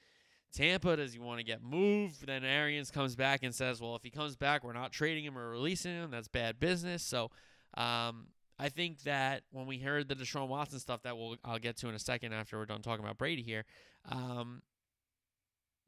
Tampa? 0.54 0.96
Does 0.96 1.12
he 1.12 1.18
want 1.18 1.38
to 1.38 1.44
get 1.44 1.62
moved? 1.62 2.26
Then 2.26 2.44
Arians 2.44 2.90
comes 2.90 3.14
back 3.14 3.42
and 3.42 3.54
says 3.54 3.80
well 3.80 3.96
if 3.96 4.02
he 4.02 4.10
comes 4.10 4.36
back 4.36 4.64
we're 4.64 4.72
not 4.72 4.92
trading 4.92 5.24
him 5.24 5.38
or 5.38 5.50
releasing 5.50 5.92
him. 5.92 6.10
That's 6.10 6.28
bad 6.28 6.58
business. 6.58 7.02
So 7.02 7.30
um, 7.76 8.28
I 8.58 8.68
think 8.68 9.02
that 9.02 9.42
when 9.50 9.66
we 9.66 9.78
heard 9.78 10.08
the 10.08 10.14
Deshaun 10.14 10.48
Watson 10.48 10.78
stuff 10.78 11.02
that 11.02 11.16
we'll 11.16 11.36
I'll 11.44 11.58
get 11.58 11.76
to 11.78 11.88
in 11.88 11.94
a 11.94 11.98
second 11.98 12.32
after 12.32 12.58
we're 12.58 12.66
done 12.66 12.82
talking 12.82 13.04
about 13.04 13.18
Brady 13.18 13.42
here 13.42 13.64
um, 14.08 14.62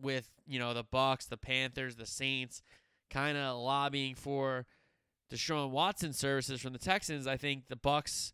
with 0.01 0.29
you 0.47 0.59
know 0.59 0.75
the 0.75 0.85
Bucs, 0.85 1.29
the 1.29 1.37
Panthers 1.37 1.97
the 1.97 2.07
Saints 2.07 2.63
kind 3.11 3.39
of 3.39 3.59
lobbying 3.59 4.15
for 4.15 4.67
Deshaun 5.31 5.71
Watson 5.71 6.13
services 6.13 6.61
from 6.61 6.73
the 6.73 6.79
Texans, 6.79 7.27
I 7.27 7.37
think 7.37 7.69
the 7.69 7.77
Bucs 7.77 8.33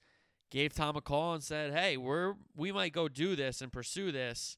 gave 0.50 0.74
Tom 0.74 0.96
a 0.96 1.00
call 1.00 1.34
and 1.34 1.42
said, 1.42 1.72
"Hey, 1.72 1.96
we're 1.96 2.34
we 2.56 2.72
might 2.72 2.92
go 2.92 3.08
do 3.08 3.36
this 3.36 3.60
and 3.60 3.72
pursue 3.72 4.12
this. 4.12 4.56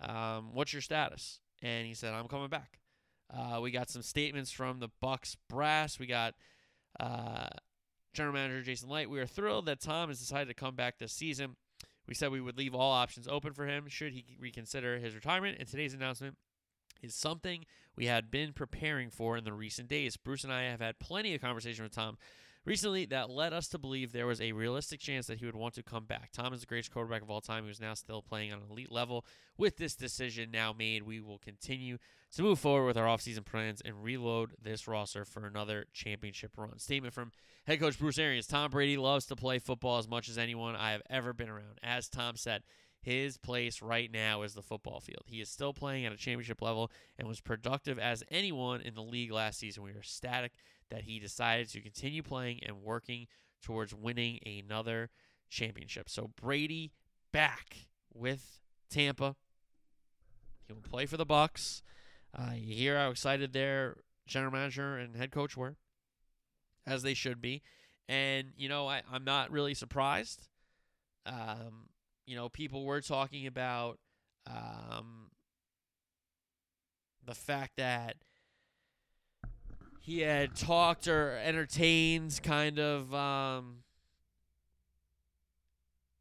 Um, 0.00 0.50
what's 0.52 0.72
your 0.72 0.82
status?" 0.82 1.40
And 1.62 1.86
he 1.86 1.94
said, 1.94 2.14
"I'm 2.14 2.28
coming 2.28 2.48
back." 2.48 2.80
Uh, 3.32 3.60
we 3.60 3.70
got 3.70 3.90
some 3.90 4.02
statements 4.02 4.50
from 4.50 4.80
the 4.80 4.88
Bucs 5.02 5.36
brass. 5.48 5.98
We 5.98 6.06
got 6.06 6.34
uh, 6.98 7.48
general 8.12 8.34
manager 8.34 8.62
Jason 8.62 8.88
Licht, 8.88 9.10
We 9.10 9.20
are 9.20 9.26
thrilled 9.26 9.66
that 9.66 9.80
Tom 9.80 10.08
has 10.08 10.18
decided 10.18 10.48
to 10.48 10.54
come 10.54 10.74
back 10.74 10.98
this 10.98 11.12
season. 11.12 11.56
We 12.06 12.14
said 12.14 12.30
we 12.30 12.40
would 12.40 12.56
leave 12.56 12.74
all 12.74 12.92
options 12.92 13.28
open 13.28 13.52
for 13.52 13.66
him 13.66 13.86
should 13.88 14.12
he 14.12 14.36
reconsider 14.40 14.98
his 14.98 15.14
retirement. 15.14 15.58
And 15.60 15.68
today's 15.68 15.94
announcement 15.94 16.36
is 17.02 17.14
something 17.14 17.64
we 17.96 18.06
had 18.06 18.30
been 18.30 18.52
preparing 18.52 19.10
for 19.10 19.36
in 19.36 19.44
the 19.44 19.52
recent 19.52 19.88
days. 19.88 20.16
Bruce 20.16 20.44
and 20.44 20.52
I 20.52 20.62
have 20.64 20.80
had 20.80 20.98
plenty 20.98 21.34
of 21.34 21.40
conversation 21.40 21.84
with 21.84 21.94
Tom 21.94 22.16
recently 22.68 23.06
that 23.06 23.30
led 23.30 23.52
us 23.52 23.66
to 23.68 23.78
believe 23.78 24.12
there 24.12 24.26
was 24.26 24.40
a 24.40 24.52
realistic 24.52 25.00
chance 25.00 25.26
that 25.26 25.38
he 25.38 25.46
would 25.46 25.56
want 25.56 25.74
to 25.74 25.82
come 25.82 26.04
back. 26.04 26.30
Tom 26.32 26.52
is 26.52 26.60
the 26.60 26.66
greatest 26.66 26.92
quarterback 26.92 27.22
of 27.22 27.30
all 27.30 27.40
time. 27.40 27.64
He 27.64 27.70
is 27.70 27.80
now 27.80 27.94
still 27.94 28.20
playing 28.20 28.52
on 28.52 28.58
an 28.58 28.66
elite 28.70 28.92
level. 28.92 29.24
With 29.56 29.78
this 29.78 29.94
decision 29.94 30.50
now 30.50 30.74
made, 30.78 31.02
we 31.02 31.20
will 31.20 31.38
continue 31.38 31.96
to 32.36 32.42
move 32.42 32.58
forward 32.58 32.86
with 32.86 32.98
our 32.98 33.06
offseason 33.06 33.44
plans 33.44 33.80
and 33.82 34.04
reload 34.04 34.52
this 34.62 34.86
roster 34.86 35.24
for 35.24 35.46
another 35.46 35.86
championship 35.94 36.52
run. 36.58 36.78
Statement 36.78 37.14
from 37.14 37.32
head 37.66 37.80
coach 37.80 37.98
Bruce 37.98 38.18
Arians 38.18 38.46
Tom 38.46 38.70
Brady 38.70 38.98
loves 38.98 39.24
to 39.26 39.36
play 39.36 39.58
football 39.58 39.98
as 39.98 40.06
much 40.06 40.28
as 40.28 40.36
anyone 40.36 40.76
I 40.76 40.92
have 40.92 41.02
ever 41.08 41.32
been 41.32 41.48
around. 41.48 41.78
As 41.82 42.08
Tom 42.08 42.36
said, 42.36 42.62
his 43.08 43.38
place 43.38 43.80
right 43.80 44.12
now 44.12 44.42
is 44.42 44.52
the 44.52 44.60
football 44.60 45.00
field. 45.00 45.22
He 45.24 45.40
is 45.40 45.48
still 45.48 45.72
playing 45.72 46.04
at 46.04 46.12
a 46.12 46.16
championship 46.16 46.60
level 46.60 46.90
and 47.18 47.26
was 47.26 47.40
productive 47.40 47.98
as 47.98 48.22
anyone 48.30 48.82
in 48.82 48.94
the 48.94 49.02
league 49.02 49.32
last 49.32 49.58
season. 49.58 49.82
We 49.82 49.92
are 49.92 50.00
ecstatic 50.00 50.52
that 50.90 51.04
he 51.04 51.18
decided 51.18 51.70
to 51.70 51.80
continue 51.80 52.22
playing 52.22 52.60
and 52.66 52.82
working 52.82 53.26
towards 53.62 53.94
winning 53.94 54.40
another 54.44 55.08
championship. 55.48 56.10
So 56.10 56.32
Brady 56.38 56.92
back 57.32 57.88
with 58.12 58.60
Tampa. 58.90 59.36
He 60.66 60.74
will 60.74 60.82
play 60.82 61.06
for 61.06 61.16
the 61.16 61.24
Bucs. 61.24 61.80
Uh, 62.38 62.52
you 62.54 62.74
hear 62.74 62.98
how 62.98 63.08
excited 63.08 63.54
their 63.54 63.96
general 64.26 64.52
manager 64.52 64.98
and 64.98 65.16
head 65.16 65.30
coach 65.30 65.56
were, 65.56 65.76
as 66.86 67.02
they 67.02 67.14
should 67.14 67.40
be. 67.40 67.62
And 68.06 68.52
you 68.58 68.68
know, 68.68 68.86
I, 68.86 69.00
I'm 69.10 69.24
not 69.24 69.50
really 69.50 69.72
surprised. 69.72 70.48
Um, 71.24 71.88
you 72.28 72.36
know, 72.36 72.50
people 72.50 72.84
were 72.84 73.00
talking 73.00 73.46
about 73.46 73.98
um, 74.46 75.30
the 77.24 77.34
fact 77.34 77.72
that 77.78 78.16
he 80.02 80.20
had 80.20 80.54
talked 80.54 81.08
or 81.08 81.38
entertained 81.42 82.38
kind 82.42 82.78
of 82.78 83.14
um, 83.14 83.76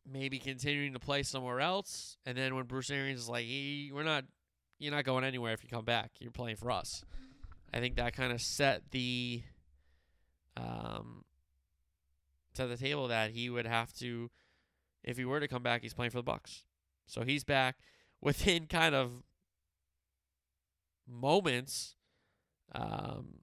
maybe 0.10 0.40
continuing 0.40 0.94
to 0.94 1.00
play 1.00 1.24
somewhere 1.24 1.60
else. 1.60 2.16
And 2.26 2.38
then 2.38 2.56
when 2.56 2.64
Bruce 2.64 2.90
Arians 2.90 3.20
is 3.20 3.30
like, 3.30 3.46
hey, 3.46 3.92
we're 3.94 4.04
not, 4.04 4.24
you're 4.80 4.94
not 4.94 5.04
going 5.04 5.26
anywhere 5.26 5.52
if 5.52 5.62
you 5.62 5.70
come 5.70 5.84
back. 5.84 6.12
You're 6.20 6.32
playing 6.32 6.56
for 6.56 6.72
us. 6.72 7.04
I 7.74 7.82
think 7.82 7.98
that 7.98 8.16
kind 8.16 8.32
of 8.32 8.40
set 8.40 8.92
the, 8.92 9.44
um, 10.56 11.26
to 12.54 12.66
the 12.66 12.78
table 12.78 13.10
that 13.10 13.32
he 13.32 13.50
would 13.50 13.68
have 13.68 13.92
to 13.96 14.32
if 15.08 15.18
he 15.18 15.24
were 15.24 15.40
to 15.40 15.48
come 15.48 15.64
back, 15.64 15.82
he's 15.82 15.94
playing 15.94 16.12
for 16.12 16.22
the 16.22 16.32
Bucs. 16.32 16.64
So 17.08 17.24
he's 17.24 17.46
back 17.46 17.78
within 18.22 18.68
kind 18.68 18.94
of 18.94 19.24
moments. 21.08 21.96
Um, 22.76 23.40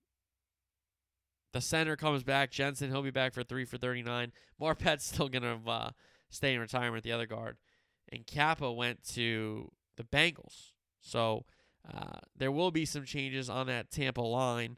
the 1.55 1.63
center 1.63 1.97
comes 1.97 2.23
back. 2.23 2.51
Jensen, 2.51 2.91
he'll 2.91 3.03
be 3.03 3.11
back 3.11 3.33
for 3.33 3.43
three 3.43 3.65
for 3.65 3.79
39. 3.79 4.31
Marpet's 4.61 5.05
still 5.13 5.29
going 5.29 5.43
to 5.43 5.71
uh, 5.71 5.91
stay 6.29 6.53
in 6.53 6.61
retirement, 6.61 7.03
the 7.03 7.13
other 7.13 7.27
guard. 7.27 7.57
And 8.13 8.27
Cappa 8.27 8.71
went 8.71 9.03
to 9.15 9.73
the 9.97 10.05
Bengals. 10.05 10.73
So 11.01 11.47
uh, 11.91 12.19
there 12.37 12.53
will 12.53 12.73
be 12.73 12.85
some 12.85 13.07
changes 13.07 13.49
on 13.49 13.69
that 13.69 13.91
Tampa 13.91 14.21
line, 14.21 14.77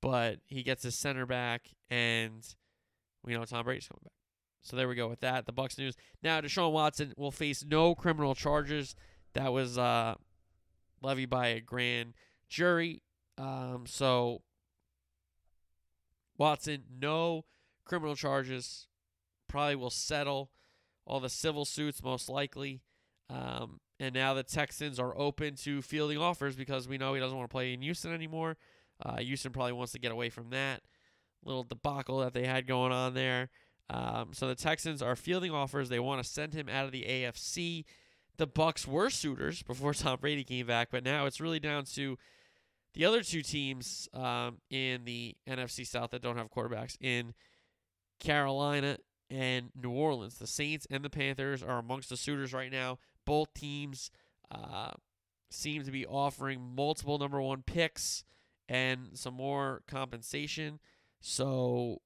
but 0.00 0.38
he 0.46 0.62
gets 0.62 0.82
his 0.82 0.94
center 0.94 1.26
back, 1.26 1.68
and 1.90 2.46
we 3.22 3.34
know 3.34 3.44
Tom 3.44 3.64
Brady's 3.64 3.88
coming 3.88 4.02
back. 4.04 4.25
So 4.66 4.76
there 4.76 4.88
we 4.88 4.94
go 4.94 5.08
with 5.08 5.20
that. 5.20 5.46
The 5.46 5.52
Bucs 5.52 5.78
news. 5.78 5.96
Now 6.22 6.40
Deshaun 6.40 6.72
Watson 6.72 7.14
will 7.16 7.30
face 7.30 7.64
no 7.64 7.94
criminal 7.94 8.34
charges. 8.34 8.94
That 9.34 9.52
was 9.52 9.78
uh, 9.78 10.14
levied 11.02 11.30
by 11.30 11.48
a 11.48 11.60
grand 11.60 12.14
jury. 12.48 13.02
Um, 13.38 13.84
so 13.86 14.42
Watson, 16.36 16.84
no 17.00 17.44
criminal 17.84 18.16
charges. 18.16 18.88
Probably 19.48 19.76
will 19.76 19.90
settle 19.90 20.50
all 21.06 21.20
the 21.20 21.28
civil 21.28 21.64
suits 21.64 22.02
most 22.02 22.28
likely. 22.28 22.82
Um, 23.30 23.80
and 23.98 24.14
now 24.14 24.34
the 24.34 24.42
Texans 24.42 24.98
are 24.98 25.16
open 25.16 25.54
to 25.56 25.80
fielding 25.80 26.18
offers 26.18 26.56
because 26.56 26.88
we 26.88 26.98
know 26.98 27.14
he 27.14 27.20
doesn't 27.20 27.36
want 27.36 27.48
to 27.48 27.54
play 27.54 27.72
in 27.72 27.82
Houston 27.82 28.12
anymore. 28.12 28.56
Uh, 29.04 29.18
Houston 29.18 29.52
probably 29.52 29.72
wants 29.72 29.92
to 29.92 29.98
get 29.98 30.12
away 30.12 30.28
from 30.30 30.50
that 30.50 30.82
little 31.44 31.62
debacle 31.62 32.18
that 32.18 32.34
they 32.34 32.46
had 32.46 32.66
going 32.66 32.92
on 32.92 33.14
there. 33.14 33.50
Um, 33.88 34.30
so 34.32 34.48
the 34.48 34.54
Texans 34.54 35.02
are 35.02 35.16
fielding 35.16 35.52
offers. 35.52 35.88
They 35.88 36.00
want 36.00 36.22
to 36.22 36.28
send 36.28 36.54
him 36.54 36.68
out 36.68 36.86
of 36.86 36.92
the 36.92 37.04
AFC. 37.04 37.84
The 38.36 38.46
Bucs 38.46 38.86
were 38.86 39.10
suitors 39.10 39.62
before 39.62 39.94
Tom 39.94 40.18
Brady 40.20 40.44
came 40.44 40.66
back, 40.66 40.88
but 40.90 41.04
now 41.04 41.26
it's 41.26 41.40
really 41.40 41.60
down 41.60 41.84
to 41.94 42.18
the 42.94 43.04
other 43.04 43.22
two 43.22 43.42
teams 43.42 44.08
um, 44.14 44.58
in 44.70 45.04
the 45.04 45.36
NFC 45.48 45.86
South 45.86 46.10
that 46.10 46.22
don't 46.22 46.38
have 46.38 46.50
quarterbacks 46.50 46.96
in 47.00 47.34
Carolina 48.20 48.98
and 49.30 49.70
New 49.74 49.90
Orleans. 49.90 50.38
The 50.38 50.46
Saints 50.46 50.86
and 50.90 51.04
the 51.04 51.10
Panthers 51.10 51.62
are 51.62 51.78
amongst 51.78 52.08
the 52.08 52.16
suitors 52.16 52.52
right 52.52 52.72
now. 52.72 52.98
Both 53.24 53.54
teams 53.54 54.10
uh, 54.50 54.92
seem 55.50 55.84
to 55.84 55.90
be 55.90 56.06
offering 56.06 56.74
multiple 56.74 57.18
number 57.18 57.40
one 57.40 57.62
picks 57.62 58.24
and 58.68 59.10
some 59.14 59.34
more 59.34 59.82
compensation. 59.86 60.80
So 61.20 62.00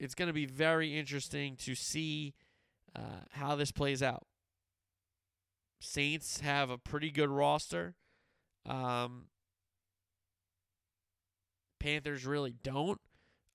it's 0.00 0.14
going 0.14 0.28
to 0.28 0.32
be 0.32 0.46
very 0.46 0.98
interesting 0.98 1.56
to 1.56 1.74
see 1.74 2.34
uh, 2.96 3.22
how 3.32 3.54
this 3.54 3.70
plays 3.70 4.02
out. 4.02 4.26
Saints 5.78 6.40
have 6.40 6.70
a 6.70 6.78
pretty 6.78 7.10
good 7.10 7.28
roster. 7.28 7.94
Um, 8.66 9.26
Panthers 11.78 12.26
really 12.26 12.54
don't. 12.62 13.00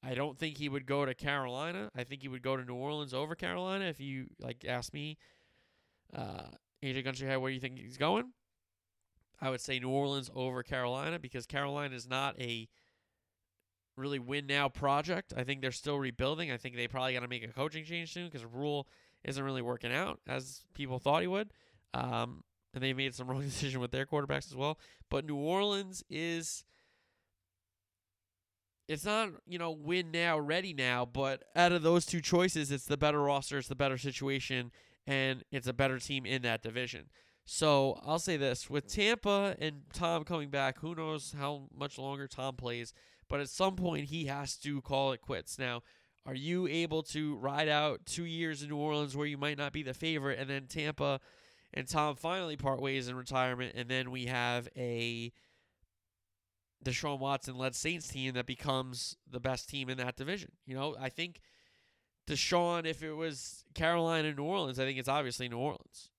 I 0.03 0.13
don't 0.13 0.37
think 0.37 0.57
he 0.57 0.69
would 0.69 0.85
go 0.85 1.03
to 1.03 1.15
Carolina. 1.15 1.89
I 1.95 2.03
think 2.03 2.21
he 2.21 2.27
would 2.27 2.43
go 2.43 2.55
to 2.55 2.63
New 2.63 2.75
Orleans 2.75 3.13
over 3.13 3.33
Carolina. 3.33 3.85
If 3.85 3.99
you 3.99 4.27
like, 4.39 4.63
ask 4.67 4.93
me, 4.93 5.17
uh, 6.15 6.43
AJ 6.83 7.03
Country 7.03 7.27
Head, 7.27 7.37
where 7.37 7.49
do 7.49 7.55
you 7.55 7.59
think 7.59 7.79
he's 7.79 7.97
going? 7.97 8.31
I 9.41 9.49
would 9.49 9.61
say 9.61 9.79
New 9.79 9.89
Orleans 9.89 10.29
over 10.35 10.61
Carolina 10.61 11.17
because 11.17 11.47
Carolina 11.47 11.95
is 11.95 12.07
not 12.07 12.39
a 12.39 12.67
really 13.97 14.19
win 14.19 14.47
now 14.47 14.69
project. 14.69 15.33
I 15.35 15.43
think 15.43 15.61
they're 15.61 15.71
still 15.71 15.97
rebuilding. 15.97 16.51
I 16.51 16.57
think 16.57 16.75
they 16.75 16.87
probably 16.87 17.13
got 17.13 17.21
to 17.21 17.27
make 17.27 17.43
a 17.43 17.47
coaching 17.47 17.85
change 17.85 18.13
soon 18.13 18.25
because 18.25 18.45
Rhule 18.45 18.87
isn't 19.23 19.43
really 19.43 19.61
working 19.61 19.93
out 19.93 20.19
as 20.27 20.61
people 20.73 20.99
thought 20.99 21.21
he 21.21 21.27
would. 21.27 21.51
Um, 21.93 22.43
and 22.73 22.83
they 22.83 22.93
made 22.93 23.15
some 23.15 23.27
wrong 23.29 23.41
decision 23.41 23.79
with 23.79 23.91
their 23.91 24.05
quarterbacks 24.05 24.47
as 24.47 24.55
well. 24.55 24.79
But 25.09 25.25
New 25.25 25.37
Orleans 25.37 26.03
is 26.09 26.63
it's 28.87 29.05
not, 29.05 29.29
you 29.47 29.57
know, 29.57 29.71
win 29.71 30.11
now, 30.11 30.37
ready 30.37 30.73
now, 30.73 31.05
but 31.05 31.43
out 31.55 31.71
of 31.71 31.81
those 31.81 32.05
two 32.05 32.21
choices, 32.21 32.71
it's 32.71 32.85
the 32.85 32.97
better 32.97 33.21
roster, 33.21 33.57
it's 33.57 33.67
the 33.67 33.75
better 33.75 33.97
situation, 33.97 34.71
and 35.07 35.43
it's 35.51 35.67
a 35.67 35.73
better 35.73 35.97
team 35.97 36.25
in 36.25 36.43
that 36.43 36.61
division. 36.61 37.09
So 37.45 37.99
I'll 38.05 38.19
say 38.19 38.37
this 38.37 38.69
with 38.69 38.87
Tampa 38.87 39.55
and 39.59 39.83
Tom 39.93 40.23
coming 40.23 40.49
back, 40.49 40.79
who 40.79 40.95
knows 40.95 41.35
how 41.37 41.67
much 41.75 41.97
longer 41.97 42.27
Tom 42.27 42.55
plays, 42.55 42.93
but 43.29 43.39
at 43.39 43.49
some 43.49 43.75
point 43.75 44.05
he 44.05 44.25
has 44.25 44.55
to 44.57 44.81
call 44.81 45.11
it 45.11 45.21
quits. 45.21 45.57
Now, 45.59 45.81
are 46.25 46.35
you 46.35 46.67
able 46.67 47.03
to 47.03 47.35
ride 47.35 47.69
out 47.69 48.05
two 48.05 48.25
years 48.25 48.63
in 48.63 48.69
New 48.69 48.77
Orleans 48.77 49.15
where 49.15 49.27
you 49.27 49.37
might 49.37 49.57
not 49.57 49.73
be 49.73 49.83
the 49.83 49.93
favorite, 49.93 50.39
and 50.39 50.49
then 50.49 50.67
Tampa 50.67 51.19
and 51.73 51.87
Tom 51.87 52.15
finally 52.15 52.57
part 52.57 52.81
ways 52.81 53.07
in 53.07 53.15
retirement, 53.15 53.73
and 53.75 53.89
then 53.89 54.09
we 54.11 54.25
have 54.25 54.67
a 54.75 55.31
Deshaun 56.83 57.19
Watson 57.19 57.57
led 57.57 57.75
Saints 57.75 58.07
team 58.07 58.33
that 58.35 58.45
becomes 58.45 59.17
the 59.29 59.39
best 59.39 59.69
team 59.69 59.89
in 59.89 59.97
that 59.97 60.15
division. 60.15 60.51
You 60.65 60.75
know, 60.75 60.95
I 60.99 61.09
think 61.09 61.41
Deshaun, 62.27 62.85
if 62.85 63.03
it 63.03 63.13
was 63.13 63.65
Carolina 63.73 64.33
New 64.33 64.43
Orleans, 64.43 64.79
I 64.79 64.85
think 64.85 64.97
it's 64.97 65.09
obviously 65.09 65.49
New 65.49 65.57
Orleans, 65.57 66.09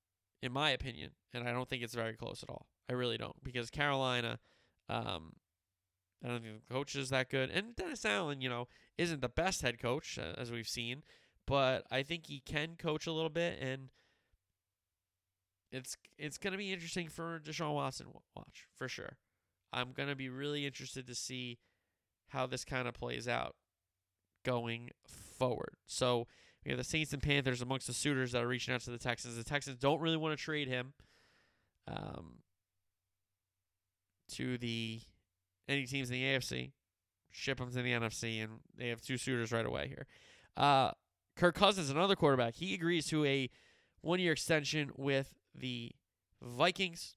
in 0.43 0.53
my 0.53 0.71
opinion. 0.71 1.13
And 1.33 1.49
I 1.49 1.53
don't 1.53 1.69
think 1.69 1.83
it's 1.83 1.95
very 1.95 2.15
close 2.15 2.43
at 2.43 2.51
all. 2.51 2.67
I 2.89 2.93
really 2.93 3.17
don't. 3.19 3.43
Because 3.43 3.71
Carolina, 3.71 4.39
um, 4.89 5.33
I 6.25 6.29
don't 6.29 6.43
think 6.43 6.67
the 6.67 6.75
coach 6.75 6.97
is 6.97 7.11
that 7.11 7.31
good. 7.31 7.51
And 7.51 7.77
Dennis 7.77 8.05
Allen, 8.05 8.41
you 8.41 8.49
know, 8.49 8.69
isn't 8.97 9.21
the 9.21 9.29
best 9.29 9.63
head 9.63 9.79
coach, 9.79 10.19
uh, 10.19 10.39
as 10.41 10.51
we've 10.51 10.69
seen. 10.69 11.03
But 11.47 11.85
I 11.91 12.03
think 12.03 12.27
he 12.27 12.41
can 12.41 12.77
coach 12.77 13.07
a 13.07 13.13
little 13.13 13.31
bit. 13.31 13.59
And 13.61 13.91
it's 15.71 15.97
it's 16.19 16.39
going 16.39 16.53
to 16.53 16.59
be 16.59 16.73
interesting 16.73 17.09
for 17.09 17.41
Deshaun 17.41 17.75
Watson 17.75 18.07
watch, 18.35 18.67
for 18.77 18.89
sure. 18.89 19.19
I'm 19.73 19.93
going 19.93 20.09
to 20.09 20.17
be 20.17 20.29
really 20.29 20.65
interested 20.65 21.07
to 21.07 21.15
see 21.15 21.59
how 22.29 22.47
this 22.47 22.65
kind 22.65 22.89
of 22.89 22.95
plays 22.95 23.29
out 23.29 23.55
going 24.45 24.91
forward. 25.07 25.75
So 25.87 26.27
we 26.65 26.71
have 26.71 26.79
the 26.79 26.85
Saints 26.85 27.13
and 27.13 27.23
Panthers 27.23 27.63
amongst 27.63 27.87
the 27.87 27.93
suitors 27.93 28.33
that 28.33 28.43
are 28.43 28.49
reaching 28.49 28.75
out 28.75 28.81
to 28.83 28.91
the 28.91 28.99
Texans. 28.99 29.37
The 29.37 29.45
Texans 29.45 29.79
don't 29.79 30.01
really 30.01 30.17
want 30.17 30.37
to 30.37 30.43
trade 30.43 30.69
him 30.69 30.95
um, 31.89 32.39
to 34.33 34.59
the 34.59 35.01
any 35.69 35.87
teams 35.87 36.11
in 36.11 36.15
the 36.15 36.23
AFC. 36.23 36.73
Ship 37.31 37.61
him 37.61 37.71
to 37.71 37.83
the 37.83 37.93
NFC, 37.93 38.43
and 38.43 38.61
they 38.77 38.89
have 38.89 39.03
two 39.03 39.19
suitors 39.19 39.53
right 39.53 39.67
away 39.67 39.89
here. 39.89 40.07
Uh, 40.57 40.93
Kirk 41.37 41.55
Cousins, 41.55 41.91
another 41.91 42.17
quarterback, 42.17 42.55
he 42.55 42.73
agrees 42.75 43.07
to 43.09 43.25
a 43.27 43.51
one-year 44.01 44.33
extension 44.33 44.91
with 44.97 45.35
the 45.55 45.93
Vikings. 46.43 47.17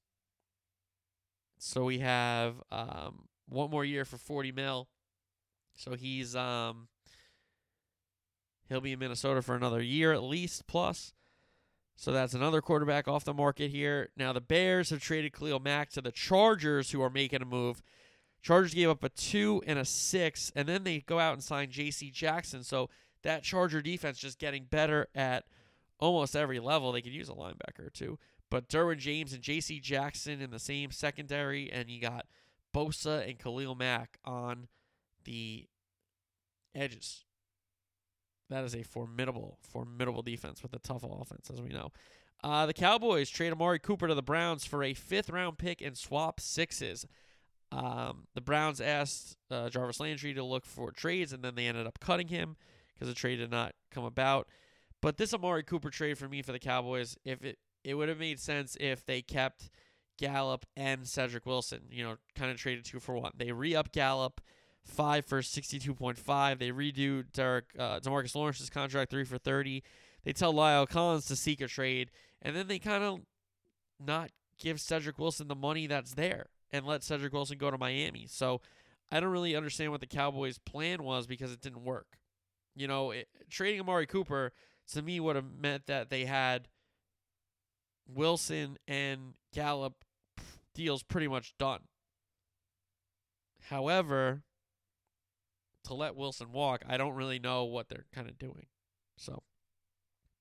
So 1.57 1.85
we 1.85 1.99
have 1.99 2.55
um, 2.71 3.27
one 3.47 3.69
more 3.69 3.85
year 3.85 4.05
for 4.05 4.17
40 4.17 4.51
mil. 4.51 4.87
So 5.75 5.93
he's 5.93 6.35
um 6.35 6.89
he'll 8.67 8.81
be 8.81 8.91
in 8.91 8.99
Minnesota 8.99 9.41
for 9.41 9.55
another 9.55 9.81
year 9.81 10.11
at 10.11 10.23
least 10.23 10.67
plus. 10.67 11.13
So 11.95 12.11
that's 12.11 12.33
another 12.33 12.61
quarterback 12.61 13.07
off 13.07 13.25
the 13.25 13.33
market 13.33 13.71
here. 13.71 14.09
Now 14.15 14.31
the 14.31 14.41
Bears 14.41 14.89
have 14.89 15.01
traded 15.01 15.33
Khalil 15.33 15.59
Mack 15.59 15.89
to 15.91 16.01
the 16.01 16.11
Chargers, 16.11 16.91
who 16.91 17.01
are 17.01 17.09
making 17.09 17.41
a 17.41 17.45
move. 17.45 17.81
Chargers 18.41 18.73
gave 18.73 18.89
up 18.89 19.03
a 19.03 19.09
two 19.09 19.61
and 19.67 19.77
a 19.77 19.85
six, 19.85 20.51
and 20.55 20.67
then 20.67 20.83
they 20.83 20.99
go 20.99 21.19
out 21.19 21.33
and 21.33 21.43
sign 21.43 21.69
J.C. 21.69 22.09
Jackson. 22.11 22.63
So 22.63 22.89
that 23.23 23.43
Charger 23.43 23.81
defense 23.81 24.17
just 24.17 24.39
getting 24.39 24.63
better 24.63 25.07
at 25.13 25.45
almost 25.99 26.35
every 26.35 26.59
level. 26.59 26.91
They 26.91 27.01
could 27.01 27.13
use 27.13 27.29
a 27.29 27.33
linebacker 27.33 27.87
or 27.87 27.89
two. 27.89 28.17
But 28.49 28.69
Derwin 28.69 28.97
James 28.97 29.33
and 29.33 29.41
J.C. 29.41 29.79
Jackson 29.79 30.41
in 30.41 30.51
the 30.51 30.59
same 30.59 30.91
secondary, 30.91 31.71
and 31.71 31.89
you 31.89 32.01
got 32.01 32.25
Bosa 32.73 33.27
and 33.27 33.37
Khalil 33.37 33.75
Mack 33.75 34.17
on 34.25 34.67
the 35.25 35.67
edges. 36.73 37.25
That 38.49 38.63
is 38.63 38.73
a 38.73 38.83
formidable, 38.83 39.59
formidable 39.61 40.23
defense 40.23 40.63
with 40.63 40.73
a 40.73 40.79
tough 40.79 41.03
offense, 41.03 41.51
as 41.53 41.61
we 41.61 41.69
know. 41.69 41.91
Uh, 42.43 42.65
the 42.65 42.73
Cowboys 42.73 43.29
trade 43.29 43.51
Amari 43.51 43.79
Cooper 43.79 44.07
to 44.07 44.15
the 44.15 44.23
Browns 44.23 44.65
for 44.65 44.83
a 44.83 44.93
fifth 44.93 45.29
round 45.29 45.57
pick 45.57 45.81
and 45.81 45.97
swap 45.97 46.39
sixes. 46.39 47.05
Um, 47.72 48.28
the 48.34 48.41
Browns 48.41 48.82
asked 48.82 49.38
uh, 49.51 49.70
Jarvis 49.70 49.99
Landry 49.99 50.34
to 50.34 50.43
look 50.43 50.65
for 50.65 50.91
trades, 50.91 51.34
and 51.34 51.43
then 51.43 51.55
they 51.55 51.67
ended 51.67 51.86
up 51.86 51.99
cutting 51.99 52.28
him 52.28 52.55
because 52.93 53.07
the 53.07 53.13
trade 53.13 53.38
did 53.38 53.51
not 53.51 53.74
come 53.91 54.03
about. 54.03 54.47
But 55.01 55.17
this 55.17 55.34
Amari 55.34 55.63
Cooper 55.63 55.89
trade 55.89 56.17
for 56.17 56.28
me 56.28 56.41
for 56.41 56.51
the 56.51 56.59
Cowboys, 56.59 57.17
if 57.24 57.43
it 57.43 57.57
it 57.84 57.93
would 57.93 58.09
have 58.09 58.20
made 58.20 58.39
sense 58.39 58.76
if 58.80 59.05
they 59.05 59.22
kept 59.22 59.70
Gallup 60.17 60.65
and 60.76 61.07
Cedric 61.07 61.45
Wilson, 61.45 61.84
you 61.89 62.03
know, 62.03 62.17
kind 62.36 62.51
of 62.51 62.57
traded 62.57 62.84
two 62.84 62.99
for 62.99 63.15
one. 63.15 63.32
They 63.38 63.51
re 63.51 63.76
up 63.76 63.91
Gallup 63.91 64.41
five 64.84 65.26
for 65.26 65.41
62.5. 65.41 66.59
They 66.59 66.72
redo 66.72 67.24
Derek, 67.32 67.65
uh, 67.78 67.99
Demarcus 67.99 68.36
Lawrence's 68.36 68.70
contract 68.70 69.11
three 69.11 69.24
for 69.24 69.38
30. 69.38 69.84
They 70.26 70.34
tell 70.34 70.53
La'el 70.53 70.89
Collins 70.89 71.26
to 71.28 71.36
seek 71.36 71.61
a 71.61 71.67
trade, 71.67 72.11
and 72.41 72.55
then 72.55 72.67
they 72.67 72.80
kind 72.80 73.03
of 73.03 73.22
not 73.99 74.32
give 74.57 74.82
Cedric 74.82 75.17
Wilson 75.17 75.47
the 75.47 75.55
money 75.55 75.88
that's 75.88 76.15
there 76.15 76.47
and 76.72 76.86
let 76.86 77.03
Cedric 77.03 77.34
Wilson 77.34 77.57
go 77.57 77.72
to 77.72 77.78
Miami. 77.78 78.28
So 78.28 78.61
I 79.11 79.20
don't 79.20 79.32
really 79.32 79.55
understand 79.55 79.91
what 79.91 80.01
the 80.01 80.07
Cowboys' 80.07 80.59
plan 80.59 81.03
was 81.03 81.28
because 81.28 81.51
it 81.51 81.61
didn't 81.61 81.84
work. 81.84 82.17
You 82.76 82.88
know, 82.88 83.11
it, 83.11 83.28
trading 83.49 83.80
Amari 83.80 84.05
Cooper 84.05 84.53
to 84.93 85.01
me 85.01 85.20
would 85.20 85.36
have 85.36 85.51
meant 85.59 85.88
that 85.88 86.09
they 86.09 86.26
had 86.26 86.67
Wilson 88.07 88.78
and 88.88 89.34
Gallup 89.53 89.93
deals 90.74 91.03
pretty 91.03 91.28
much 91.28 91.53
done. 91.57 91.82
However, 93.70 94.43
to 95.86 95.93
let 95.93 96.15
Wilson 96.15 96.51
walk, 96.51 96.84
I 96.88 96.97
don't 96.97 97.15
really 97.15 97.39
know 97.39 97.65
what 97.65 97.89
they're 97.89 98.05
kind 98.13 98.30
of 98.30 98.38
doing. 98.38 98.67
So 99.17 99.43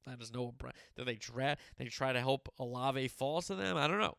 that 0.06 0.20
is 0.22 0.32
no. 0.32 0.54
Do 0.96 1.04
they 1.04 1.16
try? 1.16 1.56
They 1.78 1.86
try 1.86 2.12
to 2.12 2.20
help 2.20 2.48
Olave 2.58 3.08
fall 3.08 3.42
to 3.42 3.54
them? 3.54 3.76
I 3.76 3.88
don't 3.88 4.00
know. 4.00 4.16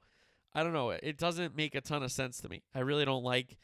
I 0.53 0.63
don't 0.63 0.73
know. 0.73 0.89
It 0.89 1.17
doesn't 1.17 1.55
make 1.55 1.75
a 1.75 1.81
ton 1.81 2.03
of 2.03 2.11
sense 2.11 2.41
to 2.41 2.49
me. 2.49 2.63
I 2.73 2.79
really 2.79 3.05
don't 3.05 3.23
like 3.23 3.57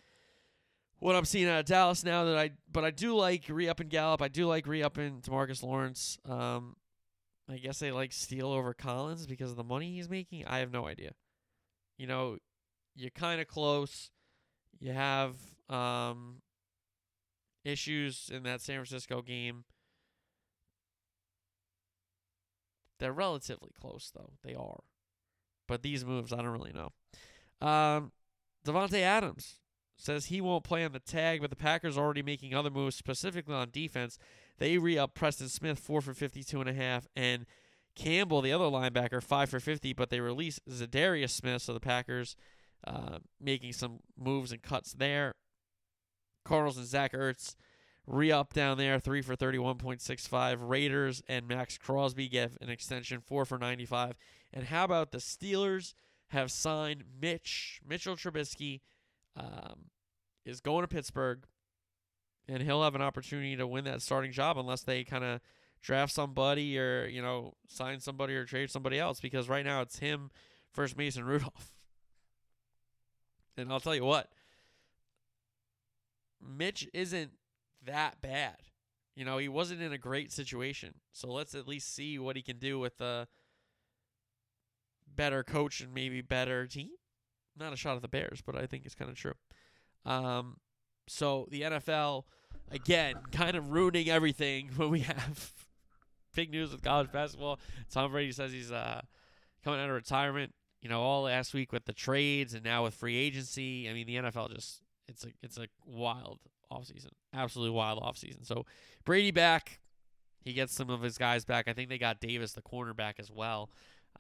what 1.00 1.16
I'm 1.16 1.26
seeing 1.26 1.48
out 1.48 1.60
of 1.60 1.66
Dallas 1.66 2.04
now. 2.04 2.26
That 2.26 2.38
I, 2.38 2.52
but 2.72 2.86
I 2.86 2.92
do 2.92 3.16
like 3.16 3.44
re-up 3.50 3.80
and 3.80 3.90
Gallup. 3.90 4.22
I 4.22 4.28
do 4.28 4.46
like 4.48 4.68
re-up 4.68 4.96
to 4.96 5.22
Marcus 5.30 5.64
Lawrence. 5.64 6.18
Um, 6.30 6.76
I 7.50 7.58
guess 7.58 7.80
they 7.80 7.92
like 7.92 8.12
Steele 8.12 8.52
over 8.52 8.74
Collins 8.74 9.28
because 9.28 9.52
of 9.52 9.58
the 9.58 9.64
money 9.64 9.96
he's 9.96 10.10
making. 10.10 10.46
I 10.46 10.60
have 10.60 10.72
no 10.72 10.88
idea. 10.88 11.14
You 11.98 12.08
know, 12.08 12.38
you're 12.96 13.12
kind 13.12 13.42
of 13.42 13.48
close. 13.48 14.10
You 14.80 14.94
have 14.94 15.36
um, 15.70 16.42
issues 17.64 18.30
in 18.34 18.44
that 18.44 18.62
San 18.62 18.76
Francisco 18.76 19.22
game. 19.22 19.64
They're 23.00 23.14
relatively 23.14 23.72
close, 23.80 24.12
though. 24.16 24.34
They 24.44 24.56
are. 24.56 24.84
But 25.68 25.82
these 25.82 26.06
moves, 26.06 26.32
I 26.32 26.38
don't 26.38 26.48
really 26.48 26.74
know. 26.74 26.92
Um, 27.66 28.12
Adams 28.68 29.56
says 29.98 30.26
he 30.26 30.42
won't 30.42 30.64
play 30.64 30.84
on 30.84 30.92
the 30.92 31.00
tag, 31.00 31.42
but 31.42 31.50
the 31.50 31.56
Packers 31.56 31.98
are 31.98 32.04
already 32.04 32.22
making 32.22 32.54
other 32.54 32.70
moves, 32.70 32.96
specifically 32.96 33.56
on 33.56 33.70
defense. 33.72 34.18
They 34.58 34.78
re 34.78 34.98
up 34.98 35.14
Preston 35.14 35.50
Smith 35.50 35.80
four 35.80 36.02
for 36.02 36.14
fifty 36.14 36.44
two 36.44 36.60
and 36.60 36.70
a 36.70 36.74
half, 36.74 37.08
and 37.16 37.46
Campbell, 37.96 38.42
the 38.42 38.52
other 38.52 38.66
linebacker, 38.66 39.24
five 39.24 39.50
for 39.50 39.60
fifty. 39.60 39.94
But 39.94 40.10
they 40.10 40.20
release 40.20 40.60
Za'Darius 40.70 41.32
Smith, 41.32 41.62
so 41.62 41.74
the 41.74 41.80
Packers 41.80 42.36
uh, 42.86 43.20
making 43.40 43.74
some 43.74 44.00
moves 44.18 44.52
and 44.52 44.62
cuts 44.62 44.94
there. 44.94 45.34
Cardinals 46.44 46.78
and 46.78 46.86
Zach 46.86 47.14
Ertz 47.14 47.56
re 48.08 48.32
up 48.32 48.54
down 48.54 48.78
there, 48.78 49.00
three 49.00 49.22
for 49.22 49.36
thirty 49.36 49.60
one 49.60 49.78
point 49.78 50.02
six 50.02 50.28
five. 50.28 50.62
Raiders 50.62 51.24
and 51.28 51.48
Maxx 51.48 51.78
Crosby 51.78 52.28
get 52.28 52.52
an 52.62 52.70
extension, 52.70 53.22
four 53.22 53.46
for 53.46 53.58
ninety 53.58 53.86
five. 53.86 54.16
And 54.54 54.66
how 54.66 54.86
about 54.86 55.12
the 55.12 55.18
Steelers 55.18 55.94
have 56.30 56.52
signed 56.52 57.04
Mitch 57.20 57.82
Mitchell 57.88 58.16
Trubisky? 58.16 58.82
Um, 59.38 59.90
is 60.46 60.62
going 60.62 60.84
to 60.84 60.88
Pittsburgh 60.88 61.46
and 62.48 62.62
he'll 62.62 62.84
have 62.84 62.96
an 62.96 63.02
opportunity 63.02 63.56
to 63.56 63.68
win 63.68 63.86
that 63.86 64.02
starting 64.02 64.32
job 64.32 64.58
unless 64.58 64.84
they 64.84 65.04
kind 65.04 65.24
of 65.24 65.42
draft 65.82 66.12
somebody 66.12 66.80
or 66.80 67.06
you 67.08 67.22
know 67.22 67.54
sign 67.68 68.00
somebody 68.00 68.36
or 68.36 68.46
trade 68.46 68.70
somebody 68.70 69.00
else. 69.00 69.20
Because 69.20 69.50
right 69.50 69.66
now 69.66 69.82
it's 69.82 70.00
him 70.00 70.32
versus 70.74 70.98
Mason 70.98 71.26
Rudolph. 71.26 71.72
And 73.58 73.72
I'll 73.72 73.80
tell 73.80 73.96
you 73.96 74.04
what, 74.04 74.30
Mitch 76.46 76.90
isn't 76.94 77.32
that 77.86 78.22
bad. 78.22 78.58
You 79.16 79.24
know, 79.24 79.38
he 79.38 79.48
wasn't 79.48 79.82
in 79.82 79.94
a 79.94 79.98
great 79.98 80.32
situation. 80.32 80.96
So 81.12 81.32
let's 81.32 81.56
at 81.56 81.68
least 81.68 81.94
see 81.94 82.20
what 82.20 82.36
he 82.36 82.42
can 82.42 82.58
do 82.58 82.80
with 82.80 83.00
a 83.00 83.28
better 85.16 85.44
coach 85.44 85.80
and 85.80 85.94
maybe 85.94 86.22
better 86.22 86.68
team. 86.68 86.90
Not 87.58 87.72
a 87.72 87.78
shot 87.78 87.96
at 87.96 88.02
the 88.02 88.10
Bears, 88.10 88.42
but 88.46 88.56
I 88.56 88.66
think 88.66 88.86
it's 88.86 88.96
kind 88.96 89.10
of 89.10 89.16
true. 89.16 89.34
Um, 90.06 90.58
so 91.08 91.48
the 91.50 91.62
NFL, 91.62 92.24
again, 92.70 93.16
kind 93.32 93.56
of 93.56 93.72
ruining 93.72 94.10
everything 94.10 94.70
when 94.76 94.90
we 94.90 95.00
have 95.02 95.52
big 96.36 96.52
news 96.52 96.72
with 96.72 96.84
college 96.84 97.12
basketball. 97.12 97.60
Tom 97.90 98.12
Brady 98.12 98.34
says 98.34 98.52
he's 98.52 98.72
uh, 98.72 99.02
coming 99.64 99.80
out 99.80 99.90
of 99.90 99.96
retirement. 99.96 100.54
You 100.82 100.90
know, 100.90 101.02
all 101.02 101.24
last 101.24 101.54
week 101.54 101.72
with 101.72 101.86
the 101.86 101.94
trades 101.94 102.54
and 102.54 102.64
now 102.64 102.84
with 102.84 102.94
free 102.94 103.16
agency. 103.16 103.90
I 103.90 103.94
mean, 103.94 104.06
the 104.06 104.18
NFL 104.18 104.54
just 104.54 104.82
it's 105.08 105.24
a 105.24 105.30
it's 105.42 105.58
a 105.58 105.68
wild 105.84 106.40
offseason. 106.72 107.10
Absolutely 107.34 107.76
wild 107.76 108.02
offseason. 108.02 108.46
So 108.46 108.66
Brady 109.04 109.32
back. 109.32 109.80
He 110.42 110.54
gets 110.54 110.74
some 110.74 110.92
of 110.92 111.02
his 111.02 111.18
guys 111.18 111.44
back. 111.44 111.68
I 111.68 111.74
think 111.74 111.90
they 111.90 111.98
got 111.98 112.20
Davis, 112.20 112.54
the 112.54 112.62
cornerback, 112.62 113.14
as 113.18 113.32
well. 113.32 113.72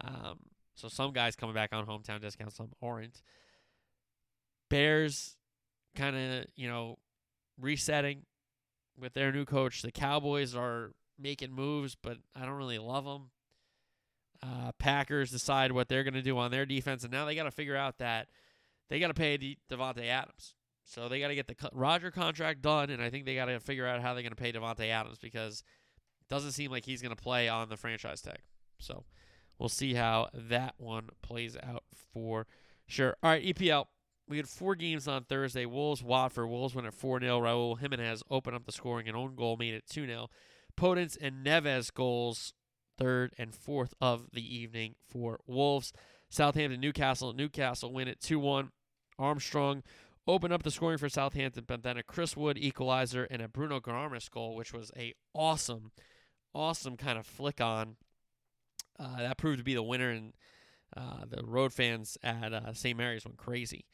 Um, 0.01 0.39
so 0.73 0.87
some 0.87 1.13
guys 1.13 1.35
coming 1.35 1.53
back 1.53 1.69
on 1.71 1.85
hometown 1.85 2.19
discounts, 2.19 2.55
some 2.55 2.71
aren't. 2.81 3.21
Bears 4.69 5.37
kind 5.95 6.15
of, 6.15 6.45
you 6.55 6.67
know, 6.67 6.97
resetting 7.61 8.23
with 8.99 9.13
their 9.13 9.31
new 9.31 9.45
coach. 9.45 9.83
The 9.83 9.91
Cowboys 9.91 10.55
are 10.55 10.93
making 11.19 11.53
moves, 11.53 11.95
but 11.95 12.17
I 12.35 12.45
don't 12.45 12.55
really 12.55 12.79
love 12.79 13.05
them. 13.05 13.29
Uh, 14.43 14.71
Packers 14.79 15.31
decide 15.31 15.71
what 15.71 15.87
they're 15.87 16.03
going 16.03 16.15
to 16.15 16.21
do 16.21 16.37
on 16.37 16.51
their 16.51 16.65
defense, 16.65 17.03
and 17.03 17.11
now 17.11 17.25
they 17.25 17.35
got 17.35 17.43
to 17.43 17.51
figure 17.51 17.75
out 17.75 17.99
that 17.99 18.27
they 18.89 18.99
got 18.99 19.07
to 19.07 19.13
pay 19.13 19.37
De- 19.37 19.57
Davante 19.71 20.07
Adams. 20.07 20.55
So 20.85 21.09
they 21.09 21.19
got 21.19 21.29
to 21.29 21.35
get 21.35 21.47
the 21.47 21.55
Roger 21.73 22.11
contract 22.11 22.61
done, 22.61 22.91
and 22.91 23.01
I 23.01 23.09
think 23.09 23.25
they 23.25 23.35
got 23.35 23.45
to 23.45 23.59
figure 23.59 23.87
out 23.87 24.01
how 24.01 24.13
they're 24.13 24.21
going 24.21 24.35
to 24.35 24.41
pay 24.41 24.53
Davante 24.53 24.87
Adams 24.89 25.17
because 25.17 25.63
it 26.21 26.29
doesn't 26.29 26.51
seem 26.51 26.71
like 26.71 26.85
he's 26.85 27.01
going 27.01 27.15
to 27.15 27.21
play 27.21 27.49
on 27.49 27.69
the 27.69 27.77
franchise 27.77 28.21
tag. 28.21 28.37
So 28.79 29.03
we'll 29.57 29.67
see 29.67 29.95
how 29.95 30.29
that 30.33 30.75
one 30.77 31.09
plays 31.23 31.57
out 31.61 31.83
for 32.13 32.45
sure. 32.85 33.17
All 33.23 33.31
right, 33.31 33.43
EPL. 33.43 33.85
We 34.27 34.37
had 34.37 34.47
four 34.47 34.75
games 34.75 35.07
on 35.07 35.23
Thursday. 35.23 35.65
Wolves, 35.65 36.03
Watford. 36.03 36.49
Wolves 36.49 36.75
went 36.75 36.87
at 36.87 36.93
4 36.93 37.19
0. 37.19 37.41
Raul 37.41 37.79
Jimenez 37.79 38.23
opened 38.29 38.55
up 38.55 38.65
the 38.65 38.71
scoring. 38.71 39.07
An 39.07 39.15
own 39.15 39.35
goal 39.35 39.57
made 39.57 39.73
it 39.73 39.85
2 39.89 40.05
0. 40.05 40.29
Podence 40.77 41.17
and 41.19 41.45
Neves 41.45 41.93
goals, 41.93 42.53
third 42.97 43.33
and 43.37 43.53
fourth 43.53 43.93
of 44.01 44.27
the 44.33 44.55
evening 44.55 44.95
for 45.07 45.39
Wolves. 45.47 45.93
Southampton, 46.29 46.79
Newcastle. 46.79 47.33
Newcastle 47.33 47.93
win 47.93 48.07
it 48.07 48.19
2 48.19 48.39
1. 48.39 48.71
Armstrong 49.17 49.83
opened 50.27 50.53
up 50.53 50.63
the 50.63 50.71
scoring 50.71 50.97
for 50.97 51.09
Southampton, 51.09 51.65
but 51.67 51.83
then 51.83 51.97
a 51.97 52.03
Chris 52.03 52.35
Wood 52.35 52.57
equalizer 52.57 53.25
and 53.25 53.41
a 53.41 53.47
Bruno 53.47 53.79
Guimaraes 53.79 54.29
goal, 54.29 54.55
which 54.55 54.73
was 54.73 54.91
a 54.97 55.13
awesome, 55.33 55.91
awesome 56.53 56.97
kind 56.97 57.17
of 57.17 57.25
flick 57.25 57.61
on. 57.61 57.97
Uh, 58.99 59.17
that 59.17 59.37
proved 59.37 59.59
to 59.59 59.63
be 59.63 59.73
the 59.73 59.83
winner, 59.83 60.09
and 60.09 60.33
uh, 60.95 61.25
the 61.29 61.43
road 61.43 61.73
fans 61.73 62.17
at 62.23 62.53
uh, 62.53 62.73
St. 62.73 62.97
Mary's 62.97 63.25
went 63.25 63.37
crazy. 63.37 63.85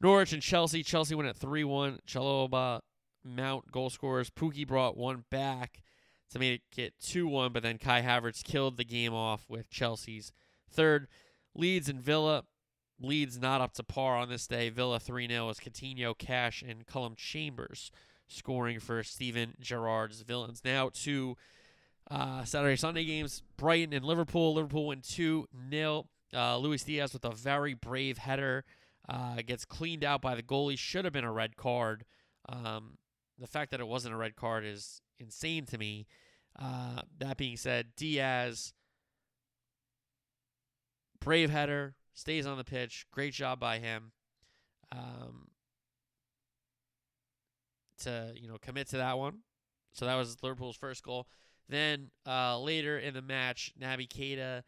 Norwich 0.00 0.32
and 0.32 0.42
Chelsea. 0.42 0.82
Chelsea 0.82 1.14
went 1.14 1.28
at 1.28 1.36
3 1.36 1.64
1. 1.64 2.00
Chalobah, 2.06 2.80
Mount 3.24 3.72
goal 3.72 3.90
scorers. 3.90 4.30
Pukki 4.30 4.66
brought 4.66 4.96
one 4.96 5.24
back 5.30 5.82
to 6.30 6.38
make 6.38 6.54
it 6.54 6.62
get 6.74 6.94
2 7.00 7.26
1, 7.26 7.52
but 7.52 7.62
then 7.62 7.78
Kai 7.78 8.02
Havertz 8.02 8.44
killed 8.44 8.76
the 8.76 8.84
game 8.84 9.14
off 9.14 9.46
with 9.48 9.70
Chelsea's 9.70 10.32
third. 10.70 11.08
Leeds 11.54 11.88
and 11.88 12.00
Villa. 12.00 12.44
Leeds 13.00 13.40
not 13.40 13.60
up 13.60 13.72
to 13.74 13.82
par 13.82 14.16
on 14.16 14.28
this 14.28 14.46
day. 14.46 14.70
Villa 14.70 15.00
3 15.00 15.28
0 15.28 15.48
as 15.48 15.58
Coutinho, 15.58 16.16
Cash, 16.16 16.62
and 16.66 16.86
Callum 16.86 17.14
Chambers 17.16 17.90
scoring 18.28 18.80
for 18.80 19.02
Steven 19.02 19.54
Gerrard's 19.60 20.22
Villains. 20.22 20.62
Now 20.64 20.90
to 20.94 21.36
uh, 22.10 22.44
Saturday 22.44 22.76
Sunday 22.76 23.04
games 23.04 23.42
Brighton 23.56 23.92
and 23.92 24.04
Liverpool. 24.04 24.54
Liverpool 24.54 24.88
win 24.88 25.00
2 25.00 25.46
0. 25.70 26.06
Uh, 26.32 26.58
Luis 26.58 26.82
Diaz 26.82 27.12
with 27.12 27.24
a 27.24 27.30
very 27.30 27.74
brave 27.74 28.18
header 28.18 28.64
uh, 29.08 29.36
gets 29.46 29.64
cleaned 29.64 30.04
out 30.04 30.20
by 30.20 30.34
the 30.34 30.42
goalie. 30.42 30.78
Should 30.78 31.04
have 31.04 31.12
been 31.12 31.24
a 31.24 31.32
red 31.32 31.56
card. 31.56 32.04
Um, 32.48 32.98
the 33.38 33.46
fact 33.46 33.70
that 33.70 33.80
it 33.80 33.88
wasn't 33.88 34.14
a 34.14 34.18
red 34.18 34.36
card 34.36 34.64
is 34.64 35.00
insane 35.18 35.66
to 35.66 35.78
me. 35.78 36.06
Uh, 36.60 37.02
that 37.18 37.36
being 37.36 37.56
said, 37.56 37.88
Diaz, 37.96 38.72
brave 41.20 41.50
header, 41.50 41.94
stays 42.14 42.46
on 42.46 42.56
the 42.56 42.64
pitch. 42.64 43.06
Great 43.10 43.34
job 43.34 43.60
by 43.60 43.78
him. 43.78 44.12
Um, 44.92 45.48
to 47.98 48.32
you 48.34 48.48
know 48.48 48.56
commit 48.58 48.88
to 48.88 48.96
that 48.98 49.18
one. 49.18 49.38
So 49.92 50.06
that 50.06 50.14
was 50.14 50.42
Liverpool's 50.42 50.76
first 50.76 51.02
goal. 51.02 51.28
Then 51.68 52.10
uh, 52.26 52.58
later 52.58 52.98
in 52.98 53.14
the 53.14 53.22
match, 53.22 53.72
Naby 53.80 54.08
Keita 54.08 54.62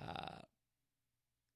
uh, 0.00 0.40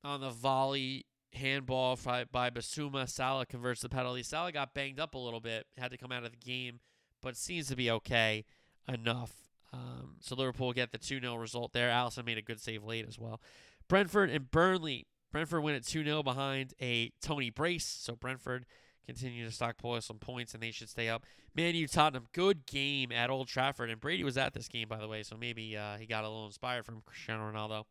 on 0.05 0.21
the 0.21 0.31
volley 0.31 1.07
handball 1.33 1.99
by, 2.03 2.25
by 2.25 2.51
Bissouma. 2.51 3.09
Salah 3.09 3.47
converts 3.47 3.83
the 3.83 3.89
penalty. 3.89 4.23
Salah 4.23 4.53
got 4.53 4.75
banged 4.75 5.01
up 5.01 5.15
a 5.15 5.19
little 5.19 5.41
bit, 5.41 5.67
had 5.77 5.91
to 5.91 5.99
come 5.99 6.13
out 6.13 6.25
of 6.25 6.31
the 6.31 6.37
game, 6.37 6.81
but 7.23 7.37
seems 7.37 7.69
to 7.69 7.77
be 7.77 7.91
okay 7.91 8.45
enough. 8.89 9.33
Um, 9.73 10.17
so 10.21 10.35
Liverpool 10.35 10.73
get 10.73 10.93
the 10.93 10.99
2 10.99 11.21
0 11.21 11.37
result 11.37 11.73
there. 11.73 11.91
Alisson 11.91 12.25
made 12.25 12.39
a 12.39 12.43
good 12.43 12.61
save 12.61 12.85
late 12.85 13.07
as 13.07 13.19
well. 13.19 13.41
Brentford 13.89 14.31
and 14.31 14.51
Burnley. 14.51 15.07
Brentford 15.33 15.63
win 15.63 15.75
at 15.75 15.85
2 15.85 16.05
0 16.05 16.23
behind 16.23 16.75
a 16.81 17.13
Toney 17.23 17.51
Brace. 17.51 17.87
So 17.87 18.17
Brentford 18.17 18.67
continue 19.07 19.45
to 19.45 19.53
stockpile 19.53 20.01
some 20.01 20.19
points 20.19 20.55
and 20.55 20.63
they 20.63 20.71
should 20.71 20.89
stay 20.89 21.09
up. 21.09 21.25
Man 21.55 21.75
U 21.75 21.89
Tottenham, 21.89 22.27
good 22.33 22.67
game 22.67 23.11
at 23.13 23.31
Old 23.31 23.49
Trafford. 23.49 23.91
And 23.91 24.01
Brady 24.01 24.25
was 24.25 24.37
at 24.37 24.55
this 24.55 24.69
game, 24.69 24.89
by 24.89 24.99
the 24.99 25.09
way, 25.09 25.23
so 25.23 25.37
maybe 25.37 25.77
uh, 25.77 25.97
he 25.99 26.07
got 26.07 26.25
a 26.25 26.29
little 26.29 26.47
inspired 26.47 26.85
from 26.85 27.03
Cristiano 27.05 27.51
Ronaldo. 27.51 27.85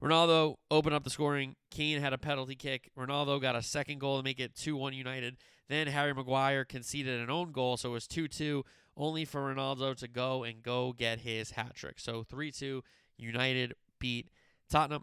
Ronaldo 0.00 0.56
opened 0.70 0.94
up 0.94 1.02
the 1.02 1.10
scoring. 1.10 1.56
Kane 1.70 2.00
had 2.00 2.12
a 2.12 2.18
penalty 2.18 2.54
kick. 2.54 2.90
Ronaldo 2.96 3.40
got 3.40 3.56
a 3.56 3.62
second 3.62 3.98
goal 3.98 4.16
to 4.18 4.22
make 4.22 4.38
it 4.38 4.54
2 4.54 4.76
1 4.76 4.92
United. 4.92 5.36
Then 5.68 5.88
Harry 5.88 6.14
Maguire 6.14 6.64
conceded 6.64 7.20
an 7.20 7.30
own 7.30 7.52
goal, 7.52 7.76
so 7.76 7.90
it 7.90 7.92
was 7.92 8.06
2 8.06 8.28
2, 8.28 8.64
only 8.96 9.24
for 9.24 9.52
Ronaldo 9.52 9.96
to 9.96 10.08
go 10.08 10.44
and 10.44 10.62
go 10.62 10.92
get 10.92 11.20
his 11.20 11.52
hat 11.52 11.74
trick. 11.74 11.98
So 11.98 12.22
3 12.22 12.52
2, 12.52 12.82
United 13.16 13.74
beat 13.98 14.30
Tottenham. 14.70 15.02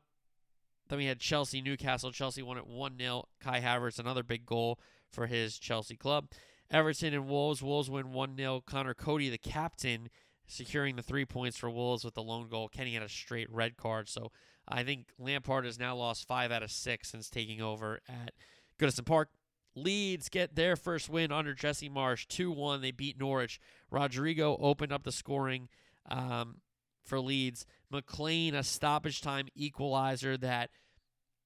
Then 0.87 0.99
we 0.99 1.05
had 1.05 1.19
Chelsea, 1.19 1.61
Newcastle. 1.61 2.11
Chelsea 2.11 2.41
won 2.41 2.57
it 2.57 2.67
1 2.67 2.97
0. 2.97 3.27
Kai 3.39 3.61
Havertz, 3.61 3.99
another 3.99 4.23
big 4.23 4.45
goal 4.45 4.79
for 5.11 5.27
his 5.27 5.57
Chelsea 5.57 5.95
club. 5.95 6.27
Everton 6.69 7.13
and 7.13 7.27
Wolves. 7.27 7.61
Wolves 7.61 7.89
win 7.89 8.11
1 8.11 8.37
0. 8.37 8.63
Conor 8.65 8.93
Coady, 8.93 9.29
the 9.29 9.37
captain, 9.37 10.09
securing 10.47 10.95
the 10.95 11.03
three 11.03 11.25
points 11.25 11.57
for 11.57 11.69
Wolves 11.69 12.03
with 12.03 12.13
the 12.13 12.23
lone 12.23 12.47
goal. 12.49 12.67
Kenny 12.67 12.93
had 12.93 13.03
a 13.03 13.09
straight 13.09 13.51
red 13.51 13.77
card, 13.77 14.09
so 14.09 14.31
I 14.67 14.83
think 14.83 15.07
Lampard 15.19 15.65
has 15.65 15.79
now 15.79 15.95
lost 15.95 16.27
five 16.27 16.51
out 16.51 16.63
of 16.63 16.71
six 16.71 17.09
since 17.09 17.29
taking 17.29 17.61
over 17.61 17.99
at 18.07 18.33
Goodison 18.79 19.05
Park. 19.05 19.29
Leeds 19.75 20.29
get 20.29 20.55
their 20.55 20.75
first 20.75 21.09
win 21.09 21.31
under 21.31 21.53
Jesse 21.53 21.89
Marsch 21.89 22.27
2 22.27 22.51
1. 22.51 22.81
They 22.81 22.91
beat 22.91 23.19
Norwich. 23.19 23.59
Rodrigo 23.91 24.57
opened 24.59 24.93
up 24.93 25.03
the 25.03 25.11
scoring 25.11 25.67
um, 26.09 26.57
for 27.05 27.19
Leeds. 27.19 27.65
McLean, 27.89 28.55
a 28.55 28.63
stoppage 28.63 29.21
time 29.21 29.47
equalizer 29.55 30.37
that 30.37 30.69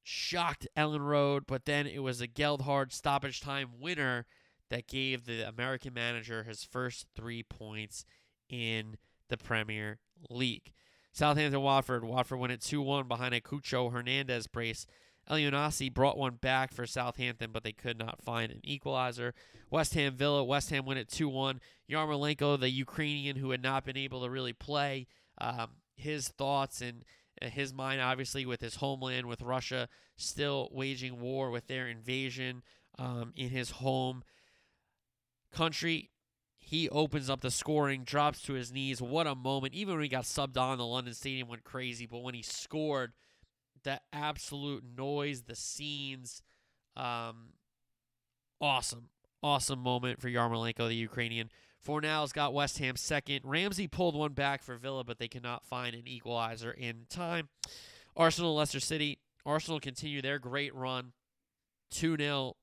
shocked 0.03 0.67
Elland 0.75 1.05
Road, 1.05 1.43
but 1.45 1.65
then 1.65 1.85
it 1.85 2.01
was 2.01 2.21
a 2.21 2.27
Gelhardt 2.27 2.93
stoppage 2.93 3.41
time 3.41 3.79
winner 3.79 4.25
that 4.69 4.87
gave 4.87 5.25
the 5.25 5.47
American 5.47 5.93
manager 5.93 6.43
his 6.43 6.63
first 6.63 7.07
three 7.15 7.43
points 7.43 8.05
in 8.49 8.97
the 9.29 9.37
Premier 9.37 9.99
League. 10.29 10.71
Southampton 11.11 11.61
Watford. 11.61 12.03
Watford 12.05 12.39
win 12.39 12.51
it 12.51 12.61
2 12.61 12.81
1 12.81 13.07
behind 13.07 13.33
a 13.33 13.41
Cucho 13.41 13.91
Hernandez 13.91 14.47
brace. 14.47 14.85
Elyounoussi 15.29 15.93
brought 15.93 16.17
one 16.17 16.35
back 16.35 16.73
for 16.73 16.87
Southampton, 16.87 17.51
but 17.51 17.63
they 17.63 17.71
could 17.71 17.99
not 17.99 18.21
find 18.21 18.51
an 18.51 18.61
equalizer. 18.63 19.33
West 19.69 19.93
Ham 19.93 20.15
Villa. 20.15 20.43
West 20.43 20.69
Ham 20.71 20.85
win 20.85 20.97
it 20.97 21.09
2 21.09 21.29
1. 21.29 21.59
Yarmolenko, 21.89 22.59
the 22.59 22.69
Ukrainian 22.69 23.35
who 23.35 23.51
had 23.51 23.61
not 23.61 23.85
been 23.85 23.97
able 23.97 24.23
to 24.23 24.29
really 24.29 24.53
play, 24.53 25.07
um, 25.39 25.71
his 25.95 26.27
thoughts 26.29 26.81
and 26.81 27.03
his 27.41 27.73
mind, 27.73 28.01
obviously, 28.01 28.45
with 28.45 28.61
his 28.61 28.75
homeland, 28.75 29.27
with 29.27 29.41
Russia 29.41 29.87
still 30.17 30.69
waging 30.71 31.19
war 31.19 31.49
with 31.51 31.67
their 31.67 31.87
invasion 31.87 32.63
um, 32.97 33.31
in 33.35 33.49
his 33.49 33.71
home 33.71 34.23
country 35.51 36.09
he 36.69 36.87
opens 36.89 37.31
up 37.31 37.41
the 37.41 37.49
scoring, 37.49 38.03
drops 38.03 38.43
to 38.43 38.53
his 38.53 38.71
knees. 38.71 39.01
What 39.01 39.25
a 39.25 39.33
moment. 39.33 39.73
Even 39.73 39.95
when 39.95 40.03
he 40.03 40.07
got 40.09 40.25
subbed 40.25 40.55
on, 40.55 40.77
the 40.77 40.85
London 40.85 41.15
Stadium 41.15 41.47
went 41.47 41.63
crazy. 41.63 42.05
But 42.05 42.19
when 42.19 42.35
he 42.35 42.43
scored, 42.43 43.13
the 43.83 43.99
absolute 44.13 44.83
noise, 44.95 45.41
the 45.43 45.55
scenes, 45.55 46.43
um, 46.95 47.53
awesome. 48.61 49.09
awesome 49.41 49.79
moment 49.79 50.21
for 50.21 50.29
Yarmolenko, 50.29 50.89
the 50.89 50.93
Ukrainian. 50.93 51.49
Fornals 51.85 52.33
got 52.33 52.53
West 52.53 52.79
Ham 52.79 52.95
second. 52.95 53.41
Ramsey 53.43 53.87
pulled 53.87 54.15
one 54.15 54.33
back 54.33 54.63
for 54.63 54.75
Villa, 54.75 55.03
but 55.03 55.17
they 55.17 55.27
cannot 55.27 55.65
find 55.65 55.95
an 55.95 56.07
equalizer 56.07 56.71
in 56.71 57.05
time. 57.09 57.49
Arsenal, 58.15 58.55
Leicester 58.55 58.79
City. 58.79 59.19
Arsenal 59.45 59.79
continue 59.79 60.21
their 60.21 60.39
great 60.39 60.75
run. 60.75 61.13
2 61.91 62.17
0. 62.17 62.55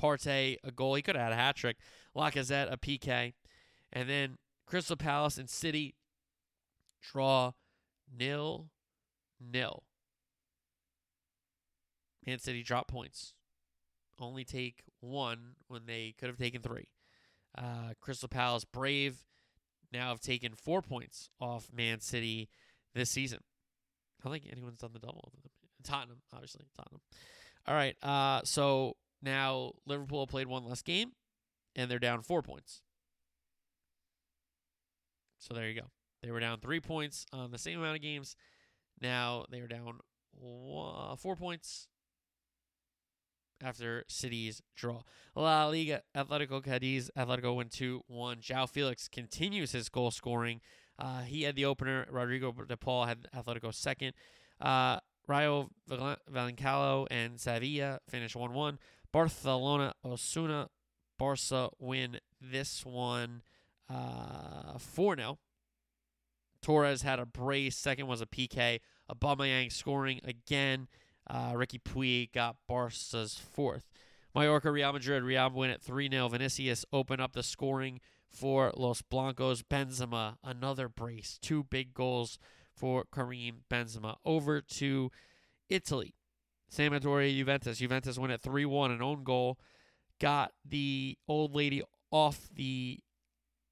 Partey, 0.00 0.56
a 0.64 0.70
goal. 0.70 0.94
He 0.94 1.02
could 1.02 1.14
have 1.14 1.24
had 1.24 1.32
a 1.32 1.36
hat 1.36 1.56
trick. 1.56 1.76
Lacazette, 2.16 2.72
a 2.72 2.76
PK. 2.76 3.34
And 3.92 4.08
then 4.08 4.38
Crystal 4.66 4.96
Palace 4.96 5.38
and 5.38 5.48
City 5.48 5.94
draw 7.02 7.52
nil 8.12 8.70
nil. 9.40 9.84
Man 12.26 12.38
City 12.38 12.62
drop 12.62 12.88
points. 12.88 13.34
Only 14.18 14.44
take 14.44 14.84
one 15.00 15.56
when 15.68 15.86
they 15.86 16.14
could 16.18 16.28
have 16.28 16.38
taken 16.38 16.62
three. 16.62 16.88
Uh, 17.56 17.92
Crystal 18.00 18.28
Palace 18.28 18.64
Brave 18.64 19.24
now 19.92 20.08
have 20.08 20.20
taken 20.20 20.54
four 20.54 20.82
points 20.82 21.30
off 21.40 21.70
Man 21.72 22.00
City 22.00 22.48
this 22.94 23.10
season. 23.10 23.40
I 24.20 24.24
don't 24.24 24.32
think 24.32 24.50
anyone's 24.50 24.78
done 24.78 24.90
the 24.92 24.98
double. 24.98 25.20
of 25.26 25.32
them. 25.32 25.50
Tottenham, 25.82 26.22
obviously. 26.32 26.64
Tottenham. 26.76 27.00
All 27.66 27.74
right. 27.74 27.96
Uh, 28.02 28.40
so 28.44 28.96
now 29.22 29.72
Liverpool 29.86 30.26
played 30.26 30.46
one 30.46 30.64
less 30.64 30.82
game, 30.82 31.12
and 31.76 31.90
they're 31.90 31.98
down 31.98 32.22
four 32.22 32.42
points. 32.42 32.82
So 35.38 35.54
there 35.54 35.68
you 35.68 35.80
go. 35.80 35.88
They 36.22 36.30
were 36.30 36.40
down 36.40 36.58
three 36.60 36.80
points 36.80 37.26
on 37.32 37.50
the 37.50 37.58
same 37.58 37.78
amount 37.78 37.96
of 37.96 38.02
games. 38.02 38.34
Now 39.00 39.44
they 39.50 39.60
are 39.60 39.68
down 39.68 39.98
four 40.40 41.36
points 41.36 41.86
after 43.62 44.04
City's 44.08 44.62
draw. 44.76 45.02
La 45.34 45.66
Liga, 45.66 46.02
Atletico 46.16 46.62
Cadiz, 46.62 47.10
Atletico 47.16 47.56
win 47.56 47.68
2 47.68 48.02
1. 48.06 48.38
João 48.38 48.68
Felix 48.68 49.08
continues 49.08 49.72
his 49.72 49.88
goal 49.88 50.10
scoring. 50.10 50.60
Uh, 50.98 51.22
he 51.22 51.42
had 51.42 51.56
the 51.56 51.64
opener. 51.64 52.06
Rodrigo 52.10 52.52
de 52.52 52.76
Paul 52.76 53.06
had 53.06 53.26
Atletico 53.34 53.74
second. 53.74 54.12
Uh, 54.60 54.98
Rayo 55.26 55.70
Vallecano 55.88 57.06
and 57.10 57.40
Sevilla 57.40 58.00
finish 58.08 58.36
1 58.36 58.52
1. 58.52 58.78
Barcelona 59.12 59.94
Osasuna, 60.04 60.68
Barca 61.18 61.70
win 61.78 62.18
this 62.40 62.84
one 62.84 63.42
uh, 63.88 64.78
4 64.78 65.16
0. 65.16 65.38
Torres 66.62 67.02
had 67.02 67.18
a 67.18 67.26
brace. 67.26 67.76
Second 67.76 68.06
was 68.06 68.20
a 68.20 68.26
PK. 68.26 68.80
Aubameyang 69.10 69.70
scoring 69.70 70.20
again. 70.24 70.88
Uh, 71.28 71.52
Riqui 71.52 71.80
Puig 71.82 72.32
got 72.32 72.56
Barca's 72.68 73.40
fourth. 73.52 73.90
Mallorca, 74.34 74.70
Real 74.70 74.92
Madrid. 74.92 75.22
Real 75.22 75.50
win 75.50 75.70
at 75.70 75.80
3 75.80 76.10
0. 76.10 76.28
Vinicius 76.28 76.84
open 76.92 77.20
up 77.20 77.32
the 77.32 77.42
scoring 77.42 78.00
for 78.30 78.72
Los 78.76 79.00
Blancos. 79.02 79.62
Benzema, 79.62 80.36
another 80.42 80.88
brace. 80.88 81.38
Two 81.40 81.64
big 81.64 81.94
goals 81.94 82.38
for 82.74 83.04
Karim 83.12 83.62
Benzema. 83.70 84.16
Over 84.24 84.60
to 84.60 85.10
Italy. 85.68 86.14
Sampdoria, 86.72 87.34
Juventus. 87.36 87.78
Juventus 87.78 88.18
win 88.18 88.30
at 88.30 88.42
3 88.42 88.64
1. 88.64 88.90
An 88.90 89.02
own 89.02 89.22
goal. 89.22 89.58
Got 90.20 90.52
the 90.64 91.16
old 91.28 91.54
lady 91.54 91.82
off 92.10 92.48
the 92.54 93.00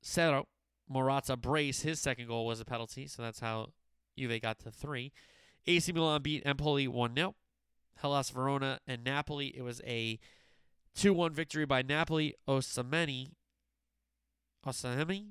Cerro. 0.00 0.46
Morata 0.88 1.36
brace. 1.36 1.82
His 1.82 2.00
second 2.00 2.28
goal 2.28 2.46
was 2.46 2.60
a 2.60 2.64
penalty, 2.64 3.06
so 3.06 3.22
that's 3.22 3.40
how 3.40 3.68
Juve 4.16 4.40
got 4.40 4.58
to 4.60 4.70
three. 4.70 5.12
AC 5.66 5.90
Milan 5.92 6.22
beat 6.22 6.44
Empoli 6.44 6.86
1 6.86 7.14
0. 7.16 7.34
Hellas 8.02 8.30
Verona 8.30 8.80
and 8.84 9.04
Napoli. 9.04 9.56
It 9.56 9.62
was 9.62 9.80
a 9.86 10.18
2 10.96 11.14
1 11.14 11.32
victory 11.32 11.64
by 11.64 11.82
Napoli. 11.82 12.34
Osameni. 12.48 13.30
Osameni? 14.66 15.28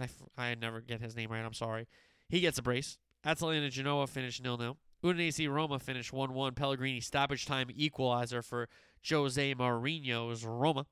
I, 0.00 0.08
I 0.36 0.54
never 0.54 0.80
get 0.80 1.02
his 1.02 1.14
name 1.14 1.30
right. 1.30 1.44
I'm 1.44 1.52
sorry. 1.52 1.86
He 2.30 2.40
gets 2.40 2.58
a 2.58 2.62
brace. 2.62 2.96
Atalanta 3.24 3.68
Genoa 3.68 4.06
finished 4.06 4.42
0 4.42 4.56
0. 4.56 4.76
Udinese 5.04 5.50
Roma 5.50 5.78
finished 5.78 6.14
1 6.14 6.32
1. 6.32 6.54
Pellegrini 6.54 7.00
stoppage 7.00 7.44
time 7.44 7.68
equalizer 7.70 8.40
for 8.40 8.70
Jose 9.08 9.54
Mourinho's 9.54 10.46
Roma. 10.46 10.86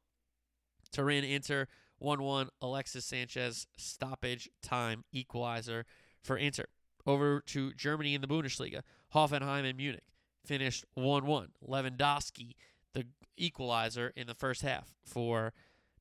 Turin 0.93 1.25
Inter 1.25 1.67
1 1.99 2.23
1. 2.23 2.49
Alexis 2.61 3.07
Sanchez 3.07 3.67
stoppage 3.79 4.51
time 4.63 5.03
equalizer 5.13 5.87
for 6.23 6.37
Inter. 6.37 6.67
Over 7.07 7.41
to 7.47 7.73
Germany 7.73 8.15
in 8.15 8.21
the 8.21 8.29
Bundesliga. 8.29 8.83
Hoffenheim 9.15 9.65
and 9.65 9.79
Munich 9.79 10.05
finished 10.45 10.85
1 10.95 11.27
1. 11.27 11.49
Lewandowski, 11.69 12.55
the 12.93 13.07
equalizer 13.37 14.13
in 14.17 14.27
the 14.27 14.35
first 14.35 14.63
half 14.63 14.95
for 15.05 15.53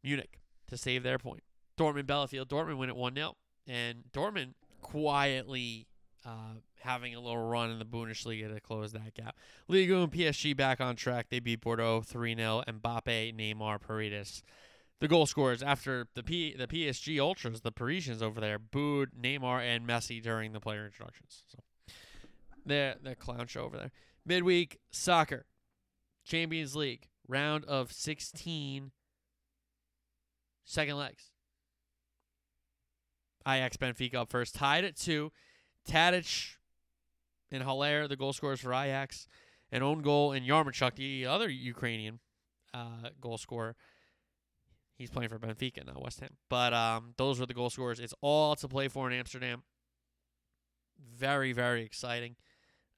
Munich 0.04 0.40
to 0.68 0.78
save 0.78 1.04
their 1.04 1.18
point. 1.18 1.44
Dortmund 1.78 2.06
Bielefeld, 2.06 2.48
Dortmund 2.48 2.78
win 2.78 2.90
at 2.90 2.96
1 2.96 3.16
0. 3.16 3.36
And 3.68 4.04
Dortmund 4.14 4.54
quietly 4.82 5.88
uh, 6.26 6.56
having 6.80 7.16
a 7.16 7.20
little 7.20 7.48
run 7.48 7.72
in 7.72 7.80
the 7.80 7.86
Bundesliga 7.86 8.54
to 8.54 8.60
close 8.60 8.92
that 8.94 9.14
gap. 9.14 9.36
Liga 9.68 9.98
and 9.98 10.12
PSG 10.12 10.56
back 10.56 10.82
on 10.82 10.96
track. 10.96 11.28
They 11.30 11.40
beat 11.40 11.62
Bordeaux 11.62 12.02
3 12.02 12.36
0. 12.36 12.64
Mbappe, 12.68 13.36
Neymar, 13.36 13.80
Paredes. 13.80 14.44
The 15.00 15.08
goal 15.08 15.26
scorers 15.26 15.64
after 15.64 16.08
the 16.14 16.22
P, 16.22 16.54
the 16.56 16.68
PSG 16.68 17.20
Ultras, 17.20 17.62
the 17.62 17.72
Parisians 17.72 18.22
over 18.22 18.40
there, 18.40 18.60
booed 18.60 19.10
Neymar 19.20 19.62
and 19.62 19.88
Messi 19.88 20.22
during 20.22 20.54
the 20.54 20.60
player 20.60 20.86
introductions. 20.86 21.44
So 21.48 21.58
the 22.66 22.98
the 23.02 23.16
clown 23.16 23.48
show 23.48 23.62
over 23.62 23.78
there. 23.78 23.92
Midweek 24.26 24.80
soccer, 24.92 25.46
Champions 26.26 26.76
League 26.76 27.08
round 27.28 27.66
of 27.66 27.92
16, 27.92 28.92
second 30.66 30.98
legs. 30.98 31.32
Ajax 33.48 33.78
Benfica 33.78 34.16
up 34.16 34.30
first, 34.30 34.56
tied 34.56 34.86
at 34.86 34.96
two. 34.96 35.32
Tadic 35.88 36.56
and 37.52 37.64
Haller, 37.64 38.08
the 38.08 38.16
goal 38.16 38.34
scorers 38.34 38.62
for 38.62 38.74
Ajax. 38.74 39.28
An 39.72 39.82
own 39.82 40.02
goal 40.02 40.34
in 40.34 40.44
Yaremchuk, 40.44 40.96
the 40.96 41.26
other 41.26 41.50
Ukrainian 41.50 42.20
uh, 42.74 43.10
goal 43.20 43.38
scorer. 43.38 43.76
He's 44.98 45.10
playing 45.10 45.30
for 45.30 45.40
Benfica, 45.40 45.86
not 45.86 46.02
West 46.02 46.20
Ham. 46.20 46.38
But 46.50 46.74
um, 46.74 47.14
those 47.18 47.40
were 47.40 47.46
the 47.46 47.54
goal 47.54 47.70
scorers. 47.70 48.00
It's 48.00 48.14
all 48.22 48.56
to 48.58 48.68
play 48.68 48.88
for 48.88 49.10
in 49.10 49.18
Amsterdam. 49.18 49.64
Very, 51.18 51.54
very 51.54 51.84
exciting. 51.84 52.36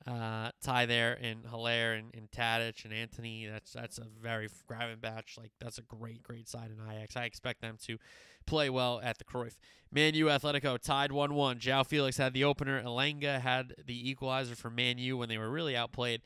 Uh, 0.06 0.52
tie 0.62 0.86
there 0.86 1.14
in 1.14 1.44
Haller 1.46 1.94
and, 1.94 2.14
and 2.14 2.30
Tadic 2.30 2.84
and 2.84 2.94
Antony. 2.94 3.48
That's 3.50 3.72
that's 3.72 3.98
a 4.00 4.06
very 4.22 4.50
grabbing 4.68 5.00
batch. 5.00 5.38
Like 5.38 5.52
that's 5.62 5.78
a 5.78 5.82
great, 5.82 6.22
great 6.24 6.50
side 6.50 6.72
in 6.72 6.94
Ajax. 6.94 7.16
I 7.16 7.24
expect 7.24 7.62
them 7.62 7.78
to 7.86 7.98
play 8.46 8.70
well 8.70 9.00
at 9.02 9.18
the 9.18 9.24
Cruyff. 9.24 9.56
Man 9.92 10.14
U 10.16 10.26
Atletico 10.26 10.78
tied 10.78 11.14
1 11.14 11.34
1. 11.34 11.60
João 11.60 11.88
Felix 11.88 12.18
had 12.18 12.34
the 12.34 12.44
opener. 12.44 12.84
Elanga 12.84 13.40
had 13.40 13.76
the 13.86 14.10
equalizer 14.10 14.56
for 14.56 14.70
Man 14.70 14.98
U 14.98 15.18
when 15.18 15.30
they 15.30 15.38
were 15.38 15.50
really 15.50 15.76
outplayed. 15.76 16.22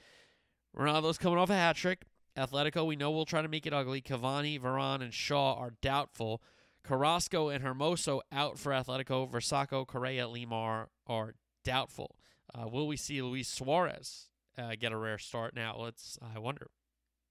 Ronaldo's 0.76 1.20
coming 1.20 1.38
off 1.38 1.50
a 1.50 1.56
hat 1.56 1.76
trick. 1.76 2.06
Atletico, 2.36 2.86
we 2.86 2.96
know 2.96 3.12
we'll 3.12 3.26
try 3.26 3.42
to 3.42 3.48
make 3.48 3.66
it 3.66 3.74
ugly. 3.74 4.02
Cavani, 4.02 4.60
Varane, 4.60 5.02
and 5.02 5.14
Shaw 5.14 5.56
are 5.56 5.74
doubtful. 5.82 6.42
Carrasco 6.84 7.50
and 7.50 7.64
Hermoso 7.64 8.22
out 8.32 8.58
for 8.58 8.72
Atletico. 8.72 9.30
Vrsaljko, 9.30 9.86
Correa, 9.86 10.28
Lemar 10.28 10.88
are 11.08 11.34
doubtful. 11.64 12.16
Uh, 12.54 12.68
will 12.68 12.88
we 12.88 12.98
see 12.98 13.22
Luis 13.22 13.48
Suarez 13.48 14.28
uh, 14.58 14.76
get 14.80 14.92
a 14.92 14.98
rare 14.98 15.18
start 15.18 15.56
now? 15.56 15.76
Let's. 15.78 16.18
I 16.36 16.40
wonder. 16.40 16.68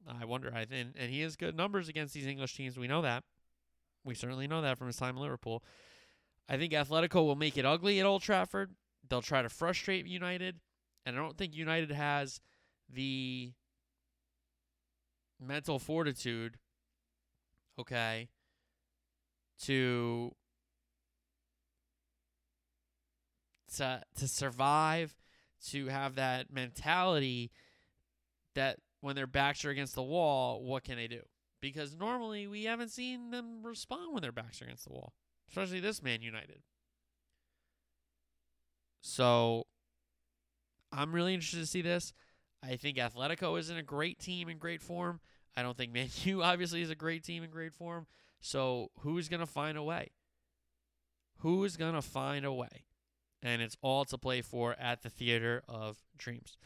I 0.07 0.25
wonder. 0.25 0.53
I 0.55 0.67
and, 0.71 0.95
and 0.97 1.11
he 1.11 1.21
has 1.23 1.37
good 1.37 1.57
numbers 1.57 1.89
against 1.89 2.15
these 2.15 2.27
English 2.27 2.55
teams. 2.55 2.79
We 2.79 2.89
know 2.89 3.03
that. 3.03 3.25
We 4.05 4.15
certainly 4.15 4.47
know 4.47 4.63
that 4.63 4.79
from 4.79 4.87
his 4.87 4.97
time 4.97 5.17
in 5.17 5.23
Liverpool. 5.23 5.65
I 6.49 6.57
think 6.57 6.73
Atletico 6.73 7.25
will 7.27 7.35
make 7.35 7.59
it 7.59 7.67
ugly 7.67 7.99
at 7.99 8.07
Old 8.07 8.23
Trafford. 8.23 8.75
They'll 9.09 9.23
try 9.23 9.43
to 9.43 9.49
frustrate 9.49 10.07
United, 10.07 10.61
and 11.05 11.17
I 11.17 11.21
don't 11.21 11.37
think 11.37 11.55
United 11.55 11.91
has 11.91 12.41
the 12.89 13.53
mental 15.41 15.79
fortitude, 15.79 16.57
okay, 17.79 18.29
to 19.63 20.35
to 23.77 24.03
to 24.19 24.29
survive, 24.29 25.17
to 25.69 25.89
have 25.89 26.15
that 26.17 26.53
mentality 26.53 27.51
that 28.55 28.79
when 29.01 29.17
their 29.17 29.27
backs 29.27 29.65
are 29.65 29.71
against 29.71 29.95
the 29.95 30.03
wall, 30.03 30.65
what 30.65 30.85
can 30.85 30.97
they 30.97 31.09
do? 31.09 31.23
Because 31.61 31.95
normally 31.95 32.47
we 32.47 32.65
haven't 32.65 32.91
seen 32.91 33.31
them 33.31 33.63
respond 33.63 34.13
when 34.13 34.23
their 34.23 34.33
backs 34.33 34.61
are 34.61 34.65
against 34.65 34.85
the 34.85 34.93
wall, 34.93 35.13
especially 35.49 35.81
this 35.81 36.03
Man 36.03 36.23
United. 36.23 36.63
So 39.01 39.67
I'm 40.93 41.13
really 41.13 41.35
interested 41.35 41.61
to 41.61 41.67
see 41.67 41.83
this. 41.83 42.13
I 42.63 42.77
think 42.77 42.97
Atletico 42.97 43.59
isn't 43.59 43.77
a 43.77 43.83
great 43.83 44.19
team 44.19 44.49
in 44.49 44.59
great 44.59 44.83
form. 44.83 45.21
I 45.57 45.63
don't 45.63 45.77
think 45.77 45.93
Man 45.95 46.09
U 46.25 46.43
obviously 46.43 46.83
is 46.83 46.91
a 46.91 46.97
great 46.97 47.25
team 47.25 47.43
in 47.43 47.51
great 47.51 47.73
form. 47.73 48.07
So 48.41 48.91
who's 49.01 49.29
going 49.29 49.41
to 49.41 49.47
find 49.47 49.79
a 49.79 49.83
way? 49.83 50.11
Who 51.39 51.65
is 51.65 51.77
going 51.77 51.95
to 51.95 52.03
find 52.03 52.45
a 52.45 52.53
way? 52.53 52.87
And 53.43 53.63
it's 53.63 53.77
all 53.83 54.05
to 54.07 54.19
play 54.19 54.43
for 54.43 54.75
at 54.79 55.03
the 55.03 55.11
Theater 55.11 55.63
of 55.69 55.99
Dreams. 56.17 56.57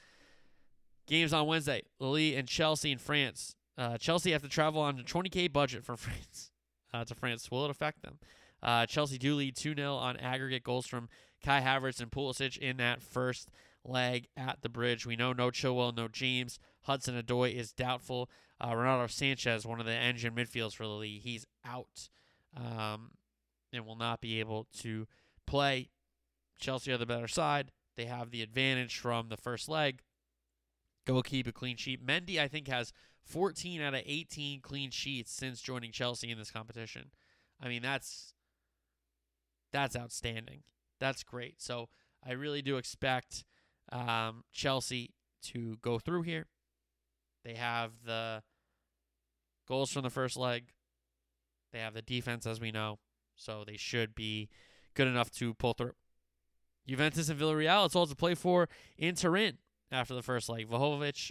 Games 1.06 1.32
on 1.32 1.46
Wednesday. 1.46 1.82
Lille 1.98 2.38
and 2.38 2.48
Chelsea 2.48 2.92
in 2.92 2.98
France. 2.98 3.54
Uh, 3.76 3.98
Chelsea 3.98 4.32
have 4.32 4.42
to 4.42 4.48
travel 4.48 4.80
on 4.80 4.98
a 4.98 5.02
20k 5.02 5.52
budget 5.52 5.84
for 5.84 5.96
France 5.96 6.50
uh, 6.92 7.04
to 7.04 7.14
France. 7.14 7.50
Will 7.50 7.64
it 7.64 7.70
affect 7.70 8.02
them? 8.02 8.18
Uh, 8.62 8.86
Chelsea 8.86 9.18
do 9.18 9.34
lead 9.34 9.56
2 9.56 9.74
0 9.74 9.94
on 9.94 10.16
aggregate 10.18 10.62
goals 10.62 10.86
from 10.86 11.08
Kai 11.42 11.60
Havertz 11.60 12.00
and 12.00 12.10
Pulisic 12.10 12.58
in 12.58 12.76
that 12.76 13.02
first 13.02 13.50
leg 13.84 14.28
at 14.36 14.58
the 14.62 14.68
bridge. 14.68 15.06
We 15.06 15.16
know 15.16 15.32
no 15.32 15.50
Chilwell, 15.50 15.96
no 15.96 16.08
James. 16.08 16.58
Hudson-Odoi 16.82 17.54
is 17.54 17.72
doubtful. 17.72 18.30
Uh, 18.62 18.74
Renato 18.74 19.06
Sanches, 19.06 19.64
one 19.64 19.80
of 19.80 19.86
the 19.86 19.92
engine 19.92 20.34
midfields 20.34 20.74
for 20.74 20.84
the 20.84 20.90
league, 20.90 21.22
he's 21.22 21.46
out 21.64 22.08
um, 22.56 23.12
and 23.72 23.86
will 23.86 23.96
not 23.96 24.20
be 24.20 24.40
able 24.40 24.66
to 24.80 25.06
play. 25.46 25.88
Chelsea 26.61 26.92
are 26.92 26.98
the 26.98 27.06
better 27.06 27.28
side. 27.28 27.72
They 27.96 28.04
have 28.04 28.30
the 28.30 28.42
advantage 28.42 28.98
from 28.98 29.28
the 29.28 29.36
first 29.36 29.68
leg. 29.68 30.00
Go 31.06 31.22
keep 31.22 31.46
a 31.46 31.52
clean 31.52 31.76
sheet. 31.76 32.04
Mendy, 32.04 32.38
I 32.38 32.48
think, 32.48 32.68
has 32.68 32.92
14 33.24 33.80
out 33.80 33.94
of 33.94 34.02
18 34.04 34.61
clean 34.61 34.90
sheets 34.90 35.32
since 35.32 35.61
joining 35.61 35.92
Chelsea 35.92 36.30
in 36.30 36.38
this 36.38 36.50
competition. 36.50 37.11
I 37.61 37.68
mean, 37.68 37.82
that's 37.82 38.34
that's 39.72 39.96
outstanding. 39.96 40.62
That's 40.98 41.22
great. 41.22 41.61
So 41.61 41.88
I 42.26 42.32
really 42.32 42.62
do 42.62 42.76
expect 42.76 43.44
um, 43.92 44.44
Chelsea 44.52 45.14
to 45.42 45.78
go 45.80 45.98
through 45.98 46.22
here. 46.22 46.46
They 47.44 47.54
have 47.54 47.92
the 48.04 48.42
goals 49.66 49.92
from 49.92 50.02
the 50.02 50.11
first 50.11 50.36
leg. 50.36 50.72
They 51.72 51.78
have 51.78 51.94
the 51.94 52.02
defense, 52.02 52.46
as 52.46 52.61
we 52.61 52.72
know. 52.72 52.98
So 53.36 53.64
they 53.66 53.76
should 53.76 54.14
be 54.14 54.48
good 54.94 55.06
enough 55.06 55.30
to 55.32 55.54
pull 55.54 55.72
through. 55.72 55.92
Juventus 56.86 57.28
and 57.28 57.38
Villarreal, 57.38 57.86
it's 57.86 57.96
all 57.96 58.06
to 58.06 58.16
play 58.16 58.34
for 58.34 58.68
in 58.98 59.14
Turin 59.14 59.58
after 59.92 60.14
the 60.14 60.22
first 60.22 60.48
leg. 60.48 60.68
Vlahovic, 60.68 61.30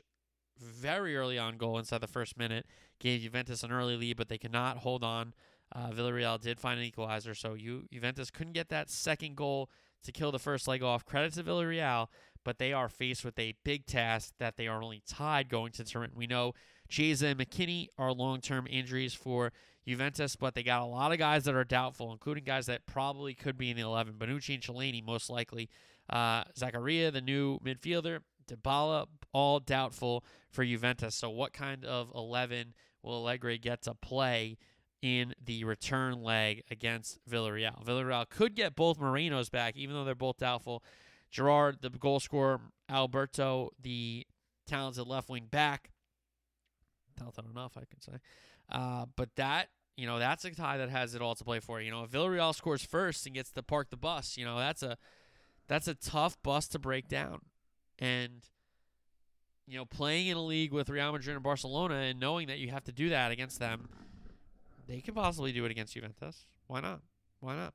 very 0.60 1.16
early 1.16 1.38
on 1.38 1.58
goal 1.58 1.78
inside 1.78 2.02
the 2.02 2.08
first 2.08 2.38
minute, 2.38 2.66
gave 3.00 3.22
Juventus 3.22 3.64
an 3.64 3.72
early 3.72 3.98
lead, 3.98 4.18
but 4.18 4.30
they 4.30 4.38
could 4.38 4.52
not 4.52 4.78
hold 4.78 5.04
on. 5.04 5.34
Uh, 5.74 5.90
Villarreal 5.90 6.40
did 6.40 6.60
find 6.60 6.80
an 6.80 6.86
equalizer, 6.86 7.36
so 7.36 7.54
you, 7.54 7.86
Juventus 7.92 8.32
couldn't 8.32 8.54
get 8.54 8.70
that 8.70 8.90
second 8.90 9.36
goal 9.36 9.70
to 10.04 10.12
kill 10.12 10.32
the 10.32 10.40
first 10.40 10.68
leg 10.68 10.82
off. 10.82 11.06
Credit 11.06 11.34
to 11.34 11.44
Villarreal, 11.44 12.08
but 12.44 12.58
they 12.58 12.74
are 12.74 12.90
faced 12.90 13.24
with 13.24 13.38
a 13.38 13.54
big 13.64 13.86
task 13.86 14.34
that 14.40 14.58
they 14.58 14.68
are 14.68 14.82
only 14.82 15.04
tied 15.08 15.50
going 15.50 15.72
to 15.74 15.84
Turin. 15.84 16.12
We 16.16 16.28
know 16.28 16.54
Chiesa 16.88 17.28
and 17.28 17.40
McKennie 17.40 17.88
are 17.98 18.12
long 18.12 18.42
term 18.42 18.66
injuries 18.70 19.14
for 19.14 19.52
Juventus, 19.90 20.36
but 20.36 20.56
they 20.56 20.64
got 20.64 20.82
a 20.82 20.86
lot 20.86 21.12
of 21.12 21.18
guys 21.18 21.44
that 21.46 21.56
are 21.56 21.64
doubtful, 21.64 22.12
including 22.12 22.44
guys 22.44 22.68
that 22.68 22.86
probably 22.86 23.34
could 23.34 23.58
be 23.58 23.70
in 23.70 23.78
the 23.78 23.84
11. 23.84 24.14
Bonucci 24.14 24.54
and 24.54 24.64
Chiellini, 24.64 25.04
most 25.04 25.30
likely. 25.30 25.70
Uh, 26.10 26.44
Zakaria, 26.58 27.12
the 27.12 27.22
new 27.22 27.60
midfielder. 27.60 28.20
Dybala, 28.48 29.06
all 29.32 29.60
doubtful 29.60 30.24
for 30.50 30.66
Juventus. 30.66 31.16
So, 31.16 31.30
what 31.30 31.54
kind 31.54 31.86
of 31.86 32.12
11 32.16 32.74
will 33.04 33.18
Allegri 33.18 33.58
get 33.58 33.84
to 33.84 33.94
play 33.94 34.58
in 35.02 35.34
the 35.44 35.64
return 35.64 36.24
leg 36.24 36.64
against 36.72 37.20
Villarreal? 37.30 37.86
Villarreal 37.86 38.28
could 38.28 38.56
get 38.56 38.76
both 38.76 39.00
Morenos 39.00 39.52
back, 39.52 39.76
even 39.76 39.96
though 39.96 40.04
they're 40.04 40.16
both 40.16 40.38
doubtful. 40.38 40.84
Gerard, 41.30 41.78
the 41.82 41.92
goal 41.92 42.20
scorer, 42.20 42.60
Alberto, 42.90 43.70
the 43.80 44.26
talented 44.66 45.08
left 45.08 45.30
wing 45.30 45.48
back. 45.50 45.92
Talented 47.18 47.46
enough, 47.52 47.78
I 47.78 47.82
can 47.82 48.02
say. 48.02 48.14
Uh, 48.72 49.06
but 49.16 49.36
that, 49.36 49.70
you 50.00 50.08
know, 50.08 50.18
that's 50.18 50.46
a 50.46 50.52
tie 50.52 50.78
that 50.78 50.90
has 50.90 51.14
it 51.14 51.22
all 51.22 51.36
to 51.36 51.44
play 51.44 51.60
for. 51.60 51.82
You 51.82 51.92
know, 51.92 52.04
if 52.04 52.12
Villarreal 52.12 52.56
scores 52.56 52.84
first 52.86 53.26
and 53.26 53.36
gets 53.36 53.52
to 53.52 53.62
park 53.62 53.90
the 53.90 53.98
bus, 53.98 54.38
you 54.38 54.46
know, 54.46 54.58
that's 54.58 54.82
a 54.82 54.98
that's 55.68 55.90
a 55.90 55.94
tough 55.94 56.42
bus 56.42 56.70
to 56.70 56.80
break 56.80 57.10
down. 57.10 57.42
And 58.00 58.42
you 59.68 59.78
know, 59.78 59.86
playing 59.86 60.28
in 60.28 60.38
a 60.38 60.42
league 60.42 60.72
with 60.72 60.90
Real 60.90 61.12
Madrid 61.12 61.36
and 61.36 61.44
Barcelona 61.44 61.96
and 61.96 62.18
knowing 62.18 62.48
that 62.48 62.60
you 62.60 62.70
have 62.70 62.86
to 62.86 62.94
do 62.94 63.10
that 63.10 63.32
against 63.32 63.60
them, 63.60 63.90
they 64.88 65.02
could 65.02 65.16
possibly 65.16 65.52
do 65.52 65.66
it 65.66 65.72
against 65.72 65.94
Juventus. 65.94 66.46
Why 66.68 66.80
not? 66.80 67.02
Why 67.42 67.56
not? 67.56 67.74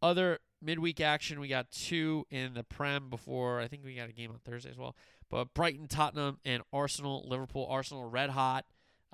Other 0.00 0.38
midweek 0.62 1.00
action, 1.00 1.40
we 1.40 1.48
got 1.48 1.70
two 1.72 2.26
in 2.30 2.54
the 2.54 2.62
Prem 2.62 3.10
before. 3.10 3.60
I 3.60 3.66
think 3.66 3.84
we 3.84 3.96
got 3.96 4.08
a 4.08 4.12
game 4.12 4.30
on 4.30 4.38
Thursday 4.38 4.70
as 4.70 4.78
well. 4.78 4.94
But 5.28 5.52
Brighton, 5.52 5.88
Tottenham, 5.88 6.38
and 6.44 6.62
Arsenal, 6.72 7.26
Liverpool. 7.28 7.66
Arsenal 7.68 8.08
red 8.08 8.30
hot. 8.30 8.64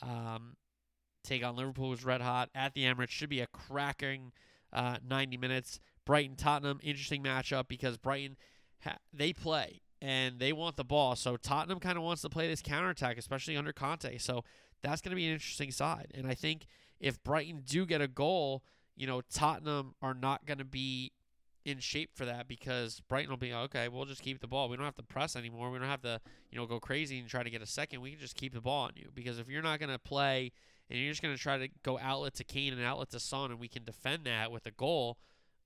Um, 0.02 0.56
take 1.22 1.44
on 1.44 1.56
Liverpool 1.56 1.88
was 1.90 2.04
red 2.04 2.20
hot 2.20 2.50
at 2.54 2.74
the 2.74 2.84
Emirates. 2.84 3.10
Should 3.10 3.30
be 3.30 3.40
a 3.40 3.46
cracking 3.46 4.32
uh, 4.72 4.98
90 5.06 5.36
minutes. 5.36 5.80
Brighton, 6.04 6.36
Tottenham, 6.36 6.80
interesting 6.82 7.22
matchup 7.22 7.68
because 7.68 7.96
Brighton 7.96 8.36
ha- 8.82 8.98
they 9.12 9.32
play 9.32 9.82
and 10.00 10.40
they 10.40 10.52
want 10.52 10.76
the 10.76 10.84
ball. 10.84 11.14
So 11.14 11.36
Tottenham 11.36 11.78
kind 11.78 11.96
of 11.96 12.02
wants 12.02 12.22
to 12.22 12.28
play 12.28 12.48
this 12.48 12.62
counterattack, 12.62 13.18
especially 13.18 13.56
under 13.56 13.72
Conte. 13.72 14.18
So 14.18 14.44
that's 14.82 15.00
going 15.00 15.10
to 15.10 15.16
be 15.16 15.26
an 15.26 15.32
interesting 15.32 15.70
side. 15.70 16.08
And 16.14 16.26
I 16.26 16.34
think 16.34 16.66
if 16.98 17.22
Brighton 17.22 17.62
do 17.64 17.86
get 17.86 18.00
a 18.00 18.08
goal, 18.08 18.64
you 18.96 19.06
know, 19.06 19.20
Tottenham 19.32 19.94
are 20.02 20.14
not 20.14 20.44
going 20.44 20.58
to 20.58 20.64
be 20.64 21.12
in 21.64 21.78
shape 21.78 22.10
for 22.14 22.24
that 22.24 22.48
because 22.48 23.00
Brighton 23.08 23.30
will 23.30 23.36
be 23.36 23.52
okay. 23.52 23.88
We'll 23.88 24.04
just 24.04 24.22
keep 24.22 24.40
the 24.40 24.48
ball. 24.48 24.68
We 24.68 24.76
don't 24.76 24.84
have 24.84 24.96
to 24.96 25.02
press 25.02 25.36
anymore. 25.36 25.70
We 25.70 25.78
don't 25.78 25.88
have 25.88 26.02
to, 26.02 26.20
you 26.50 26.58
know, 26.58 26.66
go 26.66 26.80
crazy 26.80 27.18
and 27.20 27.28
try 27.28 27.42
to 27.42 27.50
get 27.50 27.62
a 27.62 27.66
second. 27.66 28.00
We 28.00 28.10
can 28.10 28.20
just 28.20 28.34
keep 28.34 28.52
the 28.52 28.60
ball 28.60 28.86
on 28.86 28.92
you 28.96 29.10
because 29.14 29.38
if 29.38 29.48
you're 29.48 29.62
not 29.62 29.78
going 29.78 29.92
to 29.92 29.98
play 29.98 30.52
and 30.92 31.00
you're 31.00 31.10
just 31.10 31.22
going 31.22 31.34
to 31.34 31.40
try 31.40 31.56
to 31.56 31.68
go 31.82 31.98
outlet 31.98 32.34
to 32.34 32.44
Kane 32.44 32.74
and 32.74 32.84
outlet 32.84 33.08
to 33.10 33.18
Son, 33.18 33.50
and 33.50 33.58
we 33.58 33.66
can 33.66 33.82
defend 33.82 34.24
that 34.26 34.52
with 34.52 34.66
a 34.66 34.70
goal, 34.70 35.16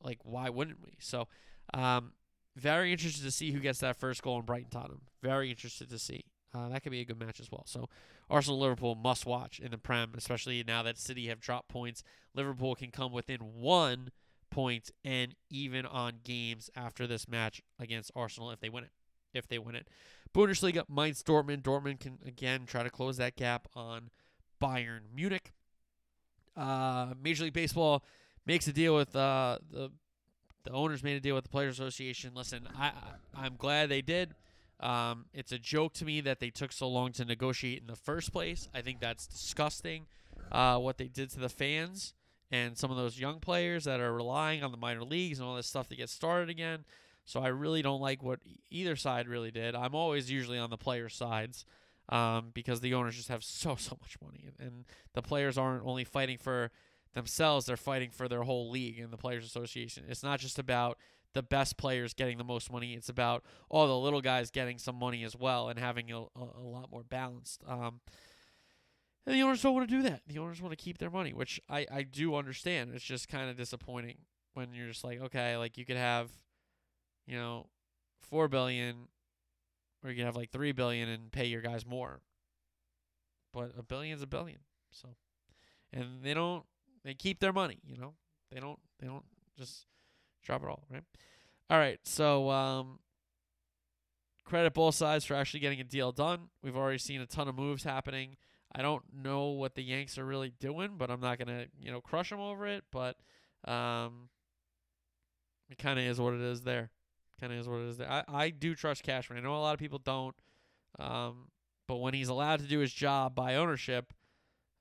like 0.01 0.20
why 0.22 0.49
wouldn't 0.49 0.81
we? 0.85 0.93
So, 1.01 1.27
um, 1.74 2.12
very 2.55 2.93
interested 2.93 3.24
to 3.24 3.33
see 3.33 3.51
who 3.51 3.59
gets 3.59 3.81
that 3.81 3.97
first 3.97 4.22
goal 4.22 4.39
in 4.39 4.45
Brighton 4.45 4.70
Tottenham. 4.70 5.03
Very 5.20 5.51
interested 5.51 5.91
to 5.91 5.99
see. 5.99 6.24
Uh, 6.55 6.68
that 6.68 6.85
could 6.85 6.93
be 6.93 7.01
a 7.01 7.05
good 7.05 7.18
match 7.18 7.41
as 7.41 7.51
well. 7.51 7.64
So 7.66 7.89
Arsenal 8.31 8.61
Liverpool 8.61 8.95
must 8.95 9.27
watch 9.27 9.59
in 9.59 9.72
the 9.72 9.79
Prem, 9.79 10.12
especially 10.16 10.62
now 10.64 10.83
that 10.85 10.97
City 10.97 11.27
have 11.27 11.41
dropped 11.41 11.68
points. 11.68 12.03
Liverpool 12.35 12.74
can 12.77 12.91
come 12.91 13.12
within 13.12 13.41
one 13.41 14.11
point 14.49 14.91
and 15.05 15.35
even 15.51 15.85
on 15.85 16.20
games 16.24 16.70
after 16.74 17.07
this 17.07 17.29
match 17.29 17.61
against 17.79 18.12
Arsenal 18.14 18.53
if 18.53 18.61
they 18.61 18.70
win 18.70 18.85
it. 18.85 18.91
If 19.35 19.49
they 19.49 19.59
win 19.59 19.74
it. 19.74 19.89
Bundesliga, 20.33 20.85
Mainz 20.89 21.22
Dortmund. 21.22 21.62
Dortmund 21.62 22.01
can 22.01 22.20
again 22.24 22.64
try 22.64 22.83
to 22.83 22.91
close 22.91 23.18
that 23.18 23.37
gap 23.37 23.68
on 23.74 24.09
Bayern 24.61 25.01
Munich. 25.15 25.53
Uh, 26.57 27.15
Major 27.23 27.45
League 27.45 27.53
Baseball 27.53 28.03
makes 28.47 28.67
a 28.67 28.73
deal 28.73 28.95
with 28.95 29.15
uh, 29.15 29.59
the 29.71 29.91
the 30.65 30.73
owners 30.73 31.05
made 31.05 31.17
a 31.17 31.21
deal 31.21 31.37
with 31.37 31.45
the 31.45 31.51
Players 31.51 31.79
Association. 31.79 32.33
Listen, 32.35 32.69
I, 32.77 32.91
I 33.35 33.47
am 33.47 33.55
glad 33.57 33.89
they 33.89 34.03
did. 34.03 34.35
Um, 34.81 35.27
it's 35.33 35.53
a 35.53 35.59
joke 35.59 35.95
to 35.95 36.05
me 36.05 36.21
that 36.23 36.41
they 36.41 36.51
took 36.51 36.73
so 36.73 36.89
long 36.89 37.13
to 37.13 37.25
negotiate 37.25 37.81
in 37.81 37.87
the 37.87 37.95
first 37.95 38.33
place. 38.33 38.69
I 38.75 38.81
think 38.81 39.01
that's 39.01 39.29
disgusting. 39.29 40.07
Uh, 40.51 40.79
what 40.79 40.99
they 40.99 41.07
did 41.07 41.31
to 41.31 41.41
the 41.41 41.49
fans 41.49 42.15
and 42.51 42.77
some 42.77 42.91
of 42.91 42.97
those 42.97 43.19
young 43.19 43.41
players 43.41 43.85
that 43.85 44.01
are 44.01 44.13
relying 44.13 44.63
on 44.63 44.71
the 44.71 44.77
minor 44.77 45.03
leagues 45.03 45.39
and 45.39 45.49
all 45.49 45.57
this 45.57 45.67
stuff 45.67 45.89
to 45.89 45.97
get 45.97 46.09
started 46.09 46.49
again. 46.49 46.85
So 47.25 47.41
I 47.41 47.49
really 47.49 47.83
don't 47.83 48.01
like 48.01 48.23
what 48.23 48.41
either 48.71 48.97
side 48.97 49.29
really 49.29 49.51
did. 49.51 49.75
I'm 49.75 49.95
always 49.95 50.31
usually 50.31 50.59
on 50.59 50.71
the 50.71 50.77
player 50.77 51.09
sides 51.09 51.65
um, 52.09 52.51
because 52.55 52.81
the 52.81 52.95
owners 52.95 53.17
just 53.17 53.29
have 53.29 53.43
so 53.43 53.77
so 53.77 53.97
much 54.01 54.17
money, 54.23 54.49
and 54.59 54.85
the 55.15 55.23
players 55.23 55.59
aren't 55.59 55.85
only 55.85 56.05
fighting 56.05 56.39
for 56.39 56.71
themselves; 57.15 57.67
they're 57.67 57.77
fighting 57.77 58.11
for 58.11 58.29
their 58.29 58.43
whole 58.43 58.71
league 58.71 58.99
and 58.99 59.13
the 59.13 59.17
players' 59.17 59.45
association. 59.45 60.05
It's 60.09 60.23
not 60.23 60.41
just 60.41 60.59
about 60.59 60.99
the 61.33 61.43
best 61.43 61.77
players 61.77 62.15
getting 62.15 62.39
the 62.39 62.45
most 62.45 62.73
money; 62.73 62.95
it's 62.95 63.09
about 63.09 63.45
all 63.69 63.87
the 63.87 63.99
little 63.99 64.21
guys 64.21 64.51
getting 64.51 64.79
some 64.79 64.97
money 64.97 65.25
as 65.25 65.37
well 65.37 65.69
and 65.69 65.79
having 65.79 66.11
a, 66.13 66.19
a, 66.19 66.61
lot 66.61 66.91
more 66.91 67.03
balanced. 67.03 67.63
Um, 67.67 68.01
and 69.27 69.35
the 69.35 69.43
owners 69.43 69.63
don't 69.63 69.75
want 69.75 69.89
to 69.89 69.97
do 69.97 70.03
that. 70.05 70.23
The 70.29 70.39
owners 70.39 70.63
want 70.63 70.71
to 70.71 70.83
keep 70.83 70.99
their 70.99 71.11
money, 71.11 71.33
which 71.33 71.61
I, 71.69 71.87
I 71.91 72.03
do 72.05 72.37
understand. 72.37 72.93
It's 72.95 73.05
just 73.05 73.29
kind 73.29 73.51
of 73.51 73.57
disappointing 73.57 74.19
when 74.55 74.73
you're 74.73 74.89
just 74.89 75.03
like, 75.03 75.21
okay, 75.21 75.57
like 75.57 75.77
you 75.77 75.85
could 75.85 75.97
have, 75.97 76.31
you 77.27 77.37
know, 77.37 77.67
four 78.21 78.47
billion 78.47 79.09
or 80.07 80.11
you 80.11 80.17
can 80.17 80.27
have 80.27 80.37
like 80.37 80.51
three 80.51 80.73
billion 80.73 81.09
and 81.09 81.33
pay 81.33 81.47
your 81.47 81.61
guys 81.61 81.85
more. 81.85 82.21
But 83.53 83.73
a 83.77 83.83
billion's 83.83 84.23
a 84.23 84.27
billion. 84.27 84.61
So 84.91 85.09
and 85.93 86.23
they 86.23 86.33
don't 86.33 86.65
they 87.05 87.15
keep 87.15 87.41
their 87.41 87.53
money, 87.53 87.81
you 87.85 87.97
know. 87.97 88.15
They 88.53 88.61
don't 88.61 88.79
they 89.01 89.09
don't 89.09 89.25
just 89.59 89.87
drop 90.45 90.63
it 90.63 90.69
all, 90.69 90.85
right? 90.91 91.03
All 91.69 91.79
right, 91.79 91.99
so 92.05 92.51
um 92.51 93.01
credit 94.45 94.75
both 94.75 94.95
sides 94.95 95.25
for 95.25 95.35
actually 95.35 95.61
getting 95.61 95.81
a 95.81 95.85
deal 95.85 96.13
done. 96.13 96.49
We've 96.63 96.77
already 96.77 96.99
seen 96.99 97.21
a 97.21 97.27
ton 97.27 97.49
of 97.49 97.57
moves 97.57 97.83
happening. 97.83 98.37
I 98.73 98.83
don't 98.83 99.03
know 99.13 99.49
what 99.49 99.75
the 99.75 99.83
Yanks 99.83 100.19
are 100.19 100.25
really 100.25 100.53
doing, 100.61 100.93
but 100.99 101.11
I'm 101.11 101.21
not 101.21 101.39
gonna, 101.39 101.67
you 101.81 101.91
know, 101.91 102.01
crush 102.01 102.31
them 102.31 102.41
over 102.41 102.67
it. 102.67 102.85
But 102.93 103.17
um, 103.65 104.29
it 105.69 105.79
kind 105.79 105.99
of 105.99 106.05
is 106.05 106.21
what 106.21 106.35
it 106.35 106.41
is 106.41 106.63
there 106.63 106.91
kind 107.41 107.53
of 107.53 107.59
is 107.59 107.68
what 107.68 107.80
it 107.80 107.89
is. 107.89 108.01
I, 108.01 108.24
I 108.28 108.51
do 108.51 108.74
trust 108.74 109.03
Cashman. 109.03 109.39
I 109.39 109.43
know 109.43 109.57
a 109.57 109.59
lot 109.59 109.74
of 109.74 109.78
people 109.78 109.99
don't, 109.99 110.34
um, 110.99 111.49
but 111.87 111.97
when 111.97 112.14
he's 112.14 112.28
allowed 112.28 112.61
to 112.61 112.66
do 112.66 112.78
his 112.78 112.93
job 112.93 113.34
by 113.34 113.55
ownership, 113.55 114.12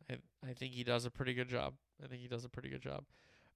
I 0.10 0.18
I 0.48 0.54
think 0.54 0.74
he 0.74 0.84
does 0.84 1.06
a 1.06 1.12
pretty 1.12 1.34
good 1.34 1.50
job. 1.50 1.74
I 2.04 2.08
think 2.08 2.22
he 2.22 2.28
does 2.28 2.46
a 2.46 2.50
pretty 2.50 2.70
good 2.70 2.82
job. 2.82 3.06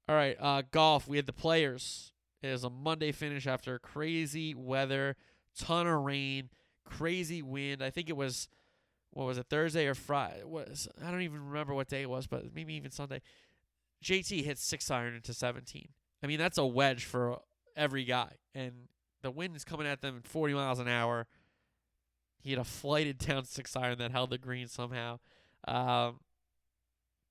All 0.08 0.16
right, 0.16 0.38
uh, 0.40 0.64
golf. 0.72 1.08
We 1.08 1.18
had 1.18 1.26
the 1.26 1.34
players. 1.34 2.14
It 2.42 2.48
is 2.48 2.64
a 2.64 2.70
Monday 2.70 3.12
finish 3.12 3.46
after 3.48 3.78
crazy 3.80 4.56
weather, 4.56 5.16
ton 5.58 5.88
of 5.88 6.02
rain, 6.04 6.50
crazy 6.86 7.42
wind. 7.42 7.84
I 7.84 7.90
think 7.90 8.10
it 8.10 8.16
was 8.16 8.48
what 9.12 9.26
was 9.26 9.38
it 9.38 9.48
Thursday 9.50 9.88
or 9.88 9.96
Friday? 9.96 10.44
Was 10.44 10.88
I 11.06 11.12
don't 11.12 11.22
even 11.22 11.46
remember 11.46 11.74
what 11.74 11.90
day 11.90 12.02
it 12.02 12.10
was, 12.10 12.28
but 12.28 12.54
maybe 12.54 12.74
even 12.76 12.92
Sunday. 12.92 13.22
JT 14.04 14.46
hit 14.46 14.58
six 14.58 14.90
iron 14.90 15.16
into 15.16 15.34
17. 15.34 15.90
I 16.24 16.28
mean, 16.28 16.40
that's 16.40 16.58
a 16.58 16.66
wedge 16.66 17.04
for 17.06 17.40
every 17.80 18.04
guy, 18.04 18.34
and 18.54 18.74
the 19.22 19.32
wind 19.32 19.56
is 19.56 19.64
coming 19.64 19.88
at 19.88 20.02
them 20.02 20.18
at 20.18 20.28
40 20.28 20.54
miles 20.54 20.80
an 20.80 20.88
hour. 20.88 21.28
He 22.42 22.52
had 22.52 22.60
a 22.60 22.64
flighted 22.64 23.18
down 23.26 23.46
six 23.46 23.76
iron 23.76 23.98
that 23.98 24.12
held 24.12 24.30
the 24.30 24.38
green 24.38 24.68
somehow. 24.68 25.20
Um, 25.68 26.20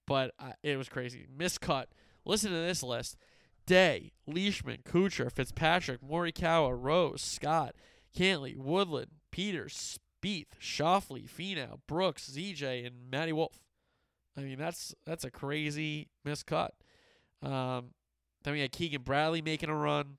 but 0.06 0.32
uh, 0.38 0.52
it 0.62 0.76
was 0.76 0.88
crazy. 0.88 1.26
Miscut. 1.36 1.86
Listen 2.24 2.50
to 2.50 2.56
this 2.56 2.82
list. 2.82 3.16
Day, 3.66 4.12
Leishman, 4.26 4.78
Kuchar, 4.84 5.30
Fitzpatrick, 5.30 6.00
Morikawa, 6.00 6.74
Rose, 6.78 7.20
Scott, 7.20 7.74
Cantlay, 8.16 8.56
Woodland, 8.56 9.10
Peters, 9.30 9.98
Spieth, 10.24 10.46
Schauffele, 10.58 11.28
Finau, 11.28 11.80
Brooks, 11.86 12.30
DJ, 12.34 12.86
and 12.86 13.10
Matty 13.10 13.32
Wolff. 13.32 13.60
I 14.36 14.40
mean, 14.40 14.58
that's 14.58 14.94
that's 15.04 15.24
a 15.24 15.30
crazy 15.30 16.08
miscut. 16.26 16.70
Um, 17.42 17.90
then 18.44 18.54
we 18.54 18.60
had 18.60 18.72
Keegan 18.72 19.02
Bradley 19.02 19.42
making 19.42 19.68
a 19.68 19.74
run. 19.74 20.16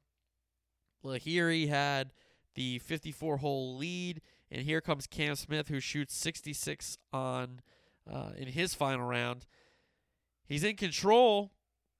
Lahiri 1.04 1.68
had 1.70 2.14
the 2.56 2.80
54 2.80 3.38
hole 3.38 3.78
lead, 3.78 4.22
and 4.52 4.64
here 4.64 4.82
comes 4.82 5.08
Cam 5.08 5.36
Smith, 5.36 5.68
who 5.68 5.80
shoots 5.80 6.16
66 6.16 6.98
on 7.14 7.62
uh, 8.12 8.32
in 8.38 8.48
his 8.48 8.74
final 8.74 9.06
round. 9.06 9.46
He's 10.46 10.64
in 10.64 10.76
control. 10.76 11.52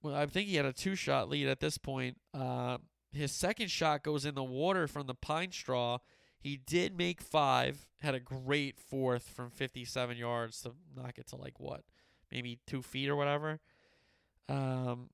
Well, 0.02 0.14
I 0.14 0.26
think 0.26 0.48
he 0.48 0.56
had 0.56 0.66
a 0.66 0.72
two 0.72 0.94
shot 0.94 1.28
lead 1.28 1.46
at 1.46 1.60
this 1.60 1.78
point. 1.78 2.18
Uh, 2.34 2.78
his 3.12 3.32
second 3.32 3.70
shot 3.70 4.02
goes 4.02 4.24
in 4.24 4.34
the 4.34 4.44
water 4.44 4.86
from 4.86 5.06
the 5.06 5.14
pine 5.14 5.52
straw. 5.52 5.98
He 6.38 6.56
did 6.56 6.96
make 6.96 7.20
five, 7.20 7.86
had 8.00 8.14
a 8.14 8.20
great 8.20 8.78
fourth 8.78 9.28
from 9.28 9.50
57 9.50 10.16
yards 10.16 10.62
to 10.62 10.72
knock 10.96 11.18
it 11.18 11.28
to 11.28 11.36
like 11.36 11.60
what, 11.60 11.82
maybe 12.32 12.58
two 12.66 12.82
feet 12.82 13.08
or 13.08 13.16
whatever. 13.16 13.60
Um, 14.48 15.10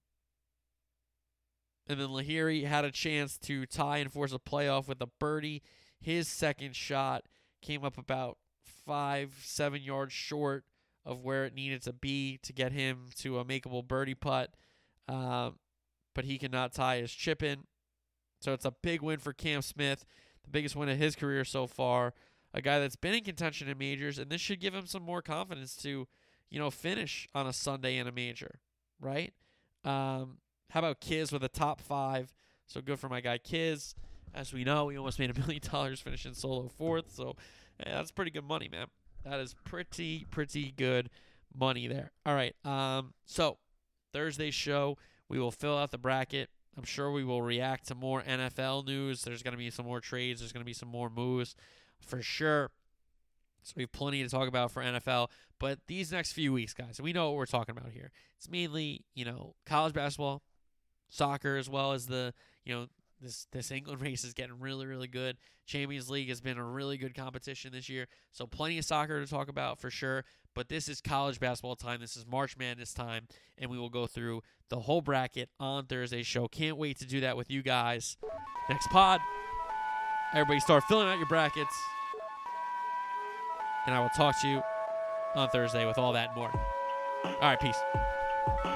and 1.86 2.00
then 2.00 2.08
Lahiri 2.08 2.64
had 2.64 2.84
a 2.84 2.90
chance 2.90 3.38
to 3.38 3.66
tie 3.66 3.98
and 3.98 4.12
force 4.12 4.32
a 4.32 4.38
playoff 4.38 4.88
with 4.88 5.00
a 5.00 5.06
birdie. 5.06 5.62
His 6.00 6.28
second 6.28 6.74
shot 6.74 7.24
came 7.62 7.84
up 7.84 7.96
about 7.98 8.38
five, 8.84 9.34
seven 9.42 9.82
yards 9.82 10.12
short 10.12 10.64
of 11.04 11.22
where 11.22 11.44
it 11.44 11.54
needed 11.54 11.82
to 11.82 11.92
be 11.92 12.38
to 12.42 12.52
get 12.52 12.72
him 12.72 13.06
to 13.18 13.38
a 13.38 13.44
makeable 13.44 13.86
birdie 13.86 14.14
putt. 14.14 14.54
Um, 15.08 15.58
but 16.14 16.24
he 16.24 16.38
cannot 16.38 16.72
tie 16.72 16.98
his 16.98 17.12
chip 17.12 17.42
in. 17.42 17.64
So 18.40 18.52
it's 18.52 18.64
a 18.64 18.74
big 18.82 19.02
win 19.02 19.18
for 19.18 19.32
Cam 19.32 19.62
Smith, 19.62 20.04
the 20.42 20.50
biggest 20.50 20.74
win 20.76 20.88
of 20.88 20.98
his 20.98 21.14
career 21.14 21.44
so 21.44 21.66
far. 21.66 22.14
A 22.52 22.60
guy 22.60 22.78
that's 22.80 22.96
been 22.96 23.14
in 23.14 23.22
contention 23.22 23.68
in 23.68 23.78
majors, 23.78 24.18
and 24.18 24.30
this 24.30 24.40
should 24.40 24.60
give 24.60 24.74
him 24.74 24.86
some 24.86 25.02
more 25.02 25.22
confidence 25.22 25.76
to, 25.76 26.08
you 26.50 26.58
know, 26.58 26.70
finish 26.70 27.28
on 27.34 27.46
a 27.46 27.52
Sunday 27.52 27.98
in 27.98 28.06
a 28.06 28.12
major, 28.12 28.60
right? 29.00 29.32
Um, 29.84 30.38
how 30.70 30.80
about 30.80 31.00
Kiz 31.00 31.32
with 31.32 31.44
a 31.44 31.48
top 31.48 31.80
five? 31.80 32.32
So 32.66 32.80
good 32.80 32.98
for 32.98 33.08
my 33.08 33.20
guy 33.20 33.38
Kiz. 33.38 33.94
As 34.34 34.52
we 34.52 34.64
know, 34.64 34.88
he 34.88 34.98
almost 34.98 35.18
made 35.18 35.30
a 35.30 35.34
million 35.40 35.62
dollars 35.70 36.00
finishing 36.00 36.34
solo 36.34 36.68
fourth. 36.68 37.14
So 37.14 37.36
yeah, 37.80 37.96
that's 37.96 38.10
pretty 38.10 38.30
good 38.30 38.44
money, 38.44 38.68
man. 38.68 38.86
That 39.24 39.40
is 39.40 39.54
pretty, 39.64 40.26
pretty 40.30 40.72
good 40.76 41.10
money 41.54 41.88
there. 41.88 42.12
All 42.24 42.34
right. 42.34 42.54
Um, 42.64 43.14
so 43.24 43.58
Thursday 44.12 44.50
show, 44.50 44.98
we 45.28 45.38
will 45.38 45.50
fill 45.50 45.76
out 45.76 45.90
the 45.90 45.98
bracket. 45.98 46.50
I'm 46.76 46.84
sure 46.84 47.10
we 47.10 47.24
will 47.24 47.42
react 47.42 47.88
to 47.88 47.94
more 47.94 48.22
NFL 48.22 48.86
news. 48.86 49.22
There's 49.22 49.42
going 49.42 49.52
to 49.52 49.58
be 49.58 49.70
some 49.70 49.86
more 49.86 50.00
trades. 50.00 50.40
There's 50.40 50.52
going 50.52 50.62
to 50.62 50.66
be 50.66 50.74
some 50.74 50.88
more 50.88 51.08
moves 51.08 51.56
for 52.00 52.20
sure. 52.20 52.70
So 53.62 53.72
we 53.76 53.82
have 53.82 53.92
plenty 53.92 54.22
to 54.22 54.28
talk 54.28 54.46
about 54.46 54.70
for 54.70 54.82
NFL. 54.82 55.28
But 55.58 55.80
these 55.88 56.12
next 56.12 56.32
few 56.32 56.52
weeks, 56.52 56.72
guys, 56.74 57.00
we 57.00 57.12
know 57.12 57.30
what 57.30 57.36
we're 57.36 57.46
talking 57.46 57.76
about 57.76 57.90
here. 57.90 58.12
It's 58.36 58.48
mainly, 58.48 59.04
you 59.14 59.24
know, 59.24 59.54
college 59.64 59.94
basketball, 59.94 60.42
soccer, 61.08 61.56
as 61.56 61.68
well 61.68 61.92
as 61.92 62.06
the, 62.06 62.34
you 62.64 62.74
know, 62.74 62.86
this 63.20 63.46
this 63.52 63.70
England 63.70 64.00
race 64.02 64.24
is 64.24 64.34
getting 64.34 64.58
really 64.60 64.86
really 64.86 65.08
good. 65.08 65.36
Champions 65.66 66.08
League 66.08 66.28
has 66.28 66.40
been 66.40 66.58
a 66.58 66.64
really 66.64 66.96
good 66.96 67.14
competition 67.14 67.72
this 67.72 67.88
year, 67.88 68.06
so 68.32 68.46
plenty 68.46 68.78
of 68.78 68.84
soccer 68.84 69.20
to 69.20 69.30
talk 69.30 69.48
about 69.48 69.80
for 69.80 69.90
sure. 69.90 70.24
But 70.54 70.68
this 70.68 70.88
is 70.88 71.00
college 71.00 71.38
basketball 71.40 71.76
time. 71.76 72.00
This 72.00 72.16
is 72.16 72.24
March 72.26 72.56
Madness 72.56 72.94
time, 72.94 73.26
and 73.58 73.70
we 73.70 73.78
will 73.78 73.90
go 73.90 74.06
through 74.06 74.42
the 74.70 74.80
whole 74.80 75.02
bracket 75.02 75.50
on 75.60 75.86
Thursday's 75.86 76.26
show. 76.26 76.48
Can't 76.48 76.76
wait 76.76 76.98
to 76.98 77.06
do 77.06 77.20
that 77.20 77.36
with 77.36 77.50
you 77.50 77.62
guys. 77.62 78.16
Next 78.68 78.88
pod. 78.88 79.20
Everybody 80.32 80.60
start 80.60 80.84
filling 80.84 81.08
out 81.08 81.18
your 81.18 81.28
brackets. 81.28 81.74
And 83.86 83.94
I 83.94 84.00
will 84.00 84.10
talk 84.10 84.40
to 84.42 84.48
you 84.48 84.62
on 85.36 85.48
Thursday 85.50 85.86
with 85.86 85.98
all 85.98 86.12
that 86.14 86.30
and 86.30 86.36
more. 86.36 86.50
All 87.24 87.40
right, 87.40 87.60
peace. 87.60 88.75